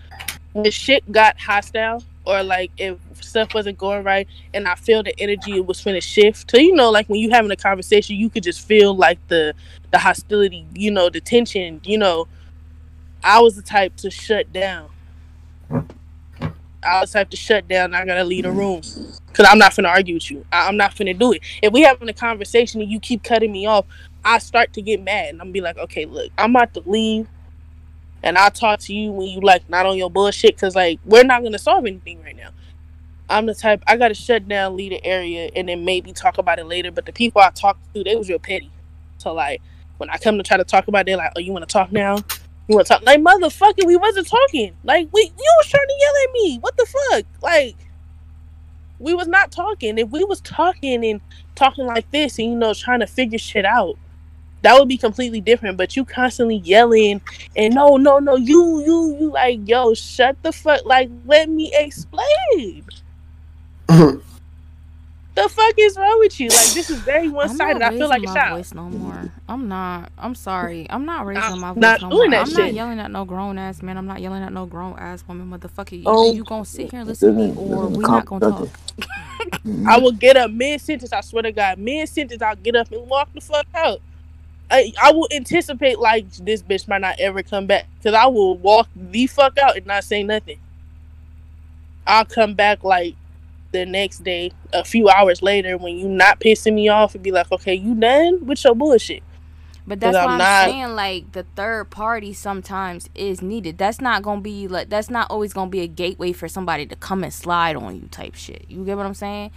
[0.52, 2.98] when shit got hostile or like if
[3.32, 6.52] stuff wasn't going right, and I feel the energy was finna shift.
[6.52, 9.54] So you know, like when you having a conversation, you could just feel like the
[9.92, 10.66] the hostility.
[10.74, 11.80] You know, the tension.
[11.84, 12.28] You know,
[13.24, 14.90] I was the type to shut down.
[16.84, 17.94] I was the type to shut down.
[17.94, 18.82] I gotta leave the room
[19.28, 20.46] because I'm not finna argue with you.
[20.52, 21.42] I- I'm not finna do it.
[21.62, 23.86] If we having a conversation and you keep cutting me off,
[24.24, 27.28] I start to get mad and I'm be like, okay, look, I'm about to leave,
[28.22, 31.24] and I'll talk to you when you like not on your bullshit because like we're
[31.24, 32.50] not gonna solve anything right now.
[33.32, 36.59] I'm the type I gotta shut down, leave the area, and then maybe talk about
[36.59, 36.90] it later.
[36.90, 38.70] But the people I talked to, they was real petty.
[39.18, 39.62] So like
[39.98, 41.72] when I come to try to talk about it, they're like, oh, you want to
[41.72, 42.16] talk now?
[42.68, 43.02] You want to talk?
[43.02, 44.74] Like motherfucker, we wasn't talking.
[44.84, 46.59] Like we, you was trying to yell at me.
[46.59, 47.24] What the fuck?
[47.42, 47.76] Like
[48.98, 49.98] we was not talking.
[49.98, 51.20] If we was talking and
[51.54, 53.96] talking like this, and you know, trying to figure shit out,
[54.62, 55.76] that would be completely different.
[55.76, 57.20] But you constantly yelling
[57.56, 61.72] and no, no, no, you, you, you, like, yo, shut the fuck, like, let me
[61.74, 62.84] explain.
[65.35, 66.48] The fuck is wrong with you?
[66.48, 67.81] Like, this is very one sided.
[67.81, 68.59] I feel like a my child.
[68.59, 69.32] voice no more.
[69.48, 70.12] I'm not.
[70.19, 70.86] I'm sorry.
[70.90, 72.44] I'm not raising my voice not no doing more.
[72.44, 73.97] that I'm not yelling at no grown ass man.
[73.97, 75.93] I'm not yelling at no grown ass woman, motherfucker.
[75.93, 76.35] You, Oh.
[76.35, 77.73] you gonna sit here and listen to me, mm-hmm.
[77.73, 78.69] or we not gonna talk.
[79.89, 81.14] I will get up mid sentence.
[81.14, 84.02] I swear to God, mid sentence, I'll get up and walk the fuck out.
[84.70, 88.59] I, I will anticipate like this bitch might not ever come back because I will
[88.59, 90.59] walk the fuck out and not say nothing.
[92.06, 93.14] I'll come back like
[93.73, 97.31] the next day, a few hours later, when you not pissing me off, and be
[97.31, 99.23] like, "Okay, you done with your bullshit."
[99.86, 103.78] But that's why I'm I'm, not- saying like the third party sometimes is needed.
[103.78, 106.97] That's not gonna be like that's not always gonna be a gateway for somebody to
[106.97, 108.66] come and slide on you type shit.
[108.69, 109.51] You get what I'm saying?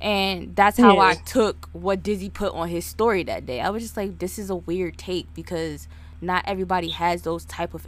[0.00, 3.60] And that's how I took what Dizzy put on his story that day.
[3.60, 5.88] I was just like, this is a weird take because
[6.20, 7.84] not everybody has those type of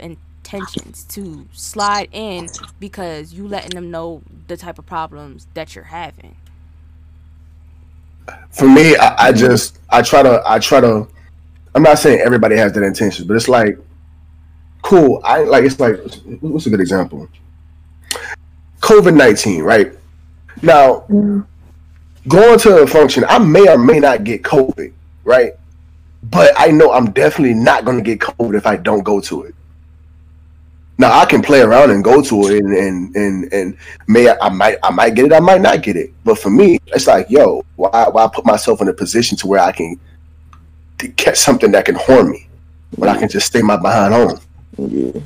[0.53, 2.49] intentions to slide in
[2.79, 6.35] because you letting them know the type of problems that you're having.
[8.51, 11.07] for me, I, I just I try to I try to.
[11.73, 13.77] I'm not saying everybody has that intention, but it's like
[14.81, 15.21] cool.
[15.23, 15.97] I like it's like
[16.41, 17.27] what's a good example?
[18.81, 19.93] COVID nineteen, right?
[20.61, 21.05] Now,
[22.27, 24.91] going to a function, I may or may not get COVID,
[25.23, 25.53] right?
[26.23, 29.43] But I know I'm definitely not going to get COVID if I don't go to
[29.43, 29.55] it.
[31.01, 34.49] Now I can play around and go to it, and and and, and may I
[34.49, 36.13] might I might get it, I might not get it.
[36.23, 39.61] But for me, it's like, yo, why why put myself in a position to where
[39.61, 39.99] I can
[40.99, 42.47] to catch something that can harm me,
[42.97, 44.39] when I can just stay my behind home.
[44.77, 45.19] Yeah.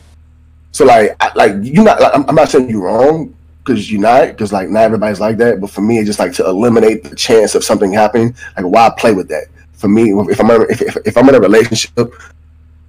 [0.72, 4.00] So like, I, like you not, like, I'm, I'm not saying you're wrong because you're
[4.00, 5.60] not, because like not everybody's like that.
[5.60, 8.34] But for me, it's just like to eliminate the chance of something happening.
[8.56, 9.48] Like, why play with that?
[9.74, 12.14] For me, if I'm if, if, if I'm in a relationship,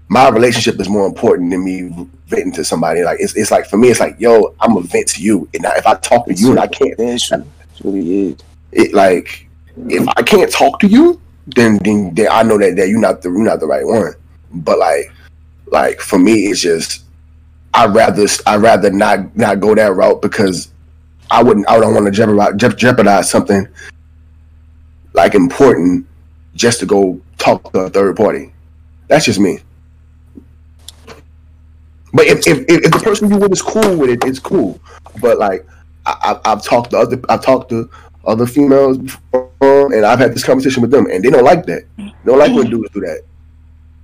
[0.07, 3.03] my relationship is more important than me venting to somebody.
[3.03, 5.65] Like it's, it's like for me, it's like yo, I'm a vent to you, and
[5.65, 6.95] if I talk to you and I can't.
[6.99, 8.37] It really is.
[8.73, 9.49] it like
[9.89, 13.23] if I can't talk to you, then then, then I know that, that you're not
[13.23, 14.15] the you're not the right one.
[14.53, 15.13] But like
[15.67, 17.05] like for me, it's just
[17.75, 20.73] I'd rather I'd rather not not go that route because
[21.31, 23.69] I wouldn't I don't want to jeopardize jeopardize something
[25.13, 26.07] like important
[26.55, 28.53] just to go talk to a third party.
[29.09, 29.59] That's just me.
[32.17, 34.81] But if, if, if the person you with is cool with it, it's cool.
[35.21, 35.67] But like
[36.07, 37.91] I, I've talked to other I've talked to
[38.25, 41.83] other females before, and I've had this conversation with them, and they don't like that.
[41.99, 43.23] They don't like when dudes do that.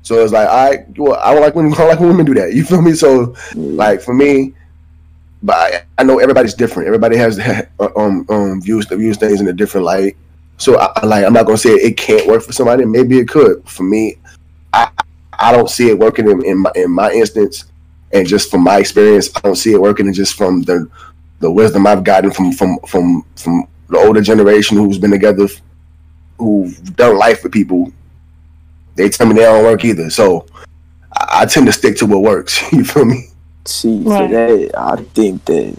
[0.03, 2.35] So it's like I well, I don't like when I don't like when women do
[2.35, 2.53] that.
[2.53, 2.93] You feel me?
[2.93, 4.53] So like for me,
[5.43, 6.89] but I, I know everybody's different.
[6.89, 7.41] Everybody has
[7.97, 10.19] um um views the views things in a different light.
[10.59, 12.85] So I, I like I'm not gonna say it can't work for somebody.
[12.85, 13.67] Maybe it could.
[13.67, 14.17] For me,
[14.75, 14.91] I
[15.39, 17.72] I don't see it working in, in my in my instance,
[18.13, 20.07] and just from my experience, I don't see it working.
[20.07, 20.89] And just from the
[21.41, 25.49] the wisdom I've gotten from from from from the older generation who's been together,
[26.39, 27.93] who've done life with people,
[28.95, 30.09] they tell me they don't work either.
[30.11, 30.47] So
[31.13, 32.61] I, I tend to stick to what works.
[32.73, 33.29] You feel me?
[33.65, 34.27] See, Right.
[34.27, 35.79] for that, I think that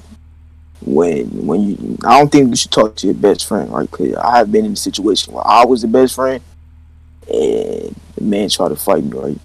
[0.85, 3.89] when when you, I don't think you should talk to your best friend, right?
[3.89, 6.41] Because I have been in a situation where I was the best friend,
[7.27, 9.37] and the man tried to fight me, right?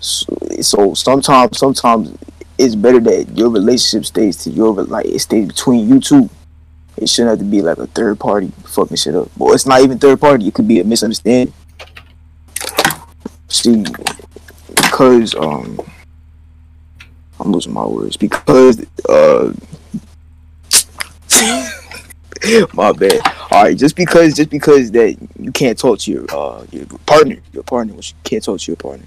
[0.00, 2.16] So, so sometimes, sometimes
[2.58, 6.30] it's better that your relationship stays to your like it stays between you two.
[6.96, 9.30] It shouldn't have to be like a third party fucking shit up.
[9.36, 10.48] Well, it's not even third party.
[10.48, 11.52] It could be a misunderstanding.
[13.48, 13.84] See,
[14.74, 15.80] because um.
[17.38, 19.52] I'm losing my words because uh
[22.72, 23.20] my bad.
[23.50, 27.36] All right, just because just because that you can't talk to your uh your partner,
[27.52, 29.06] your partner, which you can't talk to your partner,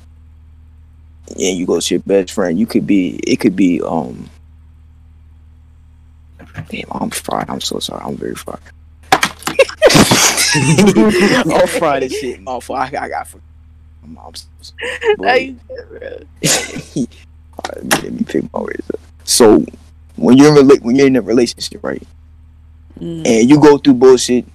[1.32, 4.30] and you go to your best friend, you could be it could be um.
[6.70, 7.50] Damn, I'm fried.
[7.50, 8.02] I'm so sorry.
[8.04, 8.60] I'm very fried.
[10.56, 12.42] I'm fried as shit.
[12.42, 12.80] My fault.
[12.80, 13.28] I, I got.
[14.04, 15.16] I'm, I'm so sorry.
[15.20, 16.00] Now you good, bro.
[16.00, 16.28] Alright,
[17.76, 19.00] let, me, let me pick my words up.
[19.24, 19.64] So
[20.16, 22.04] when you're in rela- when you're in a relationship, right,
[23.00, 23.26] Mm.
[23.26, 24.46] and you go through bullshit,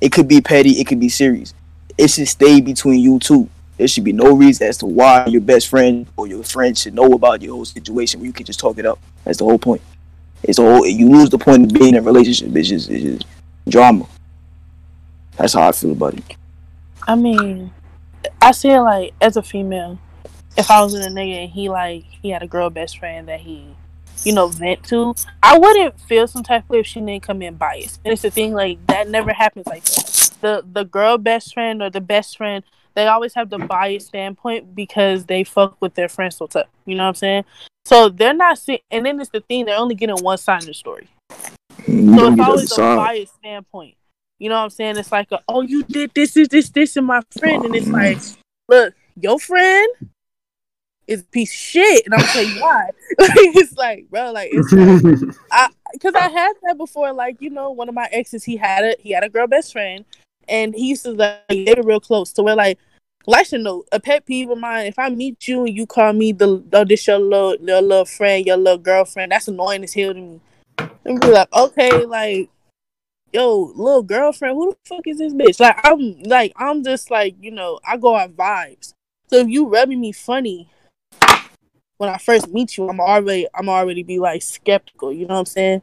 [0.00, 1.54] it could be petty, it could be serious.
[1.96, 3.48] It should stay between you two.
[3.80, 6.92] There should be no reason as to why your best friend or your friend should
[6.92, 8.20] know about your whole situation.
[8.20, 8.98] Where you can just talk it up.
[9.24, 9.80] That's the whole point.
[10.42, 10.86] It's the whole.
[10.86, 12.54] You lose the point of being in a relationship.
[12.54, 13.26] It's just, it's just
[13.66, 14.06] drama.
[15.38, 16.36] That's how I feel about it.
[17.08, 17.72] I mean,
[18.42, 19.98] I say it like as a female,
[20.58, 23.28] if I was in a nigga and he like he had a girl best friend
[23.28, 23.66] that he,
[24.24, 27.40] you know, vent to, I wouldn't feel some type of way if she didn't come
[27.40, 27.98] in biased.
[28.04, 30.30] And it's the thing like that never happens like that.
[30.42, 32.62] The the girl best friend or the best friend,
[32.94, 36.66] they always have the biased standpoint because they fuck with their friends so tough.
[36.86, 37.44] You know what I'm saying?
[37.84, 40.66] So they're not seeing, and then it's the thing they're only getting one side of
[40.66, 41.08] the story.
[41.86, 43.96] You So it's get the other always a biased standpoint.
[44.38, 44.96] You know what I'm saying?
[44.96, 47.88] It's like, a, oh, you did this, is this, this, and my friend, and it's
[47.88, 48.18] like,
[48.68, 49.88] look, your friend
[51.06, 52.90] is a piece of shit, and I'm tell you why.
[53.18, 55.02] it's like, bro, like it's like,
[55.92, 57.12] because I had that before.
[57.12, 59.72] Like, you know, one of my exes, he had a he had a girl best
[59.72, 60.04] friend,
[60.50, 62.32] and he used to like they were real close.
[62.34, 62.78] So we're like,
[63.26, 64.86] like should know a pet peeve of mine.
[64.86, 68.04] If I meet you and you call me the oh, this your little your little
[68.04, 70.40] friend, your little girlfriend, that's annoying as hell to me.
[71.04, 72.50] And be like, okay, like,
[73.32, 75.58] yo, little girlfriend, who the fuck is this bitch?
[75.60, 78.92] Like, I'm like, I'm just like, you know, I go on vibes.
[79.28, 80.68] So if you rubbing me funny
[81.98, 85.12] when I first meet you, I'm already, I'm already be like skeptical.
[85.12, 85.82] You know what I'm saying?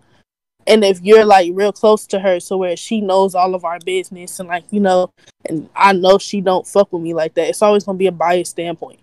[0.67, 3.79] And if you're like real close to her, so where she knows all of our
[3.79, 5.11] business and like you know,
[5.45, 8.11] and I know she don't fuck with me like that, it's always gonna be a
[8.11, 8.99] biased standpoint.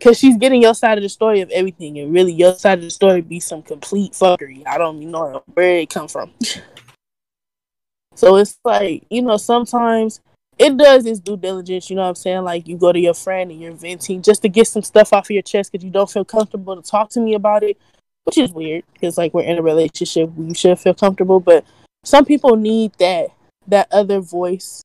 [0.00, 2.84] Cause she's getting your side of the story of everything, and really your side of
[2.84, 4.66] the story be some complete fuckery.
[4.66, 6.32] I don't even know where it come from.
[8.14, 10.20] so it's like you know sometimes
[10.58, 11.90] it does its due diligence.
[11.90, 12.42] You know what I'm saying?
[12.42, 15.26] Like you go to your friend and you're venting just to get some stuff off
[15.26, 17.78] of your chest because you don't feel comfortable to talk to me about it,
[18.26, 21.38] which is weird because like we're in a relationship, we should feel comfortable.
[21.38, 21.64] But
[22.04, 23.28] some people need that
[23.68, 24.82] that other voice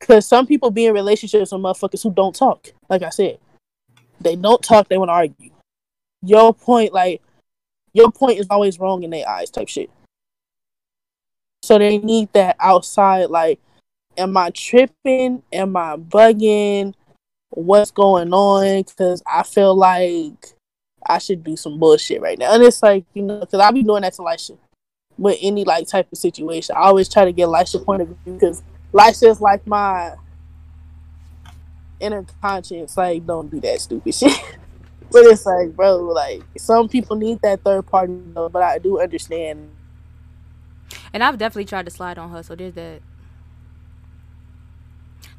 [0.00, 2.68] because some people be in relationships with motherfuckers who don't talk.
[2.88, 3.38] Like I said,
[4.20, 4.88] they don't talk.
[4.88, 5.50] They want to argue.
[6.22, 7.22] Your point, like
[7.92, 9.90] your point, is always wrong in their eyes, type shit.
[11.62, 13.60] So they need that outside, like,
[14.16, 15.42] am I tripping?
[15.52, 16.94] Am I bugging?
[17.50, 18.82] What's going on?
[18.82, 20.54] Because I feel like
[21.06, 22.54] I should do some bullshit right now.
[22.54, 24.56] And it's like, you know, because I'll be doing that to Lisha
[25.18, 26.74] with any like type of situation.
[26.76, 28.62] I always try to get Lisha point of view because
[28.92, 30.14] Lisha is like my
[32.00, 32.96] inner conscience.
[32.96, 34.32] Like, don't do that stupid shit.
[35.10, 39.00] but it's like, bro, like some people need that third party, though, but I do
[39.00, 39.70] understand.
[41.12, 43.00] And I've definitely tried to slide on her, so there's that.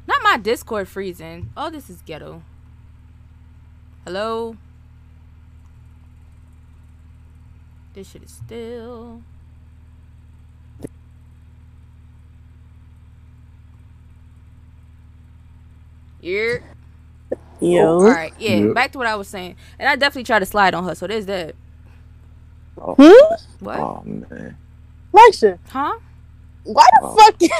[0.06, 1.50] Not my Discord freezing.
[1.56, 2.42] Oh, this is ghetto.
[4.04, 4.56] Hello?
[7.94, 9.22] This shit is still.
[16.20, 16.58] Yeah.
[17.60, 18.00] Yo.
[18.06, 18.60] All right, yeah.
[18.60, 18.68] Yeah.
[18.68, 20.94] Back to what I was saying, and I definitely tried to slide on her.
[20.94, 21.56] So there's that.
[22.78, 23.12] Oh, Hmm?
[23.60, 23.74] What?
[23.74, 24.58] oh man.
[25.14, 25.94] Leisha, Huh?
[26.64, 27.08] why the Oh.
[27.08, 27.50] fuck you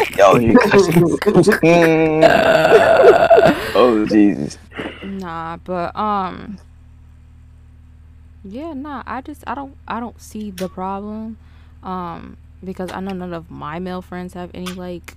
[0.16, 0.58] Yo, you
[3.74, 4.58] Oh Jesus.
[5.02, 6.58] Nah, but um.
[8.48, 9.02] Yeah, nah.
[9.06, 11.36] I just I don't I don't see the problem,
[11.82, 15.16] um, because I know none of my male friends have any like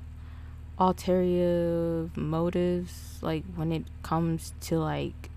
[0.80, 5.30] ulterior motives, like when it comes to like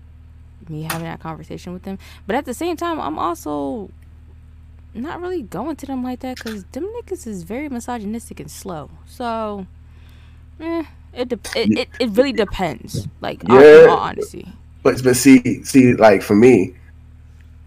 [0.69, 1.99] me having that conversation with them.
[2.25, 3.91] But at the same time, I'm also
[4.95, 8.89] not really going to them like that because them niggas is very misogynistic and slow.
[9.05, 9.67] So,
[10.59, 13.07] eh, it dep it, it it really depends.
[13.21, 13.87] Like, yeah.
[13.89, 14.47] All honesty.
[14.81, 16.75] But but see see like for me,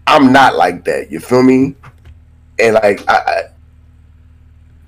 [0.07, 1.11] I'm not like that.
[1.11, 1.75] You feel me?
[2.59, 3.17] And like I,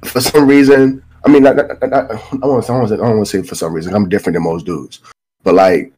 [0.04, 1.88] I for some reason, I mean, not, not, I
[2.38, 5.02] don't want to I want to say for some reason I'm different than most dudes,
[5.44, 5.94] but like,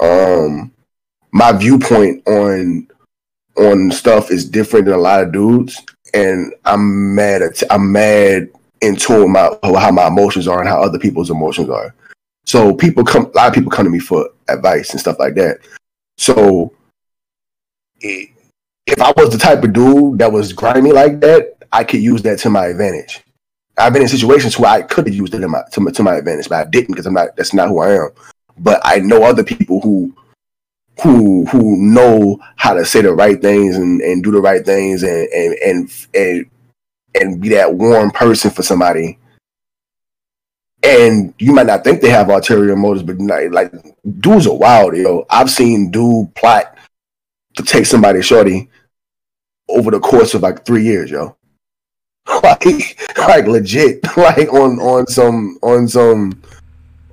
[0.00, 0.72] um,
[1.32, 2.88] my viewpoint on
[3.56, 5.80] on stuff is different than a lot of dudes,
[6.12, 10.82] and I'm mad at I'm mad in tune my how my emotions are and how
[10.82, 11.94] other people's emotions are.
[12.44, 15.34] So people come, a lot of people come to me for advice and stuff like
[15.36, 15.60] that.
[16.18, 16.72] So
[18.02, 18.30] i-
[18.86, 22.22] if I was the type of dude that was grimy like that, I could use
[22.22, 23.22] that to my advantage.
[23.76, 26.14] I've been in situations where I could have used it my, to, my, to my
[26.14, 27.34] advantage, but I didn't because I'm not.
[27.36, 28.10] That's not who I am.
[28.58, 30.14] But I know other people who
[31.02, 35.02] who who know how to say the right things and, and do the right things
[35.02, 36.50] and and and and
[37.20, 39.18] and be that warm person for somebody.
[40.84, 44.96] And you might not think they have ulterior motives, but like, like dudes are wild,
[44.96, 45.26] yo.
[45.30, 46.73] I've seen dude plot
[47.56, 48.68] to take somebody shorty
[49.68, 51.36] over the course of like three years, yo.
[52.42, 56.42] Like, like legit, like on on some on some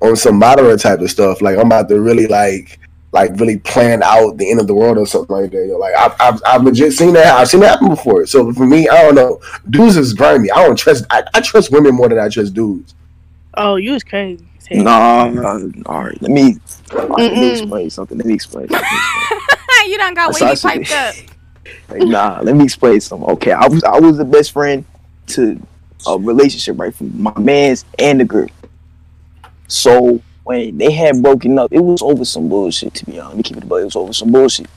[0.01, 1.41] on some moderate type of stuff.
[1.41, 2.80] Like I'm about to really like
[3.11, 5.68] like really plan out the end of the world or something like that.
[5.68, 5.77] Yo.
[5.77, 7.35] Like I've, I've I've legit seen that.
[7.35, 8.26] I've seen that happen before.
[8.26, 9.41] So for me, I don't know.
[9.69, 10.49] Dudes is grimy.
[10.51, 11.05] I don't trust.
[11.09, 12.95] I, I trust women more than I trust dudes.
[13.55, 14.45] Oh, you was crazy.
[14.59, 14.84] as hell.
[14.84, 16.22] Nah, nah, all right.
[16.22, 16.57] Let me,
[16.93, 18.18] all right, let me explain something.
[18.18, 18.68] Let me explain.
[18.68, 19.39] Let me explain.
[19.88, 21.16] you done got wavy piped up.
[21.90, 23.30] Like, nah, let me explain something.
[23.32, 24.86] Okay, I was I was the best friend
[25.28, 25.62] to
[26.08, 28.48] a relationship, right, from my man's and the girl.
[29.68, 32.94] So when they had broken up, it was over some bullshit.
[32.95, 34.68] To be honest, let me keep it, but it was over some bullshit.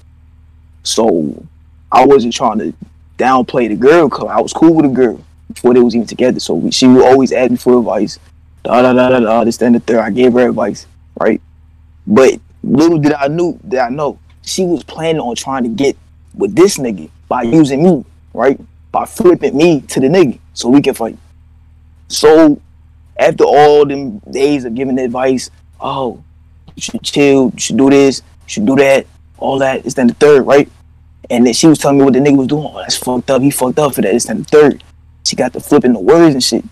[0.82, 1.46] So
[1.90, 2.74] I wasn't trying to
[3.18, 5.20] downplay the girl because I was cool with the girl
[5.52, 6.40] before they was even together.
[6.40, 8.18] So we, she would always ask me for advice.
[8.62, 9.44] Da da da da da.
[9.44, 9.98] This and the third.
[9.98, 10.86] I gave her advice,
[11.20, 11.40] right?
[12.06, 15.96] But little did I knew that I know she was planning on trying to get
[16.34, 18.60] with this nigga by using me, right?
[18.92, 21.18] By flipping me to the nigga so we can fight.
[22.08, 22.60] So
[23.16, 25.50] after all them days of giving advice,
[25.80, 26.22] oh,
[26.74, 29.06] you should chill, you should do this, you should do that,
[29.38, 30.68] all that, it's then the third, right?
[31.30, 32.66] And then she was telling me what the nigga was doing.
[32.66, 33.40] Oh, that's fucked up.
[33.40, 34.14] He fucked up for that.
[34.14, 34.84] It's then the third.
[35.24, 36.64] She got to flipping the words and shit.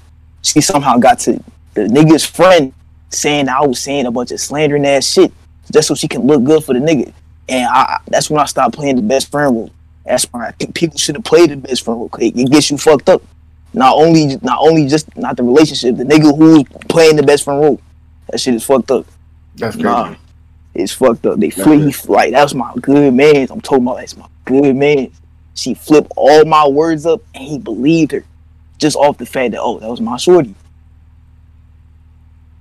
[0.43, 1.43] She somehow got to
[1.75, 2.75] the nigga's friend
[3.09, 5.33] saying I was saying a bunch of slandering ass shit
[5.71, 7.13] just so she can look good for the nigga.
[7.53, 9.71] And I, that's when I stopped playing the best friend role.
[10.07, 12.11] That's why I think people should have played the best friend role.
[12.19, 13.23] It gets you fucked up.
[13.75, 17.61] Not only, not only just not the relationship, the nigga who's playing the best friend
[17.61, 17.81] role.
[18.31, 19.07] That shit is fucked up.
[19.57, 19.89] That's crazy.
[19.89, 20.15] Nah,
[20.75, 21.39] it's fucked up.
[21.39, 23.49] They That's flip, like that was my good man.
[23.51, 25.11] I'm talking about that's my good man.
[25.55, 28.25] She flipped all my words up, and he believed her,
[28.79, 30.55] just off the fact that oh, that was my shorty.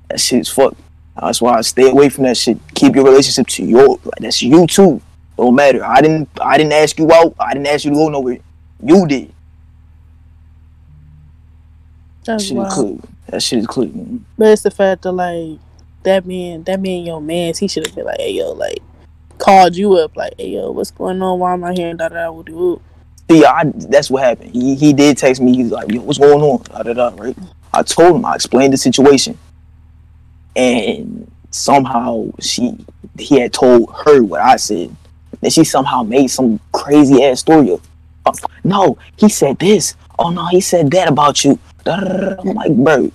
[0.09, 0.80] That shit is fucked.
[1.22, 2.57] Uh, that's why I stay away from that shit.
[2.73, 4.99] Keep your relationship to your like that's you too.
[5.38, 5.85] Don't matter.
[5.85, 7.35] I didn't I didn't ask you out.
[7.39, 8.39] I didn't ask you to go nowhere.
[8.84, 9.31] You did.
[12.26, 12.72] That's That shit is wild.
[12.72, 12.98] clear.
[13.27, 13.91] That shit is clear.
[14.38, 15.60] But it's the fact that like
[16.03, 18.80] that man, that man, your man, he should have been like, hey yo, like
[19.38, 21.39] called you up, like, hey yo, what's going on?
[21.39, 21.93] Why am I here?
[21.93, 22.41] Da da da.
[22.41, 22.76] da, da.
[23.30, 24.52] See, I that's what happened.
[24.53, 25.56] He he did text me.
[25.56, 27.38] He's like, "Yo, what's going on?" Da, da, da, right?
[27.73, 28.26] I told him.
[28.26, 29.38] I explained the situation,
[30.56, 32.78] and somehow she
[33.18, 34.95] he had told her what I said.
[35.41, 37.82] Then she somehow made some crazy ass story of,
[38.26, 38.34] oh,
[38.64, 39.95] no, he said this.
[40.19, 41.60] Oh no, he said that about you.
[41.86, 43.11] I'm like, bro,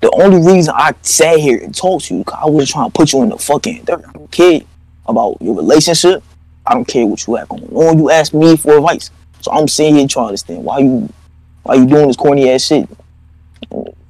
[0.00, 2.92] the only reason I sat here and talked to you, cause I wasn't trying to
[2.92, 4.04] put you in the fucking dirt.
[4.08, 4.60] I don't care
[5.06, 6.22] about your relationship.
[6.66, 7.98] I don't care what you have going on.
[7.98, 9.10] You asked me for advice.
[9.40, 11.08] So I'm sitting here trying to understand why you
[11.62, 12.88] why you doing this corny ass shit.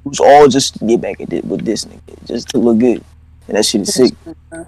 [0.04, 2.78] It was all just to get back at it with this nigga, just to look
[2.78, 3.04] good.
[3.48, 4.12] And that shit is sick.
[4.52, 4.64] Uh,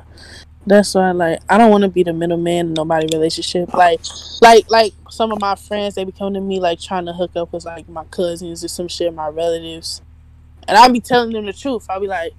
[0.66, 3.72] that's why, like, I don't want to be the middleman in nobody relationship.
[3.72, 4.00] Like,
[4.40, 7.32] like, like some of my friends, they be coming to me like trying to hook
[7.36, 10.00] up with like my cousins or some shit, my relatives,
[10.66, 11.86] and I'll be telling them the truth.
[11.90, 12.32] I'll be like,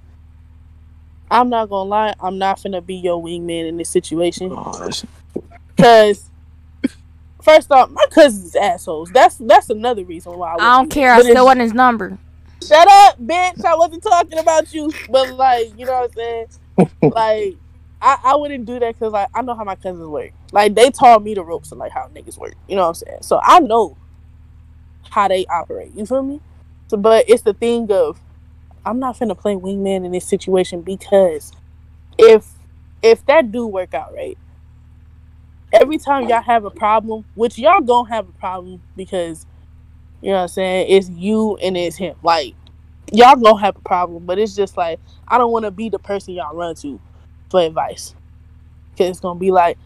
[1.30, 4.52] I'm not gonna lie, I'm not finna be your wingman in this situation.
[4.52, 4.90] Oh,
[5.78, 6.30] Cause
[7.42, 9.10] first off, my cousins assholes.
[9.10, 11.12] That's that's another reason why I, I don't care.
[11.12, 12.18] I still want his number.
[12.66, 13.64] Shut up, bitch.
[13.64, 14.96] I wasn't talking about you.
[15.08, 16.46] But like, you know what I'm saying?
[17.10, 17.56] like,
[18.00, 20.32] I, I wouldn't do that because like I know how my cousins work.
[20.52, 22.54] Like they taught me the ropes of like how niggas work.
[22.68, 23.18] You know what I'm saying?
[23.22, 23.96] So I know
[25.10, 25.94] how they operate.
[25.94, 26.40] You feel me?
[26.88, 28.20] So but it's the thing of
[28.84, 31.52] I'm not finna play wingman in this situation because
[32.18, 32.46] if
[33.02, 34.38] if that do work out right,
[35.72, 39.46] every time y'all have a problem, which y'all gonna have a problem because
[40.24, 42.16] you know what I'm saying, it's you and it's him.
[42.22, 42.54] Like
[43.12, 44.98] y'all gonna have a problem, but it's just like
[45.28, 46.98] I don't want to be the person y'all run to
[47.50, 48.14] for advice,
[48.96, 49.76] cause it's gonna be like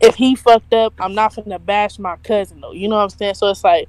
[0.00, 2.72] if he fucked up, I'm not gonna bash my cousin though.
[2.72, 3.34] You know what I'm saying?
[3.34, 3.88] So it's like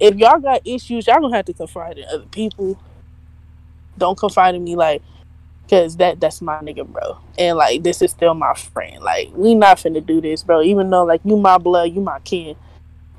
[0.00, 2.76] if y'all got issues, y'all gonna have to confide in other people.
[3.96, 5.00] Don't confide in me, like,
[5.70, 7.18] cause that that's my nigga, bro.
[7.38, 9.00] And like this is still my friend.
[9.00, 10.60] Like we not finna do this, bro.
[10.62, 12.56] Even though like you my blood, you my kid,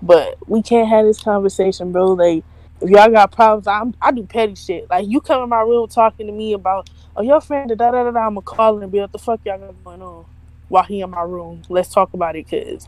[0.05, 2.13] but we can't have this conversation, bro.
[2.13, 2.43] Like
[2.79, 4.89] if y'all got problems, I'm I do petty shit.
[4.89, 7.91] Like you come in my room talking to me about oh your friend da da
[7.91, 8.27] da da.
[8.27, 10.25] I'ma call and be what the fuck y'all got going on
[10.69, 11.63] while he in my room.
[11.69, 12.87] Let's talk about it, cause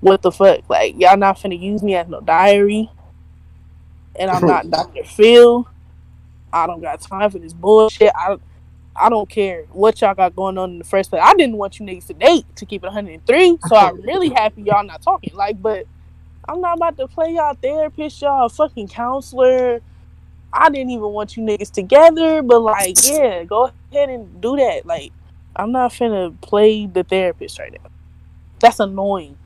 [0.00, 0.68] what the fuck?
[0.70, 2.88] Like y'all not finna use me as no diary,
[4.14, 5.04] and I'm not Dr.
[5.04, 5.68] Phil.
[6.52, 8.12] I don't got time for this bullshit.
[8.14, 8.36] I
[8.94, 11.22] I don't care what y'all got going on in the first place.
[11.24, 14.62] I didn't want you niggas to date to keep it 103, so I'm really happy
[14.62, 15.34] y'all not talking.
[15.34, 15.86] Like, but
[16.48, 19.80] I'm not about to play y'all therapist, y'all fucking counselor.
[20.52, 24.86] I didn't even want you niggas together, but like, yeah, go ahead and do that.
[24.86, 25.12] Like,
[25.54, 27.90] I'm not finna play the therapist right now.
[28.60, 29.36] That's annoying.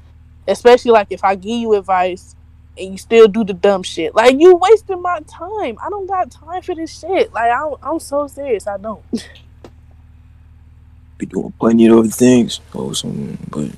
[0.47, 2.37] Especially like if I give you advice
[2.79, 4.15] and you still do the dumb shit.
[4.15, 5.79] Like you wasting my time.
[5.85, 7.33] I don't got time for this shit.
[7.33, 8.67] Like I'm, I'm so serious.
[8.67, 9.03] I don't.
[11.19, 12.61] be doing plenty of other things.
[12.73, 13.71] Or something, but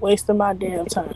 [0.00, 1.12] Wasting my damn time.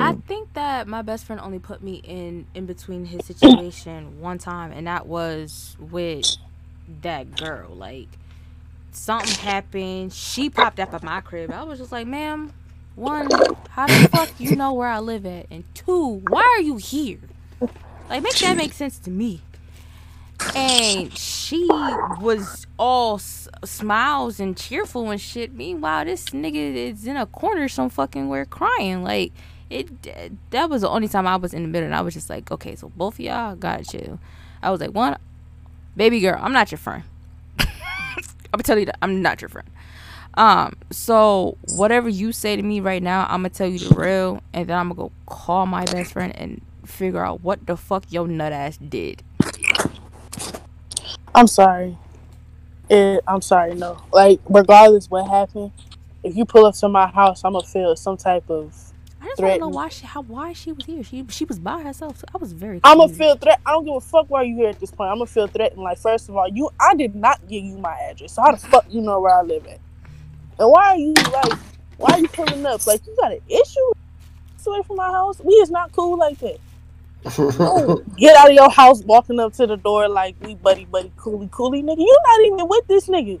[0.00, 4.38] I think that my best friend only put me in in between his situation one
[4.38, 6.26] time, and that was with
[7.02, 7.70] that girl.
[7.74, 8.08] Like
[8.92, 11.52] something happened, she popped up at my crib.
[11.52, 12.52] I was just like, "Ma'am,
[12.96, 13.28] one,
[13.70, 17.20] how the fuck you know where I live at, and two, why are you here?
[18.10, 19.42] Like, make that make sense to me."
[20.54, 25.52] And she was all s- smiles and cheerful and shit.
[25.54, 29.02] Meanwhile, this nigga is in a corner some fucking where crying.
[29.02, 29.32] Like,
[29.70, 29.88] it
[30.50, 32.50] that was the only time I was in the middle, and I was just like,
[32.50, 34.18] okay, so both of y'all gotta chill.
[34.62, 35.16] I was like, one,
[35.96, 37.02] baby girl, I'm not your friend.
[37.58, 39.68] I'm tell you that I'm not your friend.
[40.34, 44.42] Um, so whatever you say to me right now, I'm gonna tell you the real,
[44.52, 48.04] and then I'm gonna go call my best friend and figure out what the fuck
[48.10, 49.22] your nut ass did.
[51.36, 51.98] I'm sorry.
[52.88, 53.74] It, I'm sorry.
[53.74, 55.70] No, like regardless what happened,
[56.24, 58.74] if you pull up to my house, I'm gonna feel some type of.
[59.20, 61.02] I just to know why she how why she was here.
[61.02, 62.18] She she was by herself.
[62.20, 62.80] So I was very.
[62.82, 63.60] I'm gonna feel threat.
[63.66, 65.10] I don't give a fuck why you here at this point.
[65.10, 65.82] I'm gonna feel threatened.
[65.82, 68.32] Like first of all, you I did not give you my address.
[68.32, 69.80] So how the fuck you know where I live at?
[70.58, 71.58] And why are you like?
[71.98, 72.86] Why are you pulling up?
[72.86, 73.92] Like you got an issue?
[74.66, 75.38] Away from my house.
[75.44, 76.58] We is not cool like that.
[78.16, 81.50] Get out of your house, walking up to the door like we buddy buddy coolie
[81.50, 81.98] coolie nigga.
[81.98, 83.40] You not even with this nigga.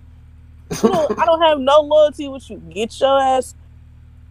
[0.82, 2.58] You know, I don't have no loyalty with you.
[2.68, 3.54] Get your ass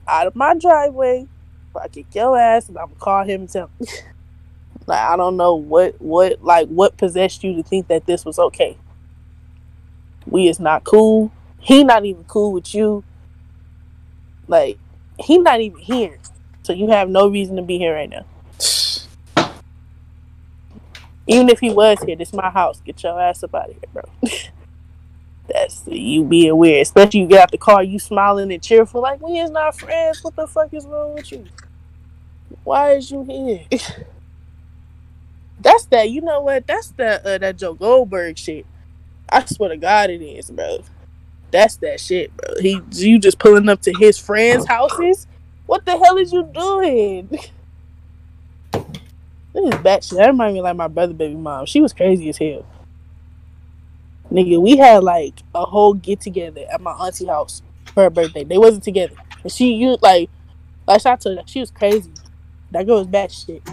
[0.08, 1.28] out of my driveway.
[1.74, 3.88] I kick your ass and I'm gonna call him and tell him.
[4.88, 8.38] like I don't know what what like what possessed you to think that this was
[8.38, 8.78] okay.
[10.26, 11.32] We is not cool.
[11.60, 13.06] He not even cool with you.
[14.50, 14.80] Like
[15.18, 16.20] he not even here.
[16.64, 18.26] So you have no reason to be here right now.
[21.28, 22.82] Even if he was here, this my house.
[22.86, 24.04] Get your ass up out of here, bro.
[25.48, 26.82] That's you being weird.
[26.82, 30.24] Especially you get out the car, you smiling and cheerful, like we is not friends.
[30.24, 31.46] What the fuck is wrong with you?
[32.64, 33.66] Why is you here?
[35.60, 36.10] That's that.
[36.12, 36.68] You know what?
[36.68, 37.26] That's that.
[37.26, 38.66] Uh, that Joe Goldberg shit.
[39.30, 40.84] I swear to God, it is, bro.
[41.52, 42.56] That's that shit, bro.
[42.62, 45.28] He, you just pulling up to his friends' houses.
[45.66, 47.30] What the hell is you doing?
[49.56, 50.18] This is bad shit.
[50.18, 51.66] That reminds me like my brother, baby mom.
[51.66, 52.66] She was crazy as hell.
[54.30, 57.62] Nigga, we had like a whole get together at my auntie house
[57.94, 58.44] for her birthday.
[58.44, 59.16] They wasn't together.
[59.44, 60.30] And she you like
[60.86, 62.12] like I told you, she was crazy.
[62.72, 63.64] That girl was bad shit.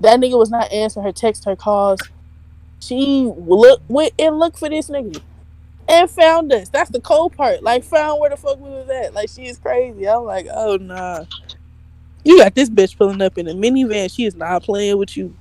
[0.00, 2.00] That nigga was not answering her texts, her calls.
[2.80, 5.20] She look went and looked for this nigga.
[5.86, 6.70] And found us.
[6.70, 7.62] That's the cold part.
[7.62, 9.12] Like found where the fuck we was at.
[9.12, 10.08] Like she is crazy.
[10.08, 11.24] I'm like, oh nah.
[12.28, 14.14] You got this bitch pulling up in a minivan.
[14.14, 15.34] She is not playing with you.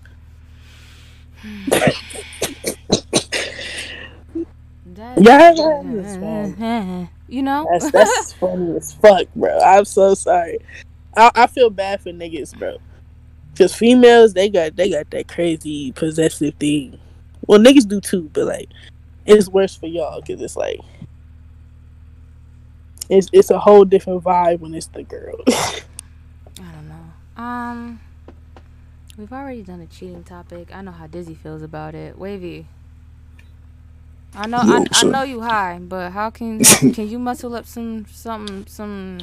[5.17, 7.67] Yeah, you know.
[7.73, 9.59] That's that's funny as fuck, bro.
[9.59, 10.59] I'm so sorry.
[11.17, 12.77] I, I feel bad for niggas, bro.
[13.57, 16.97] Cause females, they got they got that crazy possessive thing.
[17.47, 18.69] Well, niggas do too, but like,
[19.25, 20.79] it's worse for y'all because it's like,
[23.09, 25.35] it's it's a whole different vibe when it's the girl.
[27.37, 27.81] I don't know.
[27.81, 27.99] Um,
[29.17, 30.69] we've already done a cheating topic.
[30.73, 32.17] I know how Dizzy feels about it.
[32.17, 32.67] Wavy.
[34.35, 37.65] I know, Yo, I, I know you high, but how can can you muscle up
[37.65, 39.19] some some some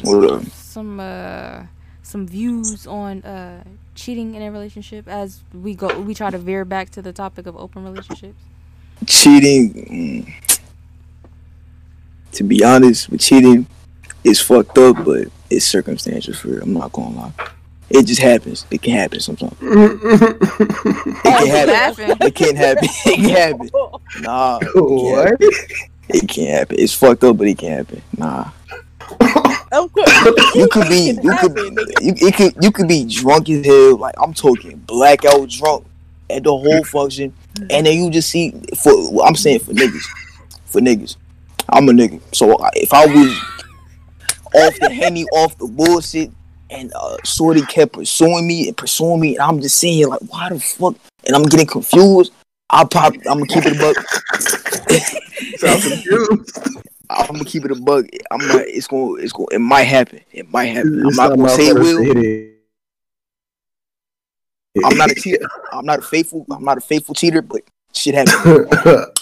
[0.50, 1.64] some uh
[2.02, 3.62] some views on uh
[3.94, 7.46] cheating in a relationship as we go we try to veer back to the topic
[7.46, 8.42] of open relationships?
[9.06, 9.74] cheating.
[10.28, 10.60] mm,
[12.32, 13.66] to be honest, with cheating,
[14.24, 16.62] it's fucked up, but it's circumstantial for real.
[16.62, 17.32] I'm not gonna lie.
[17.90, 18.66] It just happens.
[18.70, 19.56] It can happen sometimes.
[19.60, 21.72] It can happen.
[21.72, 22.16] laughing.
[22.20, 22.88] It can happen.
[23.06, 23.70] It can happen.
[24.20, 24.58] Nah.
[24.60, 25.28] It can't what?
[25.28, 25.48] happen.
[26.08, 26.76] It can't happen.
[26.78, 28.02] It's fucked up, but it can happen.
[28.16, 28.50] Nah.
[29.72, 31.12] of course, You could be.
[31.22, 31.56] You could.
[31.56, 31.76] happen.
[32.00, 32.54] You, it could.
[32.62, 33.96] You could be drunk as hell.
[33.96, 35.86] Like I'm talking blackout drunk
[36.30, 37.32] at the whole function,
[37.70, 38.50] and then you just see.
[38.82, 40.04] For well, I'm saying for niggas,
[40.66, 41.16] for niggas,
[41.68, 42.20] I'm a nigga.
[42.34, 43.38] So if I was
[44.54, 46.30] off the henny, off the bullshit,
[46.70, 50.20] and uh, Shorty kept pursuing me and pursuing me, and I'm just saying here like,
[50.28, 50.94] why the fuck?
[51.26, 52.32] And I'm getting confused.
[52.70, 53.12] I'll pop.
[53.28, 53.96] I'm gonna keep it a buck.
[55.58, 56.58] Sound confused.
[57.10, 58.08] I'm gonna keep it a bug.
[58.30, 58.62] I'm not.
[58.62, 59.14] It's gonna.
[59.14, 59.48] It's going.
[59.50, 60.20] to It might happen.
[60.32, 61.06] It might happen.
[61.06, 62.16] I'm not gonna say it will.
[62.16, 62.50] it.
[64.84, 65.46] I'm not a cheater.
[65.72, 66.46] I'm not a faithful.
[66.50, 67.42] I'm not a faithful cheater.
[67.42, 67.62] But
[67.92, 68.34] shit happens.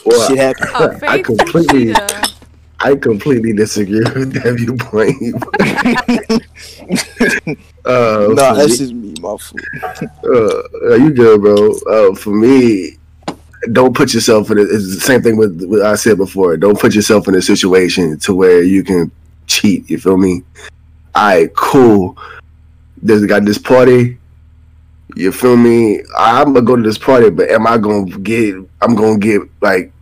[0.06, 0.70] well, shit happens.
[0.70, 2.06] A I faithful completely- cheater.
[2.82, 5.16] I completely disagree with that viewpoint.
[7.84, 9.14] uh, nah, that's me- just me.
[9.20, 9.64] My foot.
[10.24, 11.72] uh, you good, bro.
[11.88, 12.98] Uh, for me,
[13.70, 14.58] don't put yourself in.
[14.58, 16.56] A, it's the same thing with what I said before.
[16.56, 19.12] Don't put yourself in a situation to where you can
[19.46, 19.88] cheat.
[19.88, 20.42] You feel me?
[21.14, 22.18] All right, cool.
[23.00, 24.18] There's got this party.
[25.14, 26.02] You feel me?
[26.18, 28.56] I'm gonna go to this party, but am I gonna get?
[28.80, 29.92] I'm gonna get like,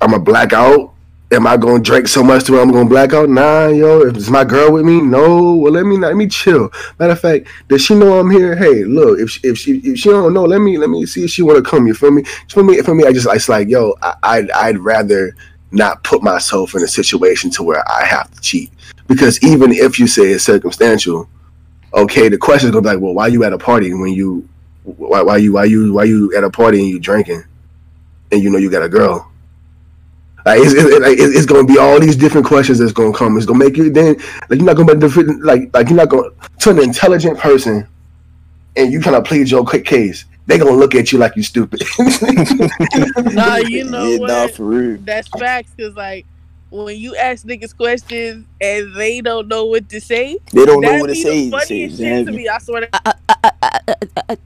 [0.00, 0.94] I'm gonna black out.
[1.32, 3.28] Am I gonna drink so much to where I'm gonna black out?
[3.28, 4.00] Nah, yo.
[4.00, 5.54] If it's my girl with me, no.
[5.54, 6.72] Well, let me let me chill.
[6.98, 8.56] Matter of fact, does she know I'm here?
[8.56, 11.22] Hey, look, if she, if she if she don't know, let me let me see
[11.22, 11.86] if she want to come.
[11.86, 12.24] You feel me?
[12.48, 15.36] For me, for me, I just it's like yo, I, I'd I'd rather
[15.70, 18.72] not put myself in a situation to where I have to cheat
[19.06, 21.28] because even if you say it's circumstantial,
[21.94, 24.48] okay, the question is gonna be like, well, why you at a party when you
[24.82, 27.44] why why you why you why you at a party and you drinking
[28.32, 29.29] and you know you got a girl.
[30.44, 33.36] Like it's, it's, like, it's it's gonna be all these different questions that's gonna come.
[33.36, 34.16] It's gonna make you then
[34.48, 36.30] like you're not gonna be different like like you're not gonna
[36.60, 37.86] to an intelligent person
[38.76, 40.24] and you kind of plead your quick case.
[40.46, 41.82] They gonna look at you like you stupid.
[43.34, 44.28] Nah, you know yeah, what?
[44.28, 44.98] nah, for real.
[45.02, 45.72] That's facts.
[45.78, 46.26] Cause like
[46.70, 50.98] when you ask niggas questions and they don't know what to say, They don't know
[50.98, 51.50] what to be say.
[51.50, 52.48] the Say funniest shit to me.
[52.48, 54.36] I swear to Uh, uh, uh, uh, uh, uh, uh,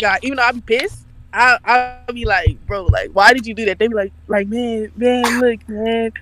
[0.00, 1.05] God, even though I'm pissed,
[1.36, 1.58] I
[2.08, 3.78] I'll be like, bro, like, why did you do that?
[3.78, 6.12] They be like, like, man, man, look, man,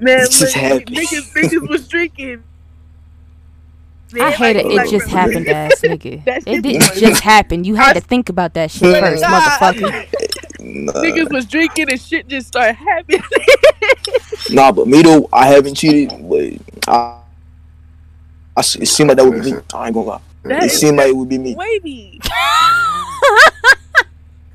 [0.00, 2.42] man, It look, niggas, niggas was drinking.
[4.14, 4.72] I Man, hate like, it.
[4.72, 6.26] It like, just bro, happened, ass nigga.
[6.46, 7.00] It didn't funny.
[7.00, 7.64] just happen.
[7.64, 9.00] You had to think about that shit Yeah.
[9.00, 10.06] first, God, motherfucker.
[10.60, 13.22] Nah, Niggas was drinking and shit just started happening.
[14.50, 16.52] nah, but me though, I haven't cheated, but
[16.88, 17.20] I,
[18.56, 19.58] I it seemed like that would be me.
[19.72, 20.20] I ain't gonna lie.
[20.44, 21.54] That It is seemed like it would be me.
[21.54, 22.20] wavy.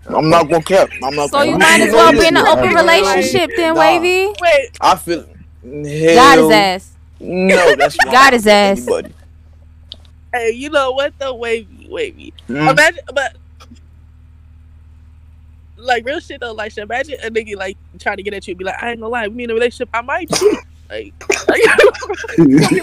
[0.07, 0.89] I'm not gonna cap.
[1.01, 1.29] I'm not.
[1.29, 3.79] So gonna you might as well be in an open relationship then, Nah.
[3.79, 4.33] wavy.
[4.41, 5.25] Wait, I feel.
[5.63, 6.91] Hell, Got his ass.
[7.19, 8.13] No, that's wrong.
[8.13, 8.79] Got his ass.
[8.79, 9.13] Anybody.
[10.33, 12.33] hey, you know what though, wavy, wavy.
[12.49, 12.71] Mm.
[12.71, 13.37] Imagine, but
[15.77, 16.51] like real shit though.
[16.53, 18.91] Like, shit, imagine a nigga like trying to get at you, and be like, I
[18.91, 20.57] ain't gonna lie, we in a relationship, I might cheat.
[20.89, 21.13] Like,
[21.47, 21.61] like,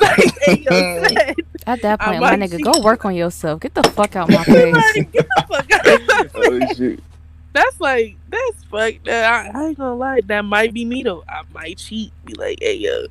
[0.01, 1.35] like, hey, yo,
[1.67, 2.65] At that I point, my nigga, cheat.
[2.65, 3.61] go work on yourself.
[3.61, 4.75] Get the fuck out my face.
[4.75, 6.31] like, get the fuck out of my face.
[6.35, 7.01] Oh shit.
[7.53, 9.09] That's like that's fucked.
[9.09, 9.15] up.
[9.15, 11.25] I, I ain't gonna lie, that might be me though.
[11.29, 12.13] I might cheat.
[12.25, 13.07] Be like, hey yo,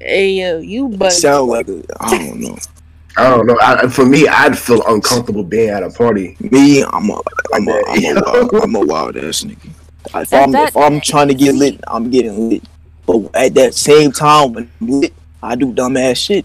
[0.00, 1.82] hey yo, you but Sound like a.
[2.00, 2.56] I don't know.
[3.16, 3.56] I don't know.
[3.62, 6.36] I, for me, I'd feel uncomfortable being at a party.
[6.40, 7.20] Me, I'm a,
[7.54, 9.70] I'm a, I'm a, wild, I'm a wild ass nigga.
[10.16, 12.64] If That- I'm, that- if I'm trying to get lit, I'm getting lit.
[13.06, 16.44] But at that same time, when I'm lit, I do dumb ass shit,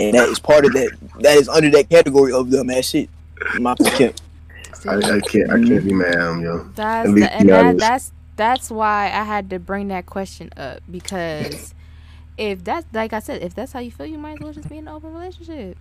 [0.00, 0.90] and that is part of that.
[1.20, 3.08] That is under that category of dumb ass shit.
[3.60, 4.16] My camp.
[4.86, 5.50] I, I can't.
[5.50, 6.64] I can't be mad at him, yo.
[6.74, 10.50] That's At least the, and that, that's that's why I had to bring that question
[10.56, 11.74] up because
[12.36, 14.68] if that's like I said, if that's how you feel, you might as well just
[14.68, 15.76] be in an open relationship.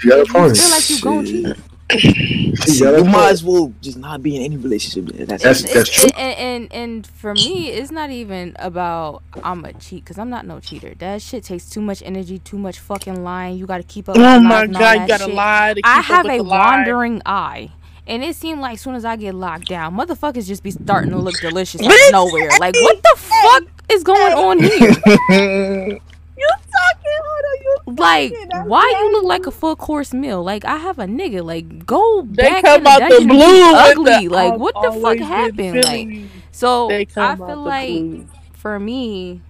[0.00, 0.56] She got a If you point.
[0.56, 1.56] feel like you gon' Shit.
[2.00, 5.14] cheat, See, you that's might as well just not be in any relationship.
[5.14, 5.26] man.
[5.26, 6.08] That's, That's- that's true.
[6.16, 10.46] And, and and for me, it's not even about I'm a cheat because I'm not
[10.46, 10.94] no cheater.
[10.98, 13.58] That shit takes too much energy, too much fucking lying.
[13.58, 14.16] You got to keep up.
[14.16, 16.58] Oh my god, you gotta lie to keep I have a the lie.
[16.78, 17.70] wandering eye.
[18.06, 21.10] And it seemed like as soon as I get locked down, motherfuckers just be starting
[21.12, 22.50] to look delicious out of nowhere.
[22.58, 25.98] Like, what the fuck is going on here?
[26.34, 27.18] You talking?
[27.24, 28.02] Hold on, you.
[28.02, 30.42] Like, talking, I'm why you look like a full course meal?
[30.42, 31.44] Like, I have a nigga.
[31.44, 33.74] Like, go They back come in the out the dungeon and be blue.
[33.74, 34.28] ugly.
[34.28, 35.84] the, like, "I've what the fuck happened?
[35.84, 38.26] feeling Like, so I feel like blue.
[38.54, 39.40] for me,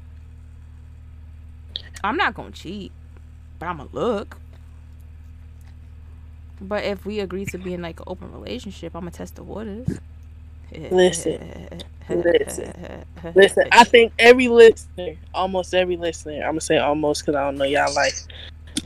[2.05, 2.93] I'm not gonna cheat,
[3.59, 4.37] but I'm gonna look.
[6.63, 9.43] But if we agree to be in like an open relationship, I'm gonna test the
[9.45, 10.01] waters.
[10.91, 11.69] Listen.
[12.09, 13.05] Listen.
[13.35, 17.57] Listen, I think every listener, almost every listener, I'm gonna say almost because I don't
[17.57, 18.27] know y'all life.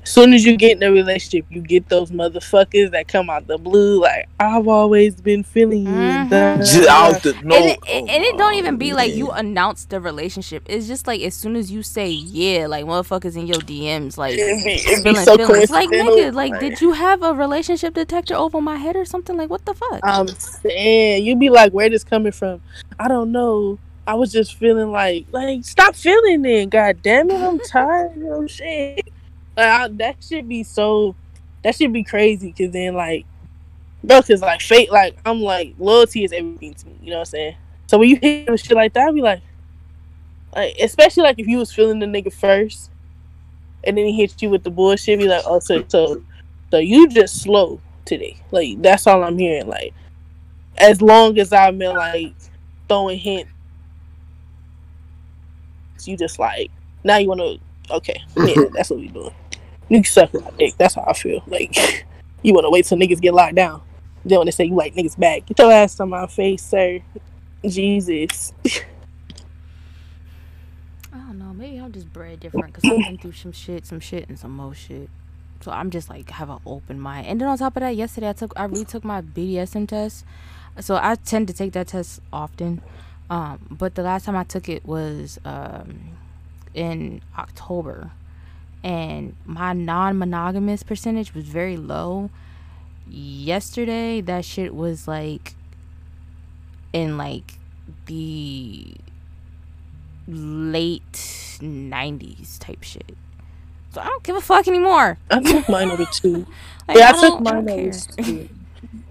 [0.07, 3.49] As soon as you get in a relationship, you get those motherfuckers that come out
[3.49, 5.93] the blue, like I've always been feeling you.
[5.93, 6.31] Mhm.
[6.31, 7.57] da, da, just out the no.
[7.57, 10.63] and it, oh and it don't even be like you announce the relationship.
[10.67, 14.39] It's just like as soon as you say yeah, like motherfuckers in your DMs, like
[14.39, 15.71] It'd be, it'd be spilling so feelings.
[15.71, 16.17] Like coincidental.
[16.17, 19.37] nigga, like did you have a relationship detector over my head or something?
[19.37, 19.99] Like what the fuck?
[20.05, 22.61] I'm saying you'd be like, where this coming from?
[23.01, 23.81] I don't know.
[24.07, 26.71] I was just feeling like, like stop feeling it.
[26.71, 29.13] God damn it, I'm tired of your shit.
[29.57, 31.15] Like I, that should be so.
[31.63, 32.53] That should be crazy.
[32.53, 33.27] Cause then like,
[34.05, 36.99] bro, cause like fate, like I'm like loyalty is everything to me.
[37.03, 37.57] You know what I'm saying?
[37.87, 39.41] So when you hit with shit like that, I be like,
[40.55, 42.91] like especially like if you was feeling the nigga first,
[43.85, 46.23] and then he hit you with the bullshit, be like, oh, so so,
[46.71, 48.37] so you just slow today.
[48.51, 49.69] Like that's all I'm hearing.
[49.69, 49.95] Like
[50.79, 52.35] as long as I've been like
[52.89, 53.51] throwing hints,
[56.05, 56.71] you just like
[57.05, 57.59] now you want to.
[57.89, 59.33] Okay, yeah, that's what we doing.
[59.89, 60.75] You suck my dick.
[60.79, 61.43] That's how I feel.
[61.47, 62.07] Like
[62.43, 63.83] you want to wait till niggas get locked down.
[64.25, 67.01] Then when they say you like niggas back, get your ass on my face, sir.
[67.65, 68.53] Jesus.
[71.13, 71.55] I don't know.
[71.55, 74.53] Maybe I'm just bred different because I've been through some shit, some shit, and some
[74.53, 75.09] more shit.
[75.61, 77.27] So I'm just like have an open mind.
[77.27, 80.25] And then on top of that, yesterday I took I retook my BDSM test.
[80.81, 82.83] So I tend to take that test often.
[83.31, 86.17] Um, but the last time I took it was um,
[86.75, 88.11] in October,
[88.87, 92.31] and my non-monogamous percentage was very low.
[93.09, 95.57] Yesterday, that shit was like
[96.93, 97.59] in like
[98.07, 98.95] the
[100.29, 101.13] late
[101.61, 103.17] 90s type shit.
[103.93, 105.19] So I don't give a fuck anymore.
[105.31, 106.47] I took mine over two.
[106.89, 107.91] Like, yeah, I, don't- took mine over
[108.23, 108.49] two.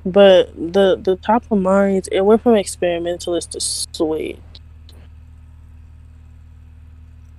[0.05, 4.39] But the the top of mine, it went from experimentalist to sweet.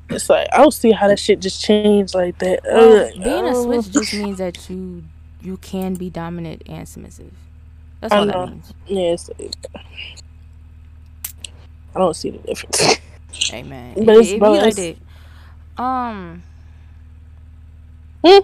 [0.09, 2.61] It's like I don't see how that shit just changed like that.
[2.65, 5.03] Well, Ugh, being a switch just means that you
[5.41, 7.33] you can be dominant and submissive.
[8.01, 8.47] That's what I all know.
[8.47, 8.73] that means.
[8.87, 9.31] Yes.
[11.95, 12.99] I don't see the difference.
[13.53, 13.95] Amen.
[13.97, 14.97] But It, it's- it be but like it's-
[15.77, 15.83] that.
[15.83, 16.43] Um.
[18.25, 18.39] Hmm?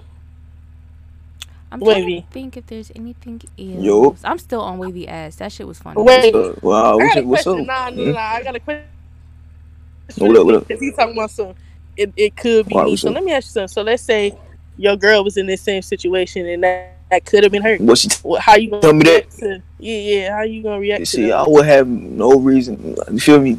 [1.70, 2.20] I'm trying Wavy.
[2.20, 3.82] to think if there's anything else.
[3.82, 4.16] Yo.
[4.24, 5.36] I'm still on wavy ass.
[5.36, 6.02] That shit was funny.
[6.02, 6.34] Wait.
[6.34, 7.60] Uh, wow, I what's, got a what's question.
[7.70, 7.94] up?
[7.96, 8.18] Nah, nah, nah.
[8.20, 8.84] I got a question.
[10.18, 10.68] What up, what up?
[10.68, 11.54] Because he's talking about some.
[11.96, 12.96] It, it could be Why, me.
[12.96, 13.68] So let me ask you something.
[13.68, 14.36] So let's say
[14.76, 17.76] your girl was in this same situation and that, that could have been her.
[17.76, 19.10] What she t- What, how you gonna Tell me that.
[19.10, 19.62] react to?
[19.78, 20.36] Yeah, yeah.
[20.36, 21.34] How you gonna react You to see, that?
[21.36, 22.96] I would have no reason.
[23.10, 23.58] You feel me?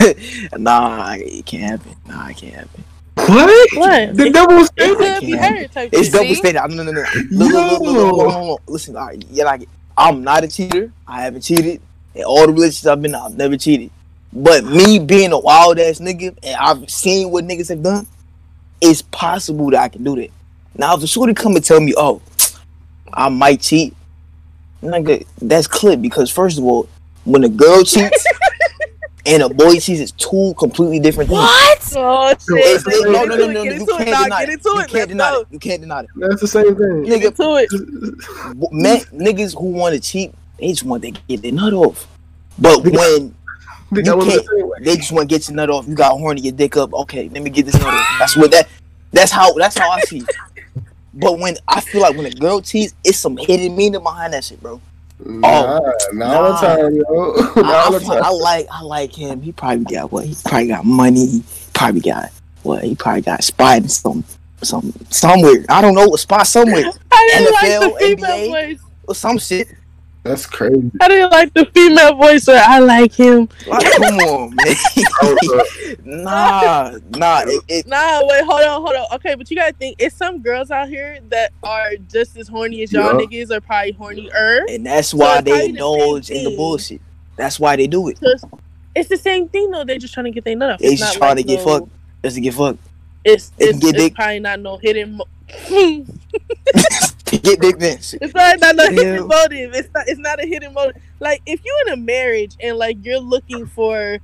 [0.56, 1.96] nah, it can't happen.
[2.06, 2.84] Nah, it can't happen.
[3.14, 3.68] What?
[3.74, 4.16] What?
[4.16, 4.98] The double standard.
[4.98, 5.58] could be can't.
[5.58, 6.70] her type It's double standard.
[6.70, 7.04] No, no, no, no.
[7.30, 8.64] Look, look, look, look, look, hold on, hold on.
[8.72, 10.92] Listen, all right, yeah, like I'm not a cheater.
[11.06, 11.80] I haven't cheated
[12.14, 13.14] in all the relationships I've been.
[13.14, 13.90] in, I've never cheated.
[14.32, 18.06] But me being a wild ass nigga, and I've seen what niggas have done,
[18.80, 20.30] it's possible that I can do that.
[20.74, 22.22] Now, if a shorty come and tell me, "Oh,
[23.12, 23.94] I might cheat,"
[24.82, 26.88] nigga, that's clip because first of all,
[27.24, 28.24] when a girl cheats
[29.26, 31.38] and a boy cheats, it's two completely different things.
[31.42, 31.92] What?
[31.96, 32.58] Oh It's- shit!
[32.58, 34.24] It's- Get no, no, no, no, you can't dog.
[34.24, 34.64] deny Get it.
[34.64, 35.46] You can't deny it.
[35.50, 36.06] You can't deny it.
[36.16, 37.02] That's the same thing.
[37.04, 38.58] Get Nigga, into it.
[38.58, 42.08] w- men, niggas who want to cheat, they just want to get their nut off.
[42.58, 43.34] But when Think
[43.92, 44.78] You I was can't- the same way.
[44.82, 46.92] they just want to get your nut off, you got horny, your dick up.
[46.94, 48.06] Okay, let me get this nut off.
[48.18, 48.68] That's what that.
[49.12, 49.52] That's how.
[49.54, 50.18] That's how I see.
[50.18, 50.30] it.
[51.14, 54.44] But when I feel like when a girl cheats, it's some hidden meaning behind that
[54.44, 54.80] shit, bro.
[55.24, 56.76] Nah, oh, not all the Nah.
[56.76, 57.02] time, yo.
[57.02, 58.24] I, Not all I, time.
[58.24, 59.40] I like I like him.
[59.42, 60.24] He probably got what?
[60.24, 61.26] He probably got money.
[61.26, 61.44] He
[61.74, 62.30] probably got
[62.62, 62.82] what?
[62.82, 64.24] He probably got a spot some
[64.62, 65.64] some somewhere.
[65.68, 68.48] I don't know a spot somewhere I didn't NFL, like the female NBA.
[68.70, 68.80] voice.
[69.06, 69.68] or some shit.
[70.24, 70.88] That's crazy.
[71.00, 73.48] I didn't like the female voice, but I like him.
[73.66, 74.76] Like, come on, man.
[76.24, 77.42] nah, nah.
[77.44, 79.06] It, it, Nah, wait, hold on, hold on.
[79.16, 82.82] Okay, but you gotta think, it's some girls out here that are just as horny
[82.84, 83.26] as y'all Yeah.
[83.26, 84.60] niggas, are probably hornier.
[84.72, 87.00] and that's why it's they probably the in the bullshit.
[87.36, 88.18] That's why they do it.
[88.94, 89.84] It's the same thing though.
[89.84, 90.78] They're just trying to get their nut off.
[90.78, 91.88] They It's just not trying like to get no- fucked.
[92.22, 92.78] Just to get fucked.
[93.24, 94.14] It's They it's, get it's dick.
[94.14, 95.16] probably not no hidden.
[95.16, 95.26] Mo-
[97.38, 97.98] get dick then.
[97.98, 98.90] it's probably not no Yeah.
[98.90, 99.74] hidden motive.
[99.74, 100.08] It's not.
[100.08, 101.00] It's not a hidden motive.
[101.20, 104.18] Like if you're in a marriage and like you're looking for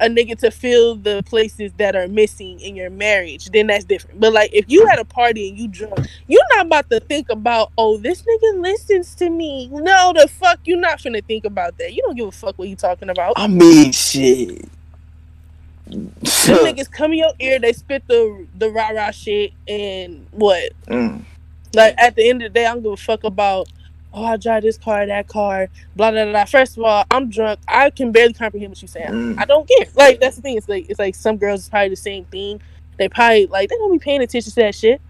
[0.00, 4.18] a nigga to fill the places that are missing in your marriage, then that's different.
[4.20, 7.30] But like if you had a party and you drunk, you're not about to think
[7.30, 9.68] about, oh, this nigga listens to me.
[9.68, 11.94] No, the fuck, you're not finna think about that.
[11.94, 13.34] You don't give a fuck what you talking about.
[13.36, 14.68] I mean, shit.
[15.86, 20.72] Them niggas come in your ear, they spit the the rah rah shit, and what?
[20.88, 21.22] Mm.
[21.74, 23.68] Like at the end of the day, I don't give a fuck about.
[24.16, 26.44] Oh, I drive this car, that car, blah blah blah.
[26.44, 27.58] First of all, I'm drunk.
[27.66, 29.08] I can barely comprehend what you're saying.
[29.08, 29.40] Mm.
[29.40, 29.88] I don't care.
[29.96, 30.56] Like that's the thing.
[30.56, 32.60] It's like it's like some girls is probably the same thing.
[32.96, 35.00] They probably like they don't be paying attention to that shit.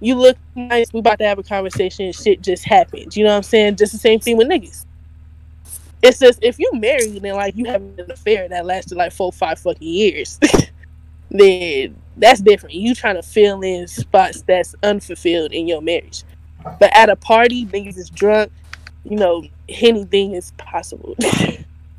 [0.00, 0.92] You look nice.
[0.92, 2.10] We about to have a conversation.
[2.12, 3.14] Shit just happened.
[3.14, 3.76] You know what I'm saying?
[3.76, 4.86] Just the same thing with niggas.
[6.02, 9.32] It's just if you married and like you have an affair that lasted like four,
[9.32, 10.38] five fucking years,
[11.30, 12.74] then that's different.
[12.74, 16.22] You trying to fill in spots that's unfulfilled in your marriage.
[16.78, 18.52] But at a party, niggas is drunk.
[19.04, 21.16] You know, anything is possible.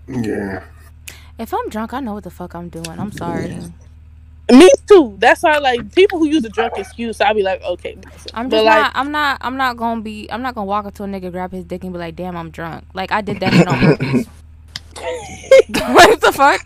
[0.07, 0.63] Yeah.
[1.39, 2.99] If I'm drunk, I know what the fuck I'm doing.
[2.99, 3.55] I'm sorry.
[4.51, 5.15] Me too.
[5.19, 7.97] That's why, like, people who use a drunk excuse, I'll be like, okay.
[8.33, 8.91] I'm But, just like- not.
[8.95, 9.37] I'm not.
[9.39, 10.29] I'm not gonna be.
[10.29, 12.35] I'm not gonna walk up to a nigga, grab his dick, and be like, "Damn,
[12.35, 14.25] I'm drunk." Like I did that on purpose.
[15.93, 16.65] what the fuck?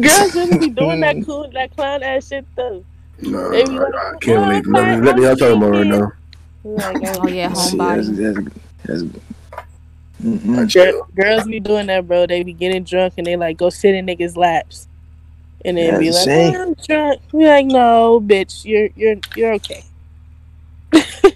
[0.00, 2.84] Girls really be doing that cool, that clown ass shit though.
[3.20, 5.04] No, They I, I can't "Oh, believe I'm nothing.
[5.04, 6.12] What y'all talking about right now?
[6.64, 8.52] Like, Oh yeah, See, that's, homebody.
[8.84, 12.26] that's, that's, I girls be doing that, bro.
[12.26, 14.88] They be getting drunk and they like go sit in niggas' laps,
[15.64, 19.84] and then be like, "Oh, "I'm drunk." Be like, "No, bitch, you're you're you're okay.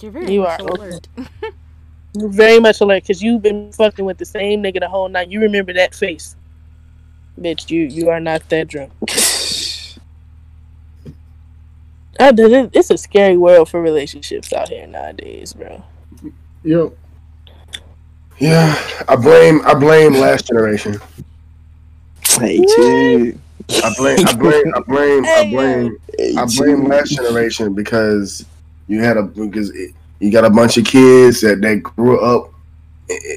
[0.00, 1.08] You're very You much are alert.
[2.14, 5.28] You're very much alert because you've been fucking with the same nigga the whole night.
[5.30, 6.36] You remember that face,
[7.40, 7.70] bitch.
[7.70, 8.92] You you are not that drunk."
[12.18, 12.70] I did it.
[12.72, 15.82] It's a scary world for relationships out here nowadays, bro.
[16.64, 16.92] Yep.
[18.38, 18.74] Yeah,
[19.08, 20.98] I blame I blame last generation.
[22.38, 23.32] Hey, chill.
[23.82, 26.64] I blame I blame I blame I blame Hey, I chill.
[26.64, 28.44] blame last generation because
[28.88, 32.52] you had a because it, you got a bunch of kids that that grew up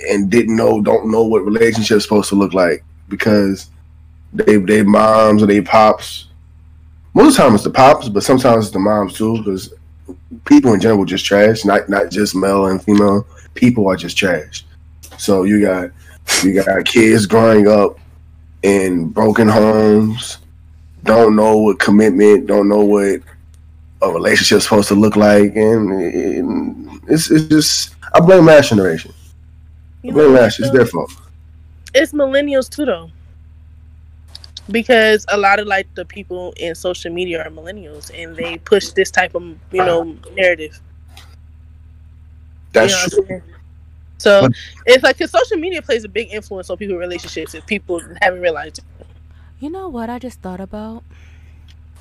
[0.09, 3.69] and didn't know don't know what relationships supposed to look like because
[4.34, 6.27] they they moms or they pops.
[7.14, 9.73] Most of the time it's the pops, but sometimes it's the moms too because
[10.45, 11.65] people in general just trash.
[11.65, 13.26] Not not just male and female.
[13.56, 14.65] People are just trash.
[15.18, 15.91] So you got
[16.43, 17.99] you got kids growing up
[18.61, 20.38] in broken homes,
[21.03, 23.22] don't know what commitment, don't know what
[24.01, 29.11] a relationship's supposed to look like, and, and it's it's just I blame last generation.
[29.11, 30.60] I You blame know, last.
[30.60, 31.11] It's their fault.
[31.93, 33.11] it's millennials too though
[34.71, 38.89] because a lot of like the people in social media are millennials and they push
[38.89, 40.79] this type of you know narrative
[42.73, 43.17] That's you know true.
[43.23, 43.55] what I'm saying?
[44.17, 44.51] so But-
[44.85, 48.41] it's like because social media plays a big influence on people's relationships if people haven't
[48.41, 48.85] realized it
[49.59, 51.03] You know what I just thought about?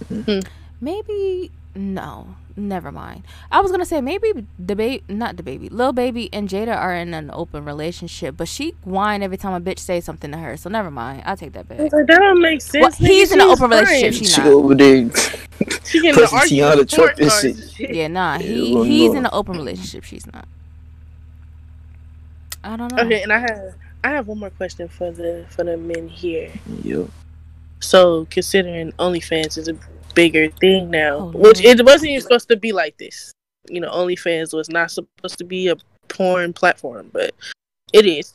[0.08, 0.40] Hmm.
[0.80, 3.24] Maybe no, never mind.
[3.52, 4.32] I was gonna say maybe
[4.62, 8.74] DaBaby, not the baby, Lil Baby and Jada are in an open relationship, but she
[8.84, 10.56] whine every time a bitch says something to her.
[10.58, 11.22] So never mind.
[11.26, 11.78] I'll take that I back.
[11.84, 13.08] was like, that don't make sense Well, nigga.
[13.08, 14.12] he's in an She's open relationship.
[14.12, 14.14] fine.
[14.14, 14.46] She She not.
[14.46, 15.10] over there.
[15.84, 17.58] she getting pushing an argument Tiana Trump court and shit.
[17.88, 18.38] Yeah, nah.
[18.38, 19.18] He Yeah, he's Lord.
[19.18, 20.04] in an open relationship.
[20.04, 20.48] She's not.
[22.64, 23.02] I don't know.
[23.04, 23.74] okay and i have
[24.04, 26.52] i have one more question for the for the men here
[26.82, 27.08] Yep.
[27.80, 29.74] So considering OnlyFans is a
[30.18, 31.78] bigger thing now, Oh, which Lord.
[31.80, 33.32] it wasn't even supposed to be like this.
[33.70, 35.76] You know, OnlyFans was not supposed to be a
[36.08, 37.30] porn platform, but
[37.92, 38.34] it is.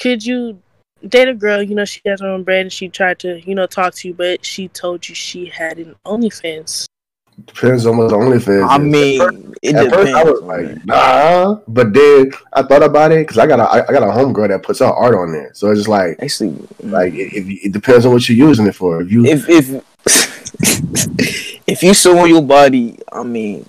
[0.00, 0.60] Could you
[1.08, 1.62] date a girl?
[1.62, 4.08] You know, she has her own brand, and she tried to, you know, talk to
[4.08, 6.86] you, but she told you she had an OnlyFans.
[7.46, 8.66] Depends on what the OnlyFans.
[8.68, 8.82] I is.
[8.82, 9.94] mean, it At depends.
[9.94, 13.64] first, I was like, nah, but then I thought about it because I got a
[13.64, 16.16] I I got a homegirl that puts her art on there, so it's just like
[16.22, 19.02] Actually, like it, it, it depends on what you're using it for.
[19.02, 19.66] If you if if
[21.66, 23.66] if you showing your body, I mean,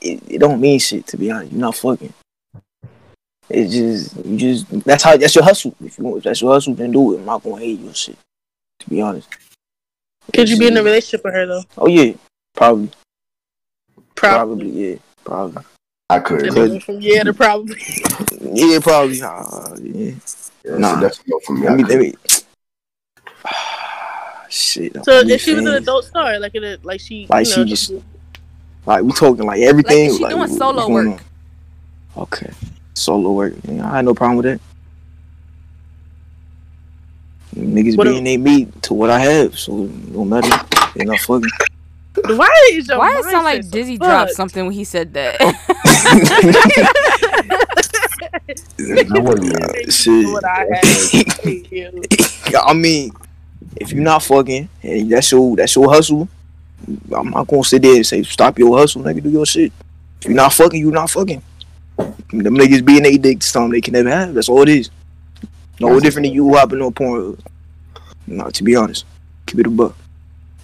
[0.00, 1.52] it, it don't mean shit to be honest.
[1.52, 2.12] You're not fucking.
[3.50, 5.74] It just you just that's how that's your hustle.
[5.84, 7.18] If you if that's your hustle, then do it.
[7.18, 8.16] I'm not gonna hate your shit.
[8.80, 9.28] To be honest.
[10.34, 11.62] Could you be in a relationship with her though?
[11.76, 12.14] Oh yeah,
[12.54, 12.90] probably,
[14.14, 14.64] Probably.
[14.64, 15.62] probably, yeah, probably.
[16.08, 16.42] I could.
[16.46, 17.76] And Yeah, they went from yeah to probably.
[18.40, 19.20] Yeah, probably.
[19.22, 20.12] Uh, yeah.
[20.24, 21.00] so Nah.
[21.00, 21.66] that's a no for me.
[21.68, 22.14] Let me, let me.
[24.54, 25.04] Shit.
[25.04, 27.64] So if she was an adult star, like in a, like she, Like, you know,
[27.64, 27.92] she just-
[28.86, 30.10] like we talking like everything.
[30.10, 31.06] Like, she doing what's solo work.
[31.08, 31.20] on?
[32.22, 32.52] Okay,
[32.94, 33.54] solo work.
[33.66, 34.60] Yeah, I had no problem with that.
[37.56, 39.72] Niggas What being they meat to what I have, so
[40.12, 40.48] no matter.
[40.94, 41.50] They not fucking.
[42.36, 45.14] why is your Why it sound like mindset so Dizzy dropped something when he said
[45.14, 45.38] that?
[48.76, 49.90] That wasn't me.
[49.90, 50.32] Shit.
[50.32, 50.66] What I
[52.54, 52.64] have.
[52.68, 53.10] I mean,
[53.76, 56.28] if you're not fucking and that's your that's your hustle,
[57.14, 59.72] I'm not gonna sit there and say stop your hustle, nigga, do your shit.
[60.20, 61.42] If you're not fucking, you're not fucking.
[61.96, 64.34] Them niggas being they dick to something they can never have.
[64.34, 64.90] That's all it is.
[65.80, 67.36] No different than you hopping on porn.
[68.26, 69.04] No, to be honest,
[69.46, 69.96] keep it a buck.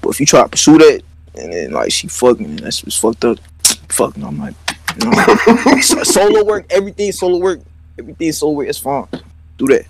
[0.01, 1.03] But if you try to pursue that
[1.35, 3.39] and then like she fucking, that's just fucked up.
[3.91, 4.55] Fuck no, I'm like,
[5.05, 5.11] no.
[5.81, 7.61] Solo work, everything solo work,
[7.99, 8.69] everything solo work.
[8.69, 9.07] It's fine.
[9.59, 9.85] Do that.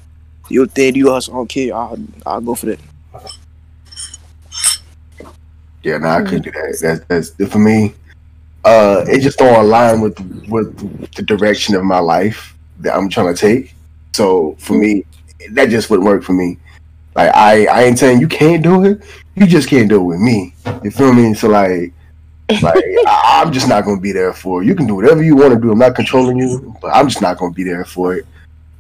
[0.49, 1.35] Do your thing, do your hustle.
[1.35, 1.75] I don't care.
[1.75, 2.81] I'll, I'll go for that.
[5.83, 6.79] Yeah, no, I couldn't do that.
[6.81, 7.95] That's that's for me.
[8.65, 13.35] Uh, it just don't align with with the direction of my life that I'm trying
[13.35, 13.75] to take.
[14.13, 15.05] So for me,
[15.53, 16.59] that just wouldn't work for me.
[17.15, 19.03] Like I, I ain't saying you can't do it.
[19.35, 20.55] You just can't do it with me.
[20.83, 21.33] You feel me?
[21.35, 21.93] So like,
[22.63, 24.67] like I, I'm just not gonna be there for it.
[24.67, 25.73] You can do whatever you want to do.
[25.73, 28.27] I'm not controlling you, but I'm just not gonna be there for it.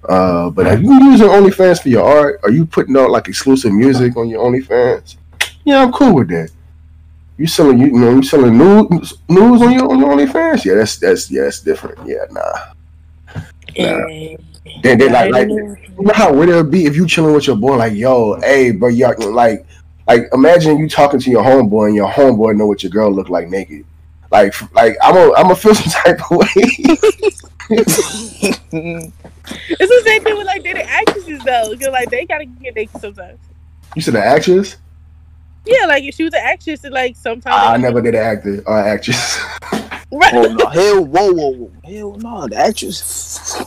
[0.09, 2.41] Uh, but are you using OnlyFans for your art?
[2.43, 5.17] Are you putting out like exclusive music on your OnlyFans?
[5.65, 6.51] Yeah, I'm cool with that.
[7.41, 10.63] You selling you, you know you selling news news on your on your OnlyFans?
[10.63, 12.07] Yeah, that's that's yeah, that's different.
[12.07, 12.75] Yeah, nah.
[13.75, 14.37] Yeah.
[14.83, 17.57] Then they like like you know how weird it be if you chilling with your
[17.57, 19.65] boy like yo, hey, bro, y'all like
[20.07, 23.31] like imagine you talking to your homeboy and your homeboy know what your girl look
[23.31, 23.87] like naked.
[24.31, 26.47] Like like I'm a I'm a feel some type of way.
[27.71, 28.03] It's
[28.71, 33.39] the same thing with like dating actresses though, because like they gotta get naked sometimes.
[33.97, 34.77] you said an actress?
[35.67, 37.57] Yeah, like if she was an actress, and like sometimes.
[37.57, 39.39] I never did an actor or an actress.
[40.13, 40.35] Right.
[40.35, 43.63] oh no, hell, whoa, whoa, whoa, hell no, the actress.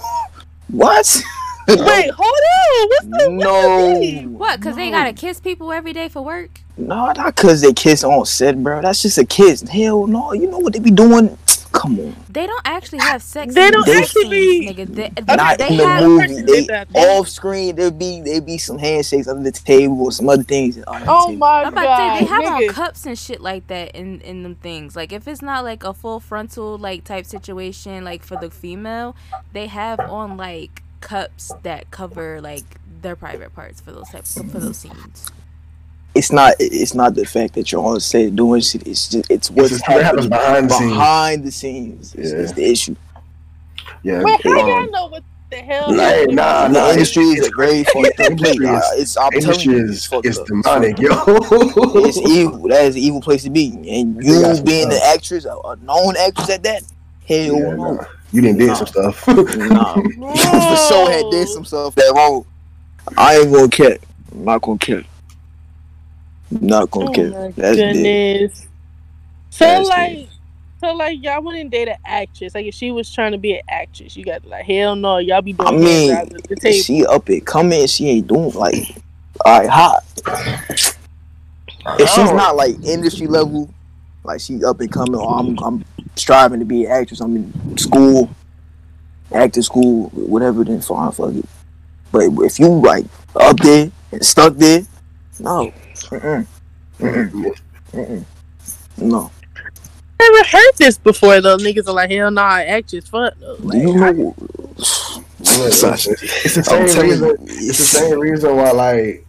[0.68, 1.24] what?
[1.70, 2.90] Wait, hold on.
[2.90, 4.38] What's the no.
[4.38, 4.62] what?
[4.62, 6.60] Cause they gotta kiss people every day for work?
[6.76, 8.82] No, not cause they kiss on set, bro.
[8.82, 9.62] That's just a kiss.
[9.62, 11.38] Hell no, you know what they be doing?
[11.84, 12.16] Come on.
[12.30, 13.54] They don't actually have sex.
[13.54, 14.88] They don't the actually be- nigga.
[14.96, 16.04] They, Okay, Not they in the have.
[16.04, 16.42] movie.
[16.42, 16.88] They that.
[16.96, 17.76] Off screen.
[17.76, 20.78] There be there be some handshakes under the table or some other things.
[20.88, 21.34] under the Oh table.
[21.34, 21.98] Oh my I'm about god.
[21.98, 22.70] to say they have on nigga.
[22.70, 24.96] cups and shit like that in in them things.
[24.96, 29.16] Like if it's not like a full frontal like type situation, like for the female,
[29.52, 32.64] they have on like cups that cover like
[33.02, 35.30] their private parts for those types for those scenes.
[36.16, 36.54] It's not.
[36.60, 38.86] It's not the fact that you're on set doing shit.
[38.88, 40.92] It's just it's what's just what happens happening behind the scenes.
[40.94, 42.16] behind the scenes.
[42.16, 42.38] Is, Yeah.
[42.40, 42.96] is the issue.
[44.04, 44.22] Yeah.
[44.24, 45.94] Wait, how um, y'all know what the hell?
[45.94, 48.58] Hey, nah, the nah, industry it's- is a very fucked up place.
[48.58, 50.46] industry is- Uh, It's I'm telling industry you, is it's up.
[50.48, 51.12] demonic, yo.
[52.06, 52.68] It's evil.
[52.68, 53.70] That is an evil place to be.
[53.90, 55.14] And you some being the stuff.
[55.16, 56.84] actress, a, a known actress at that,
[57.28, 57.94] hell Yeah, no.
[57.96, 58.04] nah.
[58.32, 58.74] You didn't did Nah.
[58.76, 59.28] some stuff.
[59.28, 59.94] Nah.
[59.96, 62.46] For sure had did some stuff that wrong.
[63.18, 63.98] I ain't gonna care.
[64.32, 65.04] I'm not gonna care.
[66.56, 67.30] I'm not gonna Oh care.
[67.30, 67.94] my That's big.
[67.94, 68.68] goodness.
[69.50, 70.30] So That's like, big.
[70.80, 72.56] so like, y'all wouldn't date an actress.
[72.56, 75.42] Like if she was trying to be an actress, you got like, hell no, y'all
[75.42, 75.68] be doing.
[75.68, 76.78] I mean, the table.
[76.78, 78.96] she up and coming, she ain't doing like
[79.46, 80.04] alright hot.
[82.00, 83.70] If she's not like industry level,
[84.24, 85.86] like she up and coming, or I'm I'm
[86.16, 88.30] striving to be an actress, I'm in school,
[89.34, 91.46] acting school, whatever, then fine, fuck it.
[92.12, 93.06] But if you like
[93.36, 94.84] up there and stuck there,
[95.40, 95.74] no.
[95.96, 96.48] Mm-mm.
[97.00, 97.60] Mm-mm.
[97.92, 98.26] Mm-mm.
[98.98, 99.32] No.
[100.20, 101.58] I never heard this before though.
[101.58, 103.34] Niggas are like, hell nah, actress, fuck.
[103.40, 103.58] No.
[103.58, 104.36] Do you know?
[104.78, 107.28] It's, it's the I'm same telling reason.
[107.28, 107.38] you,
[107.70, 109.26] It's the same reason why like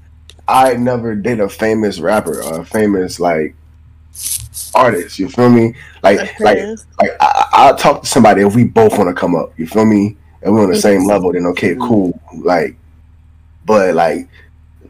[0.46, 3.54] I never did a famous rapper or a famous like
[4.74, 5.18] artist.
[5.18, 5.74] You feel me?
[6.02, 6.58] Like like
[7.00, 9.52] like I, I'll talk to somebody if we both want to come up.
[9.58, 10.16] You feel me?
[10.42, 11.32] And we're on the same level.
[11.32, 12.20] Then okay, cool.
[12.34, 12.76] Like,
[13.64, 14.28] but like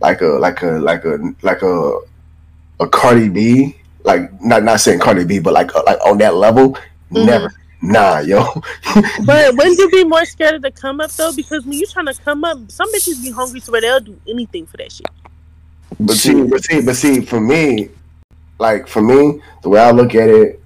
[0.05, 1.99] like a like a like a like a
[2.81, 3.77] a Cardi B.
[4.05, 6.77] Like not not saying Cardi B, but like like on that level.
[7.11, 7.27] Mhm.
[7.27, 7.53] Never.
[7.81, 8.45] Nah, yo.
[9.25, 11.33] But wouldn't you be more scared of the come up though?
[11.33, 14.67] Because when you trying to come up, some bitches be hungry so they'll do anything
[14.67, 15.07] for that shit.
[16.01, 17.89] But see, but see, but see, for me,
[18.59, 20.61] like for me, the way I look at it,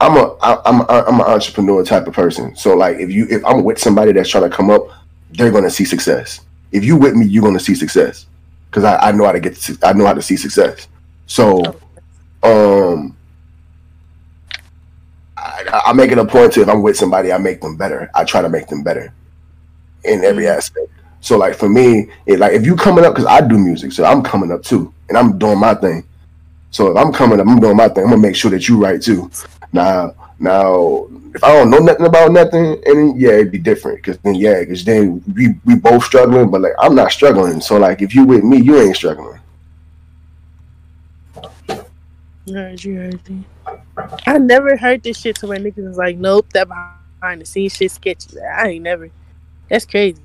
[0.00, 2.54] I'm a I- I'm a, I'm an entrepreneur type of person.
[2.54, 4.84] So like, if you if I'm with somebody that's trying to come up,
[5.32, 6.40] they're gonna see success.
[6.70, 8.26] If you with me, you're gonna see success
[8.70, 10.88] because I, I know how to get to, I know how to see success.
[11.26, 11.76] So,
[12.42, 13.16] um,
[15.36, 18.10] I- I, make it a point to if I'm with somebody, I make them better.
[18.14, 19.12] I try to make them better
[20.04, 20.56] in every Mm.
[20.56, 20.88] aspect.
[21.20, 24.04] So like for me, it, like if you coming up, because I do music, so
[24.04, 26.04] I'm coming up too, and I'm doing my thing.
[26.70, 28.04] So if I'm coming up, I'm doing my thing.
[28.04, 29.30] I'm gonna make sure that you right too.
[29.72, 33.98] Now, now, if I don't know nothing about nothing, and yeah, it'd be different.
[33.98, 37.60] Because then, yeah, because then we we both struggling, but like I'm not struggling.
[37.60, 39.40] So like if you with me, you ain't struggling.
[42.46, 43.18] You.
[44.26, 47.76] I never heard this shit to where niggas was like, nope, that behind the scenes
[47.76, 48.40] shit sketchy.
[48.40, 49.10] I ain't never.
[49.68, 50.22] That's crazy.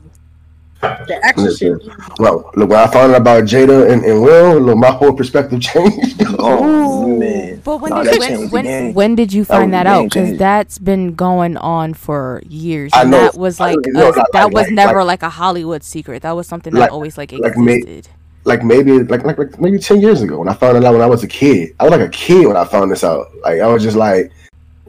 [0.84, 2.19] The actual Listen, shit.
[2.19, 5.61] Well, look, when I found out about Jada and, and Will, look, my whole perspective
[5.72, 6.22] changed.
[6.39, 7.19] Oh Ooh.
[7.19, 7.61] man.
[7.64, 9.89] But when Nah, did that when when, when did you That was find that the
[9.89, 10.03] out?
[10.05, 12.91] Because that's been going on for years.
[12.93, 13.11] I know.
[13.22, 16.23] that was like know, a- like- that like- was like- never like, a Hollywood secret.
[16.23, 18.10] That was something Like- that always like like me- existed.
[18.45, 21.01] like maybe like, like like maybe ten years ago when I found it out when
[21.01, 21.73] I was a kid.
[21.80, 23.27] I was like a kid when I found this out.
[23.43, 24.31] Like I was just like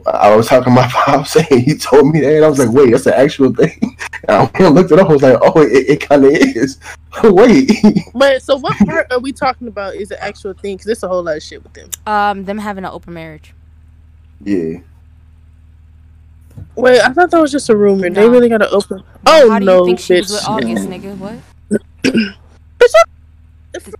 [0.07, 2.71] I was talking to my pops saying he told me that and I was like,
[2.71, 3.97] wait, that's an actual thing.
[4.27, 6.79] And I looked it up, I was like, oh it, it kinda is.
[7.23, 7.71] wait.
[8.13, 10.75] But so what part are we talking about is the actual thing?
[10.75, 11.89] Because there's a whole lot of shit with them.
[12.07, 13.53] Um, them having an open marriage.
[14.43, 14.79] yeah.
[16.75, 18.09] Wait, I thought that was just a rumor.
[18.09, 19.03] They really got to open.
[19.27, 20.49] Oh How do no, you think she was with bitch.
[20.49, 21.17] August, nigga?
[21.17, 21.39] What?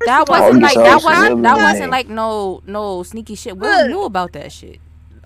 [0.06, 3.58] That wasn't like that wasn't that wasn't like no no sneaky shit.
[3.58, 4.80] We knew about that shit.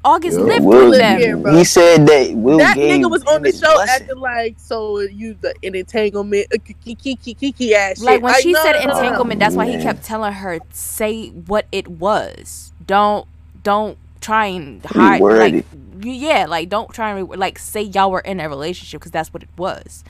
[0.05, 0.43] August Yeah.
[0.45, 1.19] lived Will, with them.
[1.19, 1.57] here, bro.
[1.57, 4.03] he said that Will that gave nigga was on the show blessing.
[4.03, 8.21] acting like so you the an entanglement uh, kiki kiki kiki ass Like shit.
[8.21, 12.71] when she no, said entanglement, that's why he kept telling her say what it was.
[12.85, 13.27] Don't
[13.63, 15.21] don't try and Reword hide.
[15.21, 15.65] Like
[16.01, 19.33] yeah, like don't try and re- like say y'all were in a relationship because that's
[19.33, 20.03] what it was.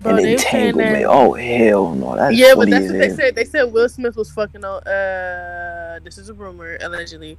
[0.00, 0.92] Bro, An they were saying entanglement.
[1.04, 2.16] that- Oh hell no.
[2.16, 3.34] That's yeah, but that's what they said.
[3.34, 4.82] They said Will Smith was fucking on.
[4.82, 7.38] Uh, this is a rumor, allegedly.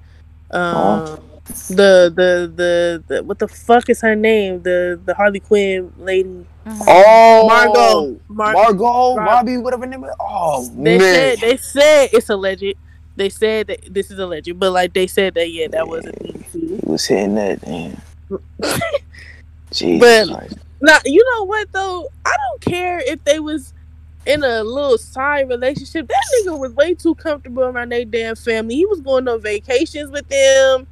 [0.51, 0.61] Um,
[1.07, 1.19] Oh.
[1.69, 4.61] the, the the the what the fuck is her name?
[4.63, 6.45] The the Harley Quinn lady,
[6.87, 8.19] Oh Margot.
[8.27, 10.11] Mar- Margot, Mar- Robbie, whatever name is.
[10.19, 10.99] Oh They man.
[10.99, 12.73] said they said it's alleged.
[13.15, 16.31] They said that this is alleged, but like they said that yeah, that wasn't me
[16.51, 16.79] too.
[16.83, 18.01] He was hitting that, man.
[19.71, 19.99] Jesus
[20.29, 20.57] But- Christ.
[20.81, 22.09] Now you know what though?
[22.25, 23.73] I don't care if they was
[24.25, 26.07] in a little side relationship.
[26.07, 28.75] That nigga was way too comfortable around their damn family.
[28.75, 30.87] He was going on vacations with them,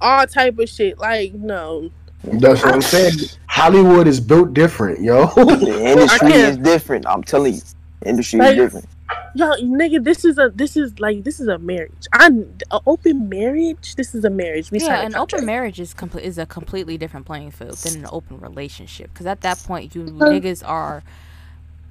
[0.00, 0.98] all type of shit.
[0.98, 1.90] Like no,
[2.24, 3.14] That's what I'm saying.
[3.46, 5.26] Hollywood is built different, yo.
[5.26, 7.06] The industry is different.
[7.06, 7.60] I'm telling you.
[8.04, 8.86] Industry Like- is different.
[9.34, 12.06] yo, nigga, this is a this is like this is a marriage.
[12.12, 13.94] I an open marriage.
[13.96, 14.70] This is a marriage.
[14.70, 17.96] We Yeah, signed an open marriage is complete is a completely different playing field than
[18.04, 19.12] an open relationship.
[19.12, 21.02] Because at that point, you niggas are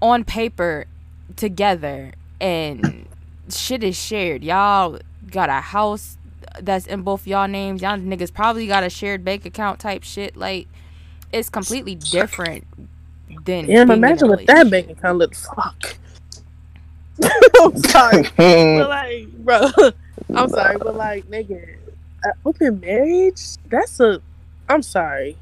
[0.02, 0.86] on paper
[1.36, 3.06] together and
[3.50, 4.44] shit is shared.
[4.44, 5.00] Y'all
[5.32, 6.18] got a house
[6.62, 7.82] that's in both y'all names.
[7.82, 10.36] Y'all niggas probably got a shared bank account type shit.
[10.36, 10.68] Like
[11.32, 12.66] it's completely different
[13.46, 13.68] than.
[13.68, 15.36] Damn, being imagine what that bank account look.
[15.36, 15.98] Fuck.
[17.62, 18.24] I'm sorry.
[18.38, 19.70] but like, bro,
[20.34, 21.78] I'm sorry, but like, nigga,
[22.46, 23.58] open marriage?
[23.70, 24.22] That's a.
[24.68, 25.38] I'm sorry.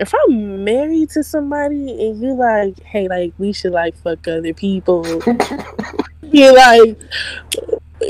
[0.00, 4.54] If I'm married to somebody and you like, hey, like, we should like fuck other
[4.54, 5.04] people,
[6.22, 6.98] you like,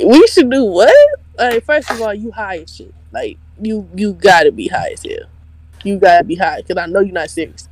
[0.07, 0.95] we should do what?
[1.37, 2.95] Like, first of all, you high as shit.
[3.11, 5.29] Like, you you gotta be high as hell.
[5.83, 7.69] You gotta be high because I know you're not serious.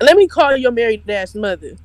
[0.00, 1.76] Let me call your married ass mother,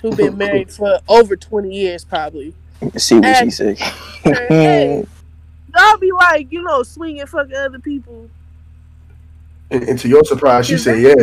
[0.00, 2.54] who been married for over 20 years, probably.
[2.96, 3.78] See what she said.
[3.78, 5.04] Hey,
[5.76, 8.30] y'all be like, you know, swinging fuck other people.
[9.70, 11.14] And, and to your surprise, she said, "Yeah."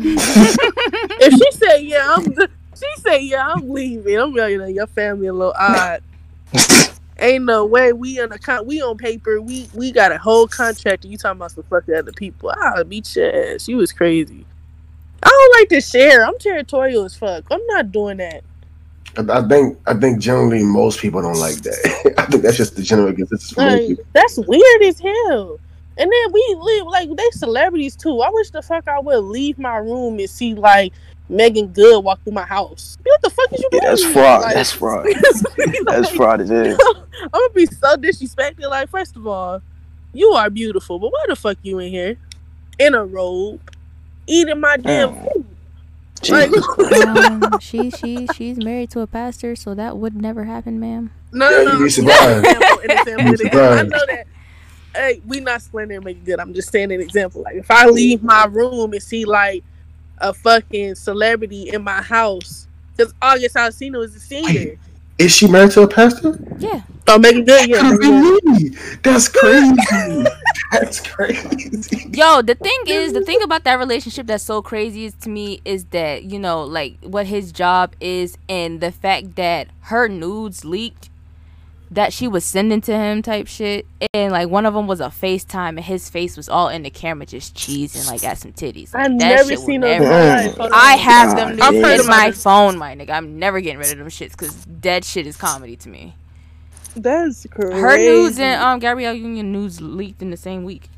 [1.24, 2.34] If she said, yeah, I'm.
[2.74, 4.18] She say yeah, I'm leaving.
[4.18, 6.02] I'm like, you your family a little odd.
[7.20, 9.40] Ain't no way we on a con- we on paper.
[9.40, 11.04] We we got a whole contract.
[11.04, 12.52] And you talking about some fuck other people?
[12.56, 13.68] I'll beat your ass.
[13.68, 14.44] You was crazy.
[15.22, 16.26] I don't like to share.
[16.26, 17.44] I'm territorial as fuck.
[17.52, 18.42] I'm not doing that.
[19.16, 22.14] I I think I think generally most people don't like that.
[22.18, 25.60] I think that's just the general consensus Like, that's weird as hell.
[26.02, 28.20] And then we live like they celebrities too.
[28.22, 30.92] I wish the fuck I would leave my room and see like
[31.28, 32.98] Meagan Good walk through my house.
[33.04, 33.90] What the fuck is you Yeah, doing?
[33.92, 34.42] that's fraud.
[34.42, 35.06] Like, That's fraud.
[35.06, 36.76] like, That's fraud as hell.
[37.22, 38.68] I'm gonna be so disrespected.
[38.68, 39.62] Like, first of all,
[40.12, 42.16] you are beautiful, but why the fuck you in here
[42.80, 43.60] in a robe
[44.26, 45.32] eating my damn Mm.
[45.32, 45.46] food?
[46.28, 46.66] Like, Jesus.
[47.06, 51.10] um, she she she's married to a pastor, so that would never happen, ma'am.
[51.32, 51.84] no, Yeah, no, you'd no.
[51.84, 52.44] be surprised.
[52.46, 53.50] Example, an example, You'd be.
[53.50, 54.26] I know that.
[54.94, 56.40] Hey, we not slandering Meagan Good.
[56.40, 57.42] I'm just saying an example.
[57.42, 59.64] Like, if I leave my room and see like
[60.18, 64.76] a fucking celebrity in my house, because August Alsina is a singer.
[65.18, 66.38] Is she married to a pastor?
[66.58, 67.76] Yeah, Oh, Meagan Good, yeah.
[67.76, 68.44] Could have Meagan Good.
[68.44, 68.68] been me.
[69.02, 69.74] That's crazy.
[70.72, 72.10] That's crazy.
[72.12, 75.60] Yo, the thing is, the thing about that relationship that's so crazy is to me
[75.66, 80.64] is that you know, like what his job is, and the fact that her nudes
[80.64, 81.10] leaked
[81.92, 85.08] that she was sending to him type shit, and like one of them was a
[85.08, 88.94] FaceTime, and his face was all in the camera, just cheesing like at some titties.
[88.94, 90.54] Like, I've never seen never- those.
[90.56, 90.72] Damn.
[90.72, 92.34] I have them I've heard in about my it.
[92.34, 93.10] phone, my nigga.
[93.10, 96.16] I'm never getting rid of them shits because dead shit is comedy to me.
[96.96, 97.78] That's crazy.
[97.80, 100.88] Her nudes and um Gabrielle Union nudes leaked in the same week.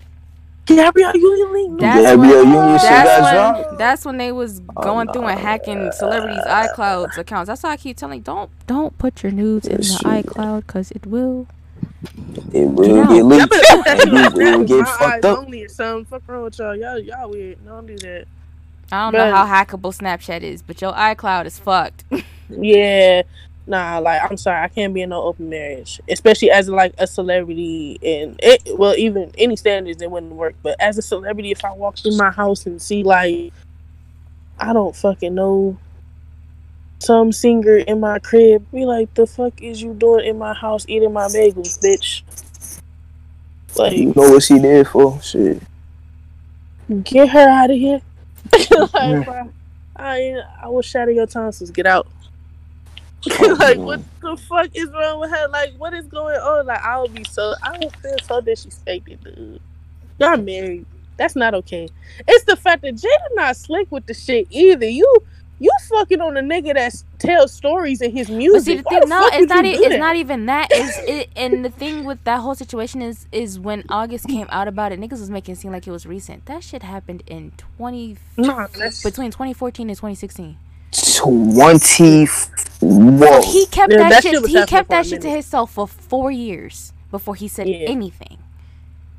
[0.66, 1.76] Gabrielle Union.
[1.76, 3.34] That's Gabrielle when, Union shit that's got when,
[3.64, 3.78] dropped?
[3.78, 7.48] that's when they was oh, going through and hacking celebrities' iCloud accounts.
[7.48, 11.06] That's why I keep telling don't don't put your nudes in the iCloud because it
[11.06, 11.46] will.
[12.52, 13.50] It will get leaked.
[13.50, 15.38] better put that shit And on it will get fucked up.
[15.38, 16.04] only something.
[16.06, 16.76] Fuck wrong with y'all.
[16.76, 17.64] Y'all, y'all weird.
[17.64, 18.26] Don't do that.
[18.92, 22.04] I don't But- know how hackable Snapchat is, but your iCloud is fucked.
[22.50, 23.22] Yeah.
[23.66, 27.06] Nah, like I'm sorry, I can't be in no open marriage, especially as like a
[27.06, 27.98] celebrity.
[28.02, 30.54] And it, well, even any standards, it wouldn't work.
[30.62, 33.52] But as a celebrity, if I walk through my house and see like,
[34.58, 35.78] I don't fucking know,
[36.98, 40.84] some singer in my crib, be like, the fuck is you doing in my house
[40.88, 42.22] eating my bagels, bitch?
[43.76, 45.20] Like, You know what she did for?
[45.22, 45.62] Shit.
[47.02, 48.00] get her out of here.
[48.92, 49.50] like, bro,
[49.96, 51.70] I I will shatter your tonsils.
[51.70, 52.06] Get out.
[53.40, 55.48] Oh, like, what the fuck is wrong with her?
[55.48, 56.66] Like, what is going on?
[56.66, 59.60] Like, I would be so I would feel so disrespected, dude.
[60.18, 60.86] Y'all married.
[61.18, 61.88] That's not okay.
[62.28, 64.88] It's the fact that Jada not slick with the shit either.
[64.88, 65.06] You
[65.60, 68.52] you fucking on a nigga that tells stories in his music.
[68.52, 69.64] But see, the thing, no, it's not.
[69.64, 69.98] e- It's that?
[69.98, 70.72] not even that.
[70.72, 71.30] Is it?
[71.36, 75.00] And the thing with that whole situation is, is when August came out about it,
[75.00, 76.46] niggas was making it seem like it was recent.
[76.46, 80.58] That shit happened in twenty that's between 2014 and 2016.
[80.94, 82.26] Twenty.
[82.80, 83.42] Whoa.
[83.42, 84.32] He kept Yeah, that, that shit.
[84.34, 87.88] shit he kept that shit to himself for four years before he said Yeah.
[87.88, 88.38] anything.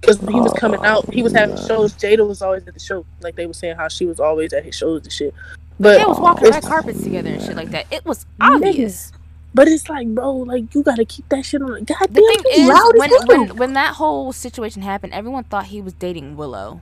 [0.02, 1.12] because he was coming Oh, out.
[1.14, 1.66] He was having yeah.
[1.66, 1.94] shows.
[1.94, 3.06] Jada was always at the show.
[3.22, 5.34] Like they were saying how she was always at his shows and shit.
[5.80, 7.88] But They was walking it's- red carpets together and shit like that.
[7.92, 9.12] It was obvious.
[9.56, 11.86] But it's like, bro, like you gotta keep that shit on.
[11.86, 15.68] God The damn, thing is, loud when, when when that whole situation happened, everyone thought
[15.68, 16.82] he was dating Willow,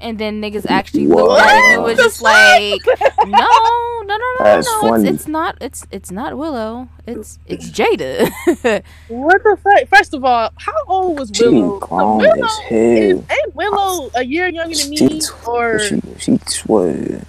[0.00, 2.80] and then niggas actually looked at it and it was just like,
[3.26, 5.08] no, no, no, no, That's no, funny.
[5.08, 8.30] it's, it's not, it's it's not Willow, it's it's Jada.
[9.08, 9.88] what the fuck?
[9.88, 11.78] First of all, how old was She Willow?
[11.90, 15.20] Willow as is, ain't Willow a year younger than She, me?
[15.46, 16.32] Or she, she,
[16.66, 16.94] what?
[16.96, 17.24] Hey,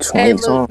[0.00, 0.70] Twenty look.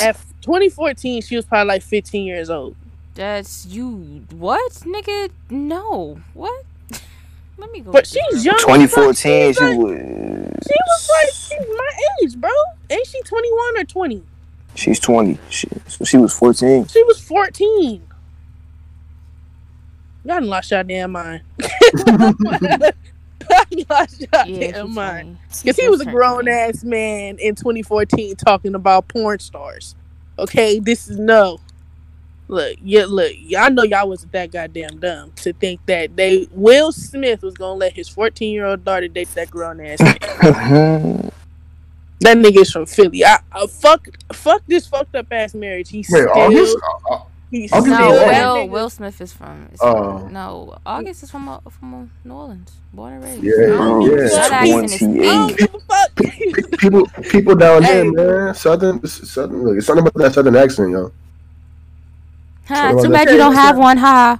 [0.00, 2.76] at 2014, she was probably like 15 years old.
[3.14, 4.24] That's you.
[4.30, 5.30] What, nigga?
[5.50, 6.20] No.
[6.32, 6.64] What?
[7.60, 7.92] Let me go.
[7.92, 8.58] But she's young.
[8.58, 9.14] 2014,
[9.52, 9.94] She's she like, was.
[10.66, 11.90] she was like she's my
[12.22, 12.50] age, bro.
[12.90, 14.22] Ain't she 21 or 20?
[14.74, 15.38] She's 20.
[15.50, 16.86] She, so she was 14.
[16.86, 18.02] She was 14.
[20.24, 21.42] Y'all done lost your damn mind.
[22.06, 22.34] Y'all
[23.90, 25.38] lost your Yeah, damn mind.
[25.50, 25.62] 20.
[25.62, 29.94] Because he was a grown ass man in 2014 talking about porn stars.
[30.38, 31.58] Okay, this is no.
[32.50, 36.90] Look, yeah, look, y'all know y'all wasn't that goddamn dumb to think that they Will
[36.90, 41.30] Smith was gonna let his 14 year old daughter date that grown ass man.
[42.22, 43.24] That nigga's from Philly.
[43.24, 45.88] I, I fuck fuck this fucked up ass marriage.
[45.88, 46.76] He's Wait, still August?
[47.08, 47.20] Uh, uh,
[47.50, 48.68] he's August still No, Will.
[48.68, 49.68] Will Smith is from.
[49.72, 53.42] Is from no, August is from uh, from uh, New Orleans, born and raised.
[53.42, 54.16] Yeah, I don't yeah.
[54.28, 55.28] That accent is- 28.
[55.30, 56.78] I give a fuck.
[56.80, 58.10] people, people down Hey.
[58.14, 58.54] there, man.
[58.54, 59.62] Southern, southern.
[59.62, 61.12] Look, it's something about that southern accent, yo.
[62.70, 64.36] Huh, too bad you don't have one, huh?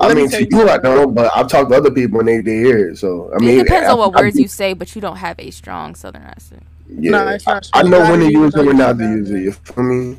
[0.00, 2.18] I Let mean, tell to you you, I don't, but I've talked to other people
[2.20, 2.98] and they, they hear it.
[2.98, 5.16] So I mean, it depends I- on what I- words you say, but you don't
[5.18, 6.64] have a strong Southern accent.
[6.88, 8.78] Yeah, Nah, it's not I, I know when to gotta use it, use when it.
[8.78, 9.40] not to use it.
[9.40, 10.18] You feel me?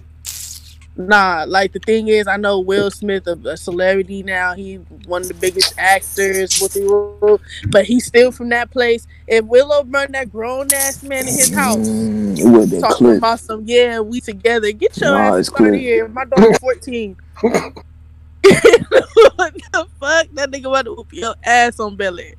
[0.97, 4.53] Nah, like the thing is, I know Will Smith, a, a celebrity now.
[4.53, 4.75] He
[5.07, 6.59] one of the biggest actors.
[6.61, 9.05] What they wrote, but he's still from that place.
[9.27, 12.81] If Willow run that grown ass man in his house, Mm, it would have been
[12.81, 13.17] talking clipped.
[13.17, 14.71] about some, yeah, we together.
[14.71, 16.07] Get your Nah, ass it's out of here.
[16.07, 17.17] My daughter's fourteen.
[17.41, 17.53] what
[19.53, 20.27] the fuck?
[20.33, 22.33] That nigga about to whoop your ass on Bel Air.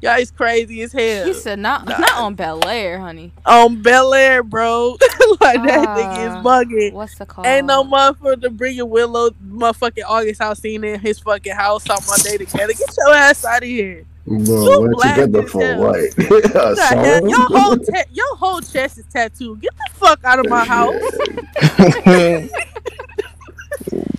[0.00, 1.26] Y'all is crazy as hell.
[1.26, 1.98] He said not Nah.
[1.98, 3.32] not on Bel Air, honey.
[3.44, 4.90] on Bel Air, bro.
[5.40, 6.42] like that nigga is Ah.
[6.44, 6.92] bugging.
[6.92, 7.44] What's the call?
[7.44, 12.36] Ain't no motherfucker bringing Willow motherfucking August Alsina in his fucking house on about they
[12.38, 12.72] together.
[12.74, 14.04] Get your ass out of here.
[14.24, 14.36] Bro,
[14.82, 15.80] You black together as for hell.
[15.80, 15.96] what?
[15.96, 16.76] A the hell?
[16.76, 17.28] song?
[17.30, 19.60] Your whole te- your whole chest is tattooed.
[19.62, 20.94] Get the fuck out of my house.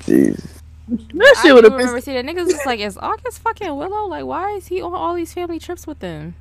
[0.05, 0.58] Jeez.
[0.89, 4.05] That shit would have been remember seeing that niggas was like, is August fucking Willow?
[4.07, 6.35] Like, why is he on all these family trips with them?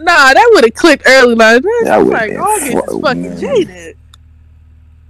[0.00, 0.32] nah.
[0.34, 1.34] That would have clicked early.
[1.34, 3.96] Like that, That like been August is fucking jaded.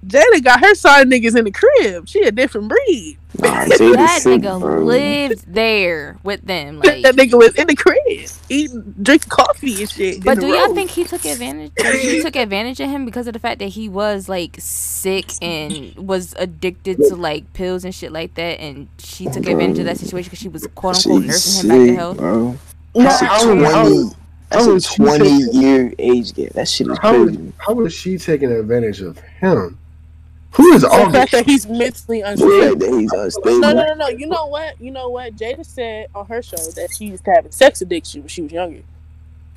[0.06, 2.08] Jada got her side niggas in the crib.
[2.08, 3.18] She a different breed.
[3.38, 4.82] Nah, Jada that sick, nigga bro.
[4.84, 6.78] lived there with them.
[6.78, 7.98] Like, that nigga was in the crib
[8.48, 10.24] eating, drinking coffee and shit.
[10.24, 11.72] but do y'all think he took advantage?
[11.78, 15.32] like, he took advantage of him because of the fact that he was like sick
[15.42, 19.84] and was addicted to like pills and shit like that, and she took advantage of
[19.84, 22.16] that situation because she was quote unquote She's nursing him back to health.
[22.16, 22.58] bro.
[22.94, 24.16] Nah, That's a I don't- I 20, don't-
[24.48, 26.54] that's a twenty year age gap.
[26.54, 27.38] That shit is How crazy.
[27.40, 29.78] is, how is she taking advantage of him?
[30.54, 31.12] Who is the August?
[31.12, 32.60] fact that he's mentally The unstable.
[32.60, 33.60] fact that he's unstable.
[33.60, 34.08] No, no, no, no.
[34.08, 34.80] You know what?
[34.80, 35.36] You know what?
[35.36, 38.42] Jada said on her show that she used to have a sex addiction when she
[38.42, 38.82] was younger.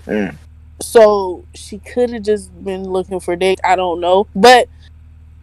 [0.05, 0.35] Mm.
[0.81, 3.59] So she could have just been looking for dick.
[3.63, 4.67] I don't know, but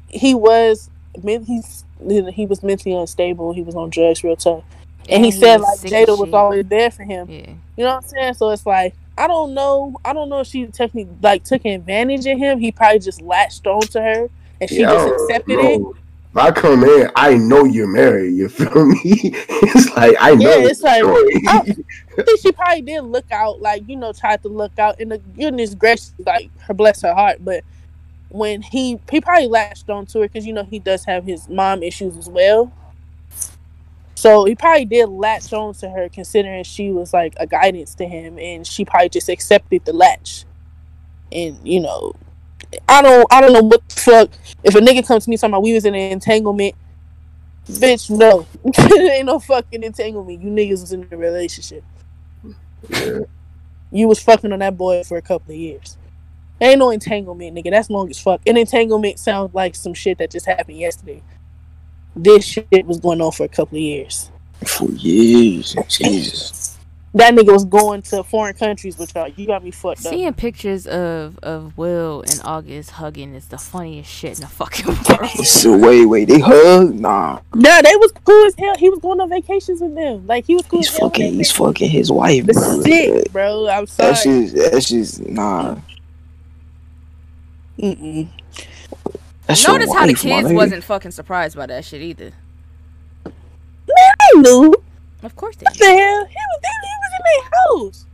[0.08, 0.90] he was
[1.22, 1.84] men- he's
[2.32, 3.52] he was mentally unstable.
[3.52, 4.62] He was on drugs real tough,
[5.08, 7.28] and he And said like sick as Jada was always there for him.
[7.30, 7.50] Yeah.
[7.76, 8.34] You know what I'm saying?
[8.34, 9.96] So it's like I don't know.
[10.04, 12.58] I don't know if she technically like took advantage of him.
[12.60, 14.28] He probably just latched on to her,
[14.60, 15.90] and she I just accepted know.
[15.90, 15.96] it.
[16.32, 18.34] If I come in, I know you're married.
[18.36, 19.00] You feel me?
[19.04, 20.58] it's like I know.
[20.58, 21.02] Yeah, it's like.
[21.04, 21.74] I-
[22.18, 25.00] I think she probably did look out, like you know, tried to look out.
[25.00, 27.38] And the goodness gracious, like her bless her heart.
[27.44, 27.64] But
[28.28, 31.48] when he he probably latched on to her because you know he does have his
[31.48, 32.72] mom issues as well.
[34.14, 38.06] So he probably did latch on to her, considering she was like a guidance to
[38.06, 40.44] him, and she probably just accepted the latch.
[41.32, 42.12] And you know,
[42.88, 44.30] I don't, I don't know what the fuck.
[44.62, 46.74] If a nigga comes to me talking about we was in an entanglement,
[47.66, 48.46] bitch, no,
[49.10, 50.42] ain't no fucking entanglement.
[50.42, 51.84] You niggas was in a relationship.
[52.88, 53.20] Yeah.
[53.92, 55.96] You was fucking on that boy for a couple of years.
[56.60, 57.70] Ain't no entanglement, nigga.
[57.70, 58.40] That's long as fuck.
[58.46, 61.22] An entanglement sounds like some shit that just happened yesterday.
[62.14, 64.30] This shit was going on for a couple of years.
[64.66, 65.74] For years.
[65.88, 66.59] Jesus.
[67.12, 69.26] That nigga was going to foreign countries with y'all.
[69.26, 70.12] You got me fucked up.
[70.12, 74.86] Seeing pictures of of Will and August hugging is the funniest shit in the fucking
[75.08, 75.30] world.
[75.44, 76.94] So wait, wait, they hug?
[76.94, 77.40] Nah.
[77.52, 78.76] Nah, they was cool as hell.
[78.78, 80.24] He was going on vacations with them.
[80.28, 81.08] Like he was cool He's as hell.
[81.08, 82.80] fucking he's fucking his wife, The bro.
[82.82, 83.68] sick, bro.
[83.68, 84.10] I'm sorry.
[84.12, 85.76] That's just that's just nah.
[87.78, 88.28] Mm-mm.
[89.46, 90.54] That's your Notice how the kids nigga.
[90.54, 92.30] wasn't fucking surprised by that shit either.
[93.26, 94.74] I knew.
[95.22, 95.64] Of course they.
[95.64, 96.24] What the hell?
[96.26, 96.79] He was there.
[97.30, 98.06] He was in their house.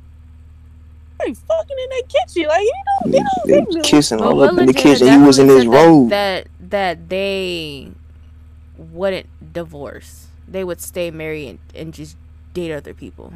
[1.21, 2.49] They fucking in their kitchen.
[2.49, 3.47] Like, you know, they don't.
[3.47, 3.83] They They knew.
[3.83, 5.09] kissing all Will up in the kitchen.
[5.09, 6.11] He was in his robe.
[6.11, 7.91] That that they
[8.77, 10.29] wouldn't divorce.
[10.49, 12.17] They would stay married and, and just
[12.55, 13.35] date other people.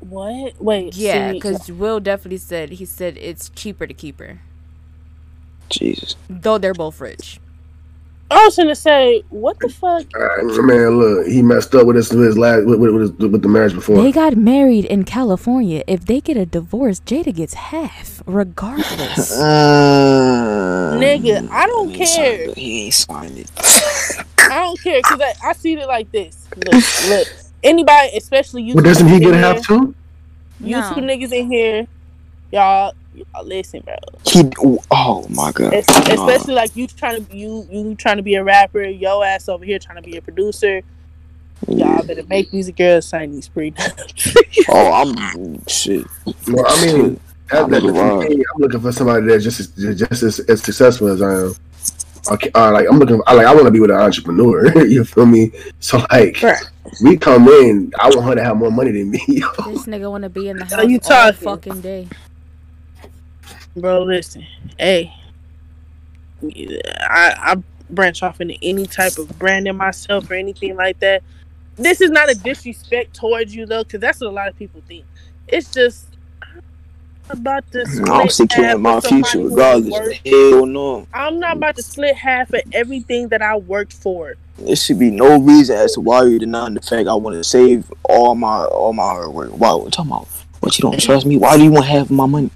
[0.00, 0.60] What?
[0.60, 0.94] Wait.
[0.96, 4.40] Yeah, because Will definitely said he said it's cheaper to keep her,
[5.70, 6.16] Jesus.
[6.28, 7.40] though they're both rich.
[8.32, 10.04] I was gonna say, what the fuck?
[10.14, 13.10] Uh, man, look, he messed up with his with his last with, with, with, his,
[13.30, 14.02] with the marriage before.
[14.02, 15.84] They got married in California.
[15.86, 19.38] If they get a divorce, Jada gets half, regardless.
[19.38, 22.54] Uh, Nigga, I don't he ain't signed care.
[22.54, 23.50] He ain't signed it.
[24.50, 26.48] I don't care because I, I see it like this.
[26.56, 27.28] Look, look.
[27.62, 28.74] Anybody, especially you.
[28.74, 29.94] But doesn't he get in half too?
[30.60, 30.94] You No.
[30.94, 31.86] two niggas in here,
[32.50, 32.94] y'all.
[33.14, 33.94] Y'all listen, bro.
[34.26, 34.42] He.
[34.90, 35.74] Oh my god.
[35.74, 39.48] Es- Especially like you trying to you you trying to be a rapper, yo ass
[39.48, 40.82] over here trying to be a producer.
[41.68, 44.36] Y'all better make music girls sign these prenups.
[44.68, 46.06] Oh, I'm shit.
[46.48, 47.20] Well, I mean,
[47.50, 51.08] that, that, I'm for I'm looking for somebody that's just as, just as, as successful
[51.08, 51.54] as I am.
[52.30, 54.84] Okay, uh, like I'm looking, I like I want to be with an entrepreneur.
[54.86, 55.52] you feel me?
[55.80, 56.62] So like, Right.
[57.02, 59.20] we come in, I want her to have more money than me.
[59.28, 59.48] yo.
[59.66, 62.08] this nigga want to be in the Are you house all fucking day.
[63.76, 64.46] Bro, listen.
[64.78, 65.14] Hey.
[66.42, 71.22] I I branch off into any type of branding myself or anything like that.
[71.76, 74.82] This is not a disrespect towards you though, because that's what a lot of people
[74.86, 75.04] think.
[75.48, 76.06] It's just
[77.30, 80.18] I'm about to split I'm securing half my future who regardless.
[80.24, 81.06] Hell no.
[81.14, 84.34] I'm not about to split half of everything that I worked for.
[84.58, 87.44] There should be no reason as to why you're denying the fact I want to
[87.44, 89.50] save all my all my hard work.
[89.50, 89.72] Why?
[89.72, 90.28] What you talking about?
[90.60, 91.36] What you don't trust me?
[91.36, 92.50] Why do you want half of my money?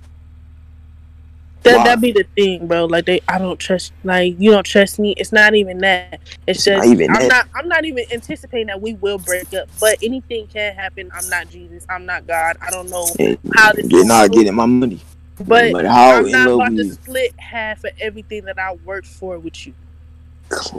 [1.62, 1.84] That Why?
[1.84, 2.84] that be the thing, bro.
[2.84, 3.92] Like they, I don't trust.
[4.04, 5.14] Like you don't trust me.
[5.16, 6.20] It's not even that.
[6.46, 7.28] It's, It's just not even I'm that.
[7.28, 7.48] not.
[7.54, 9.68] I'm not even anticipating that we will break up.
[9.80, 11.10] But anything can happen.
[11.12, 11.84] I'm not Jesus.
[11.88, 12.56] I'm not God.
[12.60, 13.06] I don't know.
[13.18, 15.00] And How this You're not is- getting my money.
[15.38, 19.06] But But how I'm not love about to split half of everything that I worked
[19.06, 19.74] for with you.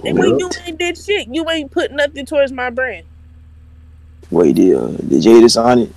[0.04, 3.06] And when you ain't did shit, you ain't put nothing towards my brand.
[4.32, 5.92] Wait, did uh, did Jada sign it?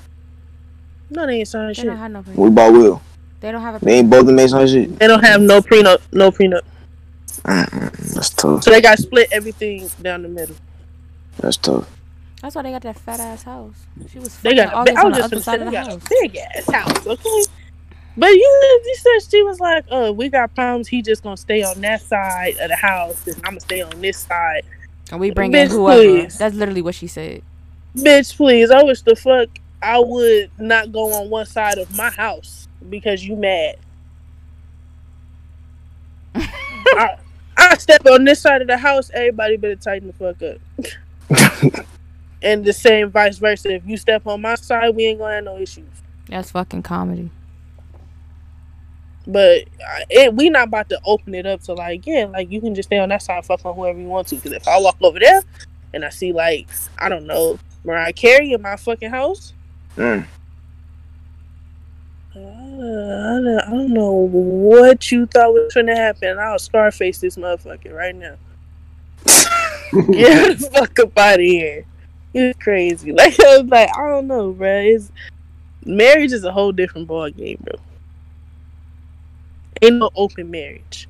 [1.09, 1.86] No, they ain't signing They shit.
[1.86, 2.20] don't have no.
[2.35, 3.02] What about Will?
[3.40, 3.84] They don't have a.
[3.84, 4.98] They ain't both of them shit.
[4.98, 6.00] They don't have no prenup.
[6.12, 6.60] No prenup.
[7.44, 8.64] Mm-mm, That's tough.
[8.64, 10.56] So they got split everything down the middle.
[11.38, 11.88] That's tough.
[12.42, 13.74] That's why they got that fat ass house.
[14.10, 14.36] She was.
[14.40, 14.74] They got.
[14.74, 16.08] August I on was the just other gonna say side of they the got house.
[16.08, 17.06] big ass house.
[17.06, 17.44] Okay.
[18.16, 20.88] But you, you said she was like, "Oh, we got problems.
[20.88, 24.00] He just gonna stay on that side of the house, and I'm gonna stay on
[24.00, 24.62] this side."
[25.10, 26.02] And we bring Bitch, in whoever.
[26.02, 26.38] please.
[26.38, 27.42] That's literally what she said.
[27.96, 28.70] Bitch, please.
[28.70, 29.48] I wish the fuck
[29.82, 33.77] I would not go on one side of my house because you mad.
[36.35, 37.16] I,
[37.57, 41.86] I step on this side of the house, everybody better tighten the fuck up.
[42.43, 43.74] and the same vice versa.
[43.74, 45.89] If you step on my side, we ain't gonna have no issues.
[46.28, 47.31] That's fucking comedy.
[49.27, 52.61] But uh, it, we not about to open it up to like, yeah, like you
[52.61, 54.36] can just stay on that side, fuck on whoever you want to.
[54.36, 55.43] Because if I walk over there
[55.93, 59.52] and I see like, I don't know, Mariah Carey in my fucking house,
[59.97, 60.24] Mm.
[62.81, 66.39] Uh, I, don't, I don't know what you thought was gonna happen.
[66.39, 68.36] I'll scarface this motherfucker right now.
[70.12, 71.85] Get the fuck up out of here.
[72.32, 73.12] It's crazy.
[73.16, 74.81] Like I was like, I don't know, bro.
[74.81, 75.12] It's
[75.85, 77.74] marriage is a whole different ball game, bro.
[79.82, 81.09] Ain't no open marriage.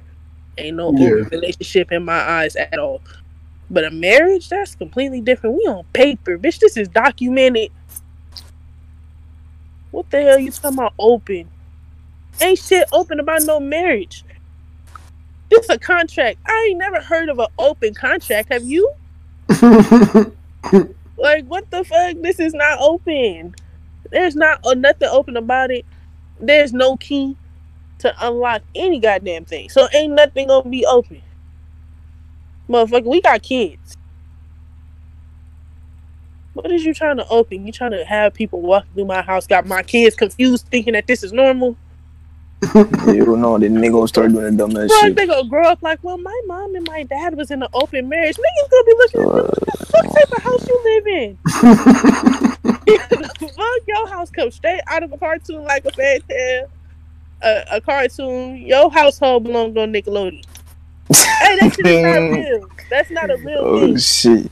[0.59, 1.09] Ain't no Yeah.
[1.11, 3.01] open relationship in my eyes at all.
[3.71, 5.57] But a marriage, that's completely different.
[5.57, 6.59] We on paper, bitch.
[6.59, 7.71] This is documented.
[9.93, 11.49] What the hell you talking about open?
[12.41, 14.25] Ain't shit open about no marriage.
[15.51, 16.39] This a contract.
[16.47, 18.53] I ain't never heard of an open contract.
[18.53, 18.93] Have you?
[21.21, 22.17] Like what the fuck?
[22.23, 23.55] This is not open.
[24.11, 25.85] There's not uh, nothing open about it.
[26.41, 27.37] There's no key
[27.99, 29.69] to unlock any goddamn thing.
[29.69, 31.21] So ain't nothing gonna be open.
[32.71, 33.99] Motherfucker, we got kids.
[36.55, 37.67] What is you trying to open?
[37.67, 41.07] You trying to have people walking through my house, got my kids confused, thinking that
[41.07, 41.77] this is normal?
[42.63, 43.59] You don't know.
[43.59, 45.17] Then they gonna start doing the dumbass shit.
[45.17, 48.07] they gonna grow up like, well, my mom and my dad was in an open
[48.09, 48.37] marriage.
[48.37, 51.39] Niggas gonna be looking at what the fuck type of house you live in?
[53.49, 56.67] fuck, your house comes straight out of a cartoon like a fairy tale.
[57.43, 58.57] A, a cartoon.
[58.59, 60.45] Your household belongs on Nickelodeon.
[61.09, 62.69] hey, that shit is not real.
[62.91, 63.97] That's not a real Oh thing.
[63.97, 64.51] shit.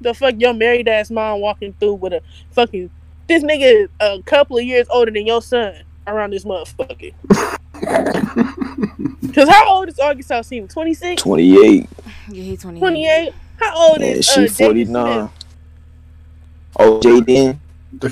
[0.00, 2.22] The fuck, your married ass mom walking through with a
[2.52, 2.90] fucking.
[3.28, 5.74] This nigga is a couple of years older than your son
[6.06, 7.12] around this motherfucker.
[9.34, 10.70] Cause how old is August Alsina?
[10.72, 11.22] 26?
[11.22, 11.88] Twenty eight.
[12.28, 12.80] Yeah, he's 28.
[12.80, 13.32] 28?
[13.56, 15.30] How old Yeah, is uh, she Jaden forty nine.
[16.78, 17.58] Oh, Jaden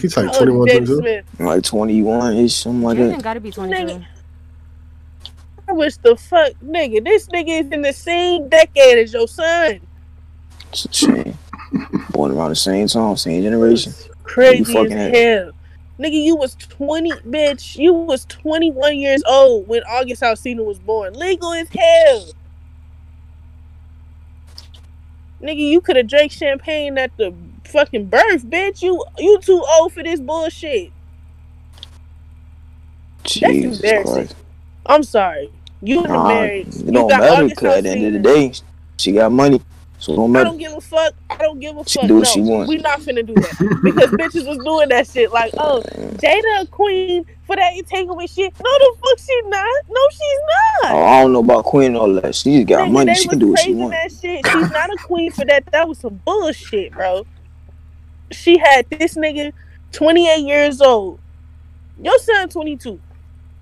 [0.01, 1.45] He's like How old 21, is Jaden 22.
[1.45, 3.23] Like twenty one ish, something like Jaden that.
[3.23, 3.85] gotta be 22.
[3.85, 4.07] Nigga.
[5.69, 7.05] I wish the fuck, nigga.
[7.05, 9.81] This nigga is in the same decade as your son.
[10.73, 11.39] It's a shame.
[12.11, 13.93] Born around the same time, same generation.
[14.25, 15.55] Crazy as fucking at?
[16.01, 17.77] Nigga, you was 20, bitch.
[17.77, 21.13] You was 21 years old when August Alsina was born.
[21.13, 22.27] Legal as hell.
[25.43, 28.81] Nigga, you could have drank champagne at the fucking birth, bitch.
[28.81, 30.91] You you too old for this bullshit.
[33.25, 34.15] Jesus embarrassing.
[34.15, 34.37] Christ.
[34.87, 35.51] I'm sorry.
[35.83, 36.67] You Nah, marriage.
[36.69, 38.53] it you don't got matter because at the end of the day,
[38.97, 39.61] she got money,
[40.01, 41.15] so don't I don't give a fuck.
[41.31, 42.07] I don't give a She fuck.
[42.07, 42.69] do what no, she want.
[42.69, 43.55] we not finna do that
[43.85, 45.33] because bitches was doing that shit.
[45.33, 45.85] Like, oh,
[46.23, 48.55] Jada a queen for that entanglement shit.
[48.61, 49.85] No, the fuck she not.
[49.89, 50.41] No, she's
[50.85, 50.93] not.
[50.93, 52.35] Oh, I don't know about Queen and all that.
[52.35, 53.15] She just got Nigga, money.
[53.15, 54.01] they She can do what she praising want.
[54.03, 54.47] that shit.
[54.47, 55.65] She's not a queen for that.
[55.73, 57.27] That was some bullshit, bro.
[58.33, 59.53] She had this nigga
[59.93, 61.21] 28 years old.
[61.97, 63.01] Your son 22.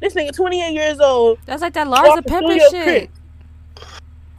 [0.01, 1.40] This nigga 28 years old.
[1.47, 3.06] That's like that Larsa Walking through shit.
[3.06, 3.10] crib.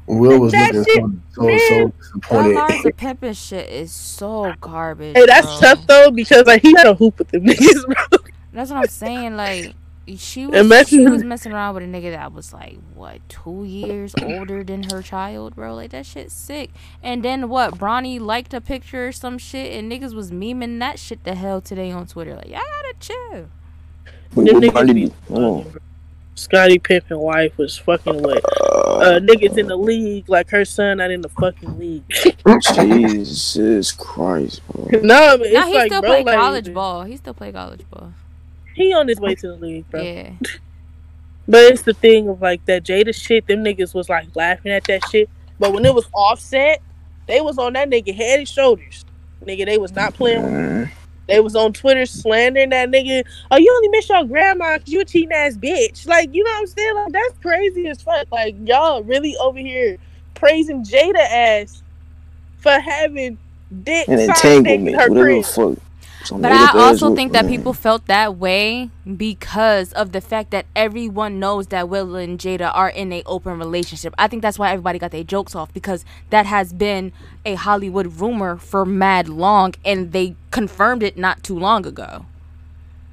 [0.10, 1.04] Will was That looking shit-
[1.34, 1.84] so, so, so man.
[1.88, 2.56] That disappointed.
[2.58, 2.92] Larsa
[3.22, 5.16] Pimpin shit is so garbage.
[5.16, 5.60] Hey, that's bro.
[5.60, 8.20] tough though because like he had a hoop with them niggas, bro.
[8.52, 9.36] That's what I'm saying.
[9.36, 9.76] Like
[10.18, 13.64] she was, Imagine- she was messing around with a nigga that was like what two
[13.66, 15.76] years older than her child, bro.
[15.76, 16.72] Like that shit's sick.
[17.04, 17.76] And then what?
[17.76, 21.62] Bronny liked a picture or some shit, and niggas was memeing that shit to hell
[21.62, 22.36] today on Twitter.
[22.36, 23.46] Like, y'all gotta chill.
[24.34, 25.14] What niggas Brandy be do?
[25.30, 25.68] Oh.
[26.34, 28.44] Scottie Pippen wife was fucking with
[29.00, 32.04] uh, niggas in the league like her son not in the fucking league.
[32.76, 35.00] Jesus Christ, bro.
[35.02, 37.04] no, but it's Now he like still bro, play like, college ball.
[37.04, 38.14] He still play college ball.
[38.76, 40.02] He on his way to the league, bro.
[40.02, 40.32] Yeah.
[41.48, 43.48] But it's the thing of like that Jada shit.
[43.48, 45.28] Them niggas was like laughing at that shit.
[45.58, 46.80] But when it was Offset,
[47.26, 49.04] they was on that nigga head and shoulders.
[49.44, 50.92] Nigga, they was not playing.
[51.30, 53.24] They was on Twitter slandering that nigga.
[53.52, 56.08] Oh, you only miss your grandma because you a cheating ass bitch.
[56.08, 56.96] Like, you know what I'm saying?
[56.96, 58.28] Like, that's crazy as fuck.
[58.32, 59.98] Like, y'all really over here
[60.34, 61.84] praising Jada ass
[62.58, 63.38] for having
[63.84, 65.78] dick dick entanglement, her whatever the fuck.
[66.30, 67.52] Some But I also whoop, think that man.
[67.56, 72.70] people felt that way because of the fact that everyone knows that Will and Jada
[72.76, 74.14] are in a open relationship.
[74.20, 77.14] I think that's why everybody got their jokes off because that has been
[77.48, 82.28] a Hollywood rumor for mad long and they confirmed it not too long ago.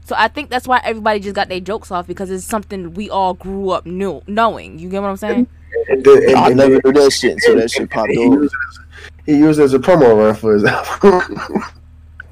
[0.05, 3.09] So I think that's why everybody just got their jokes off because it's something we
[3.09, 4.79] all grew up knew knowing.
[4.79, 5.47] You get what I'm saying?
[5.89, 8.43] And then- and- I and never knew that shit until that shit popped he over.
[8.43, 8.79] used, it as,
[9.25, 11.39] he used it as a promo run for his album.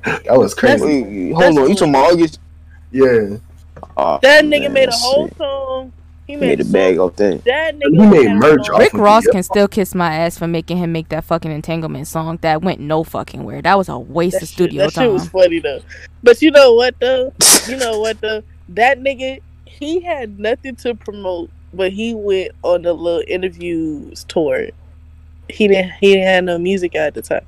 [0.04, 1.02] that was crazy.
[1.02, 2.40] Wait, hold on, you talking about August?
[2.92, 3.36] yeah,
[3.96, 5.36] Oh, That nigga man, made a whole sick.
[5.36, 5.92] song.
[6.26, 7.44] He He made, made a bag off that.
[7.44, 10.38] That nigga He made had merch off Rick of Ross can still kiss my ass
[10.38, 13.60] for making him make that fucking entanglement song that went no fucking where.
[13.60, 15.80] That was a waste That of shit, studio that shit was funny though.
[16.22, 17.32] But you know what though?
[17.68, 18.42] You know what though?
[18.70, 24.68] That nigga, he had nothing to promote, but he went on the little interviews tour.
[25.48, 25.92] He didn't.
[26.00, 27.42] He didn't have no music at the time.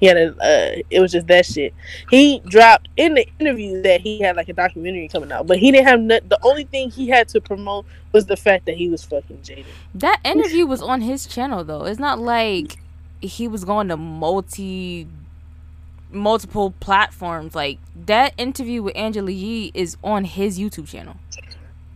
[0.00, 0.30] He had a.
[0.30, 1.74] Uh, it was just that shit.
[2.08, 5.70] He dropped in the interview that he had like a documentary coming out, but he
[5.70, 6.00] didn't have.
[6.00, 9.42] No, the only thing he had to promote was the fact that he was fucking
[9.42, 9.66] jaded.
[9.94, 11.84] That interview was on his channel though.
[11.84, 12.78] It's not like
[13.20, 15.06] he was going to multi
[16.10, 17.54] multiple platforms.
[17.54, 21.16] Like that interview with Angela Yee is on his YouTube channel.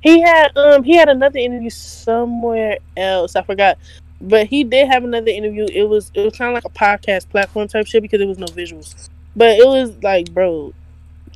[0.02, 3.36] He had um he had another interview somewhere else.
[3.36, 3.78] I forgot.
[4.20, 5.66] But he did have another interview.
[5.70, 8.38] It was it was kind of like a podcast platform type shit because there was
[8.38, 9.10] no visuals.
[9.36, 10.72] But it was like, bro,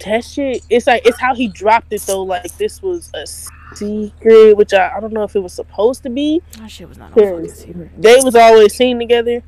[0.05, 0.65] that shit.
[0.71, 2.23] It's like it's how he dropped it though.
[2.23, 3.27] Like this was a
[3.77, 6.41] secret, which I, I don't know if it was supposed to be.
[6.59, 7.91] That shit was not no secret.
[8.01, 9.43] they was always seen together.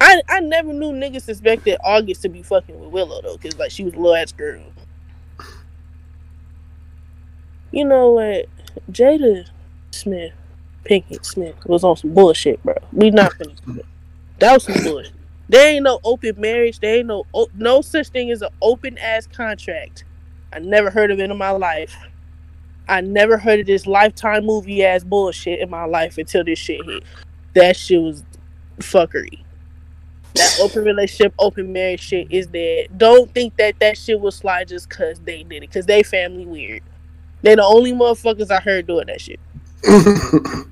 [0.00, 3.70] I I never knew niggas suspected August to be fucking with Willow though, cause like
[3.70, 4.62] she was a little ass girl.
[7.70, 8.46] You know what,
[8.90, 9.48] Jada
[9.92, 10.32] Smith,
[10.84, 12.74] Pinkett Smith was on some bullshit, bro.
[12.92, 13.84] We not finna do that.
[14.38, 15.12] That was some bullshit.
[15.48, 16.80] There ain't no open marriage.
[16.80, 20.04] There ain't no no such thing as an open ass contract.
[20.52, 21.94] I never heard of it in my life.
[22.88, 26.84] I never heard of this lifetime movie ass bullshit in my life until this shit
[26.84, 27.04] hit.
[27.54, 28.24] That shit was
[28.78, 29.44] fuckery.
[30.34, 32.88] That open relationship, open marriage shit is dead.
[32.96, 36.46] Don't think that that shit will slide just cause they did it, cause they family
[36.46, 36.82] weird.
[37.42, 39.40] They the only motherfuckers I heard doing that shit.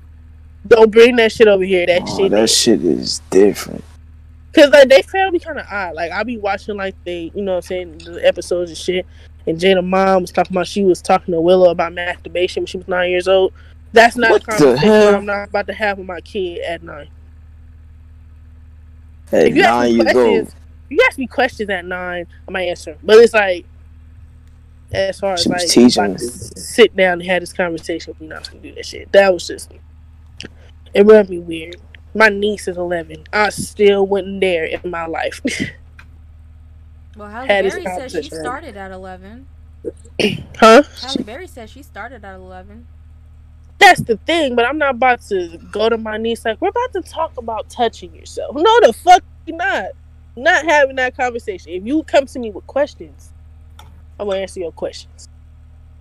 [0.67, 1.85] Don't bring that shit over here.
[1.85, 2.31] That Oh, shit.
[2.31, 3.83] that shit is different.
[4.53, 5.95] Cause like they family kind of odd.
[5.95, 9.05] Like I be watching like they, you know, what I'm saying the episodes and shit.
[9.47, 12.77] And Jada mom was talking about she was talking to Willow about masturbation when she
[12.77, 13.53] was nine years old.
[13.93, 15.15] That's not What a the conversation?
[15.15, 17.09] I'm not about to have with my kid at nine.
[19.31, 20.55] At If you ask nine me years old.
[20.89, 22.97] you ask me questions at nine, I might answer.
[23.03, 23.65] But it's like,
[24.91, 26.17] as far as She like teaching.
[26.17, 29.11] sit down and have this conversation, we not gonna do that shit.
[29.13, 29.71] That was just
[30.93, 31.77] it rubbed me weird.
[32.13, 33.23] My niece is eleven.
[33.31, 35.41] I still wasn't there in my life.
[37.17, 39.45] Well, Halle Berry said she started at 11.
[40.57, 40.83] huh?
[41.01, 42.87] Halle Berry said she started at 11.
[43.79, 46.93] That's the thing, but I'm not about to go to my niece like we're about
[46.93, 48.55] to talk about touching yourself.
[48.55, 49.87] No, the fuck you not.
[50.35, 51.71] Not having that conversation.
[51.71, 53.33] If you come to me with questions,
[54.19, 55.27] I'm gonna answer your questions.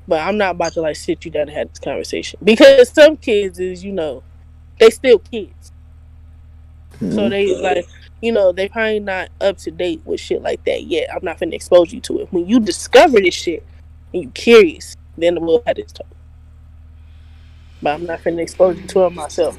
[0.07, 3.17] But I'm not about to like sit you down and have this conversation because some
[3.17, 4.23] kids is you know
[4.81, 5.73] they still kids,
[6.99, 7.31] so Mhm.
[7.31, 7.87] they like
[8.21, 11.09] you know they probably not up to date with shit like that yet.
[11.15, 12.33] I'm not gonna expose you to it.
[12.33, 13.65] When you discover this shit
[14.13, 16.07] and you curious, then we'll have this talk.
[17.83, 19.59] But I'm not gonna expose you to it myself.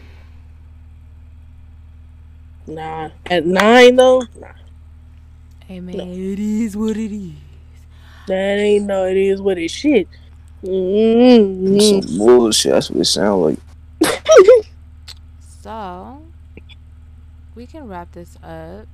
[2.67, 3.09] Nah.
[3.25, 4.47] At nine though, nah.
[5.65, 7.33] Hey man, it is what it is.
[8.27, 10.07] That ain't no it is what it shit.
[10.63, 11.79] Mm-hmm.
[11.79, 12.73] Some bullshit.
[12.73, 13.59] That's what it sounds like.
[15.61, 16.23] So,
[17.55, 18.87] we can wrap this up.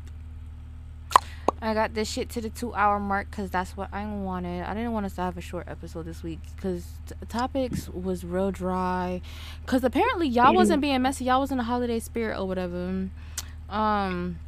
[1.61, 4.63] I got this shit to the two hour mark because that's what I wanted.
[4.63, 8.23] I didn't want us to have a short episode this week because t- topics was
[8.23, 9.21] real dry.
[9.65, 11.25] Because apparently y'all wasn't being messy.
[11.25, 13.09] Y'all was in a holiday spirit or whatever.
[13.69, 14.39] Um,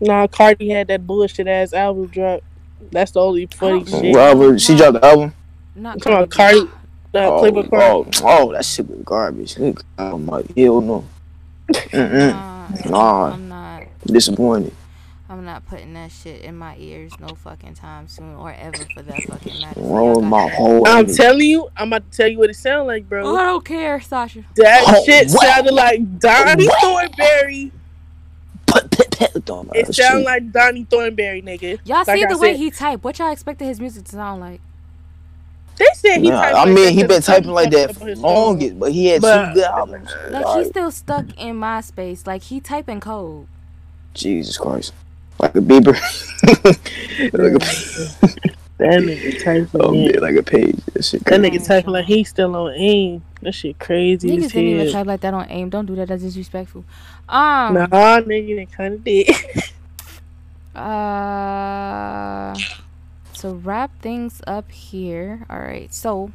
[0.00, 2.40] Nah, Carti had that bullshit ass album drop.
[2.90, 4.14] That's the only funny Oh, shit.
[4.14, 5.32] Robert, she dropped the album.
[5.76, 6.70] not I'm talking about Carti.
[7.14, 8.20] Nah, Oh, Playboi Carti.
[8.22, 9.54] oh, oh, that shit was garbage.
[9.54, 11.04] Nigga, I'm like, hell no.
[11.72, 12.32] Mm-mm.
[12.32, 13.32] Nah, Nah.
[13.32, 13.82] I'm not.
[14.06, 14.72] Disappointed.
[15.28, 19.02] I'm not putting that shit in my ears no fucking time soon or ever for
[19.02, 19.80] that fucking matter.
[19.80, 20.86] So Wrong y'all with got my whole.
[20.86, 21.14] I'm energy.
[21.14, 23.24] telling you, I'm about to tell you what it sound like, bro.
[23.26, 24.44] Oh, I don't care, Sasha.
[24.56, 25.46] That Oh, shit what?
[25.46, 26.80] sounded like Donnie What?
[26.82, 27.72] Thornberry.
[28.66, 31.78] Put, put, put, don't It that sounded like Donnie Thornberry, nigga.
[31.84, 32.56] Y'all Like see I the way said.
[32.58, 33.02] he typed.
[33.04, 34.60] What y'all expected his music to sound like?
[35.76, 38.06] They said he Nah, typed I mean, that he 'cause been typing like that for
[38.06, 40.10] his longest, but he had But- two good albums.
[40.30, 42.26] Like Like, he's still stuck in MySpace.
[42.26, 43.46] Like he typing code.
[44.14, 44.92] Jesus Christ.
[45.40, 45.94] Like a Bieber.
[47.32, 49.80] like a, That nigga typing.
[49.80, 50.10] oh, man.
[50.14, 50.76] yeah, like a page.
[50.94, 53.22] That shit That nigga typing like he still on AIM.
[53.42, 55.70] That shit crazy Niggas as didn't even type like that on AIM.
[55.70, 56.08] Don't do that.
[56.08, 56.84] That's disrespectful.
[57.28, 57.74] Um.
[57.74, 57.86] Nah,
[58.20, 59.28] nigga, they kind of did.
[60.76, 62.52] Uh.
[63.34, 65.46] To wrap things up here.
[65.48, 66.32] All right, so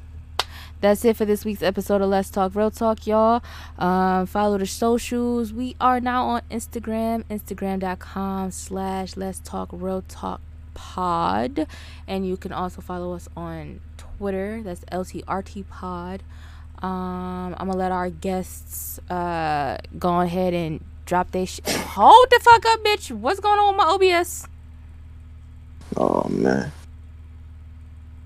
[0.82, 3.44] that's it for this week's episode of Let's Talk Real Talk, y'all.
[3.78, 5.52] Um, follow the socials.
[5.52, 10.40] We are now on Instagram, instagram.com slash Let's Talk Real Talk
[10.74, 11.68] Pod.
[12.08, 14.61] And you can also follow us on Twitter.
[14.64, 16.24] That's LTRT Pod.
[16.82, 21.45] Um, I'm gonna let our guests uh go ahead and drop their.
[21.68, 23.11] Hold the fuck up, bitch.
[23.11, 24.48] What's going on with my OBS?
[25.98, 26.72] Oh man.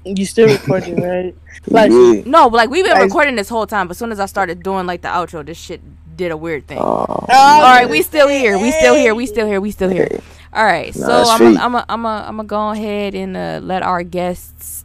[0.05, 1.35] You still recording, right?
[1.67, 2.23] Like- yeah.
[2.25, 3.87] No, but like we've been Guys- recording this whole time.
[3.87, 5.81] But as soon as I started doing like the outro, this shit
[6.17, 6.77] did a weird thing.
[6.79, 8.57] Oh, All All right, we still here.
[8.57, 9.15] We still here.
[9.15, 9.59] We still here.
[9.61, 10.07] We still here.
[10.53, 11.45] All right, Nah, so it's I'm sweet.
[11.57, 14.83] gonna I'm gonna I'm gonna I'm gonna go ahead and uh, let our guests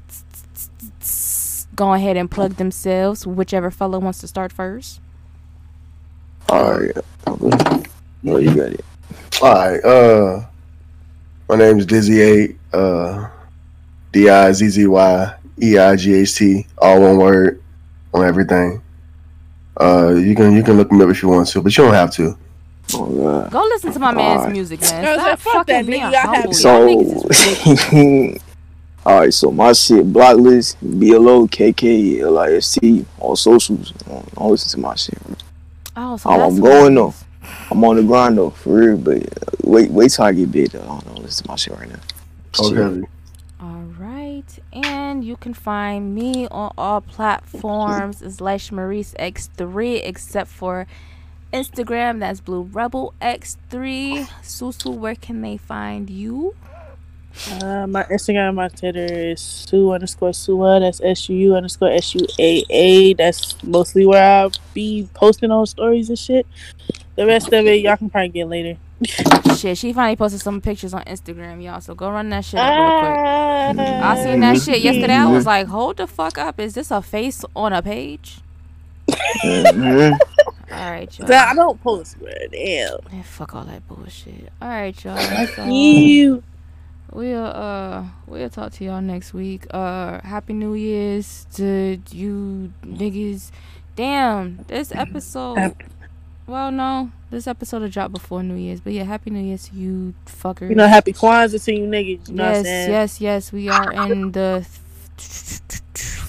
[1.75, 3.27] go ahead and plug themselves.
[3.27, 5.01] Whichever fellow wants to start first.
[6.49, 6.97] All right.
[7.27, 8.85] Oh, you got it.
[9.43, 9.85] All right.
[9.85, 10.47] Uh,
[11.49, 12.57] my name is Dizzy Eight.
[12.73, 13.29] Uh,
[14.13, 16.67] D I Z Z Y E I G H T.
[16.79, 17.63] All one word
[18.15, 18.83] on everything.
[19.81, 21.95] Uh, you can you can look me up if you want to, but you don't
[21.95, 22.37] have to.
[22.95, 23.51] Oh god.
[23.53, 24.53] Go listen to my man's Alright.
[24.53, 24.89] music, man.
[25.05, 26.53] Stop like, fuck fucking that being I have humble.
[26.55, 28.43] So, niggas is ridiculous.
[29.07, 29.35] all right.
[29.35, 33.91] So my shit, Blokklist, B L O K K L I S T, all socials.
[33.93, 35.19] Don't, don't listen to my shit.
[35.97, 37.15] Oh, so I'm- that's I'm going it though.
[37.71, 38.97] I'm on the grind though, for real.
[38.97, 40.71] But uh, wait, wait till I get big.
[40.71, 40.81] Though.
[40.83, 41.99] Don't, don't listen to my shit right now.
[42.59, 42.81] Okay.
[42.83, 43.09] All right,
[45.09, 50.87] and you can find me on all platforms as Leish Maurice X3, except for
[51.53, 52.21] Instagram.
[52.21, 54.29] That's Blue Rebel X3.
[54.43, 56.55] Susu, where can they find you?
[57.63, 60.81] Uh, my Instagram, my Twitter is Sue underscore Sua.
[60.81, 63.15] That's S U U underscore S U A A.
[63.15, 66.47] That's mostly where I'll be posting on stories and shit.
[67.19, 68.79] The rest of it, y'all can probably get later.
[69.57, 71.81] Shit, she finally posted some pictures on Instagram, y'all.
[71.81, 73.19] So go run that shit up real quick.
[73.19, 75.15] Ah, I seen that shit yesterday.
[75.15, 76.61] I was like, hold the fuck up.
[76.61, 78.39] Is this a face on a page?
[79.45, 79.51] All
[80.71, 81.33] right, y'all.
[81.33, 82.31] I don't post, bro.
[82.53, 82.99] Damn.
[83.11, 84.53] Man, fuck all that bullshit.
[84.63, 85.17] All right, y'all.
[85.17, 85.67] That's all.
[85.67, 86.43] You.
[87.11, 89.67] We'll uh we'll talk to y'all next week.
[89.71, 93.51] Uh happy New Year's to you niggas.
[93.97, 95.87] Damn, this episode Happy-
[96.49, 98.81] well no, this episode will drop before New Year's.
[98.81, 100.71] But yeah, happy New Year's to you fuckers.
[100.71, 102.29] You know, happy Kwanzaa to you niggas.
[102.29, 102.91] You know what I'm yes, saying?
[102.91, 103.53] yes, yes.
[103.53, 104.67] We are in the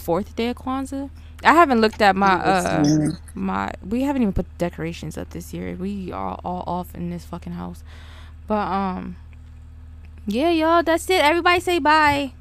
[0.04, 1.10] fourth day of Kwanzaa.
[1.44, 5.76] I haven't looked at my uh my we haven't even put decorations up this year.
[5.76, 7.84] We are all off in this fucking house.
[8.46, 9.16] But um
[10.28, 11.24] yeah, y'all, that's it.
[11.24, 12.34] Everybody say bye.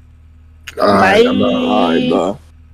[0.79, 1.25] All right.
[1.25, 1.41] I'm.
[1.41, 2.39] All right, bye.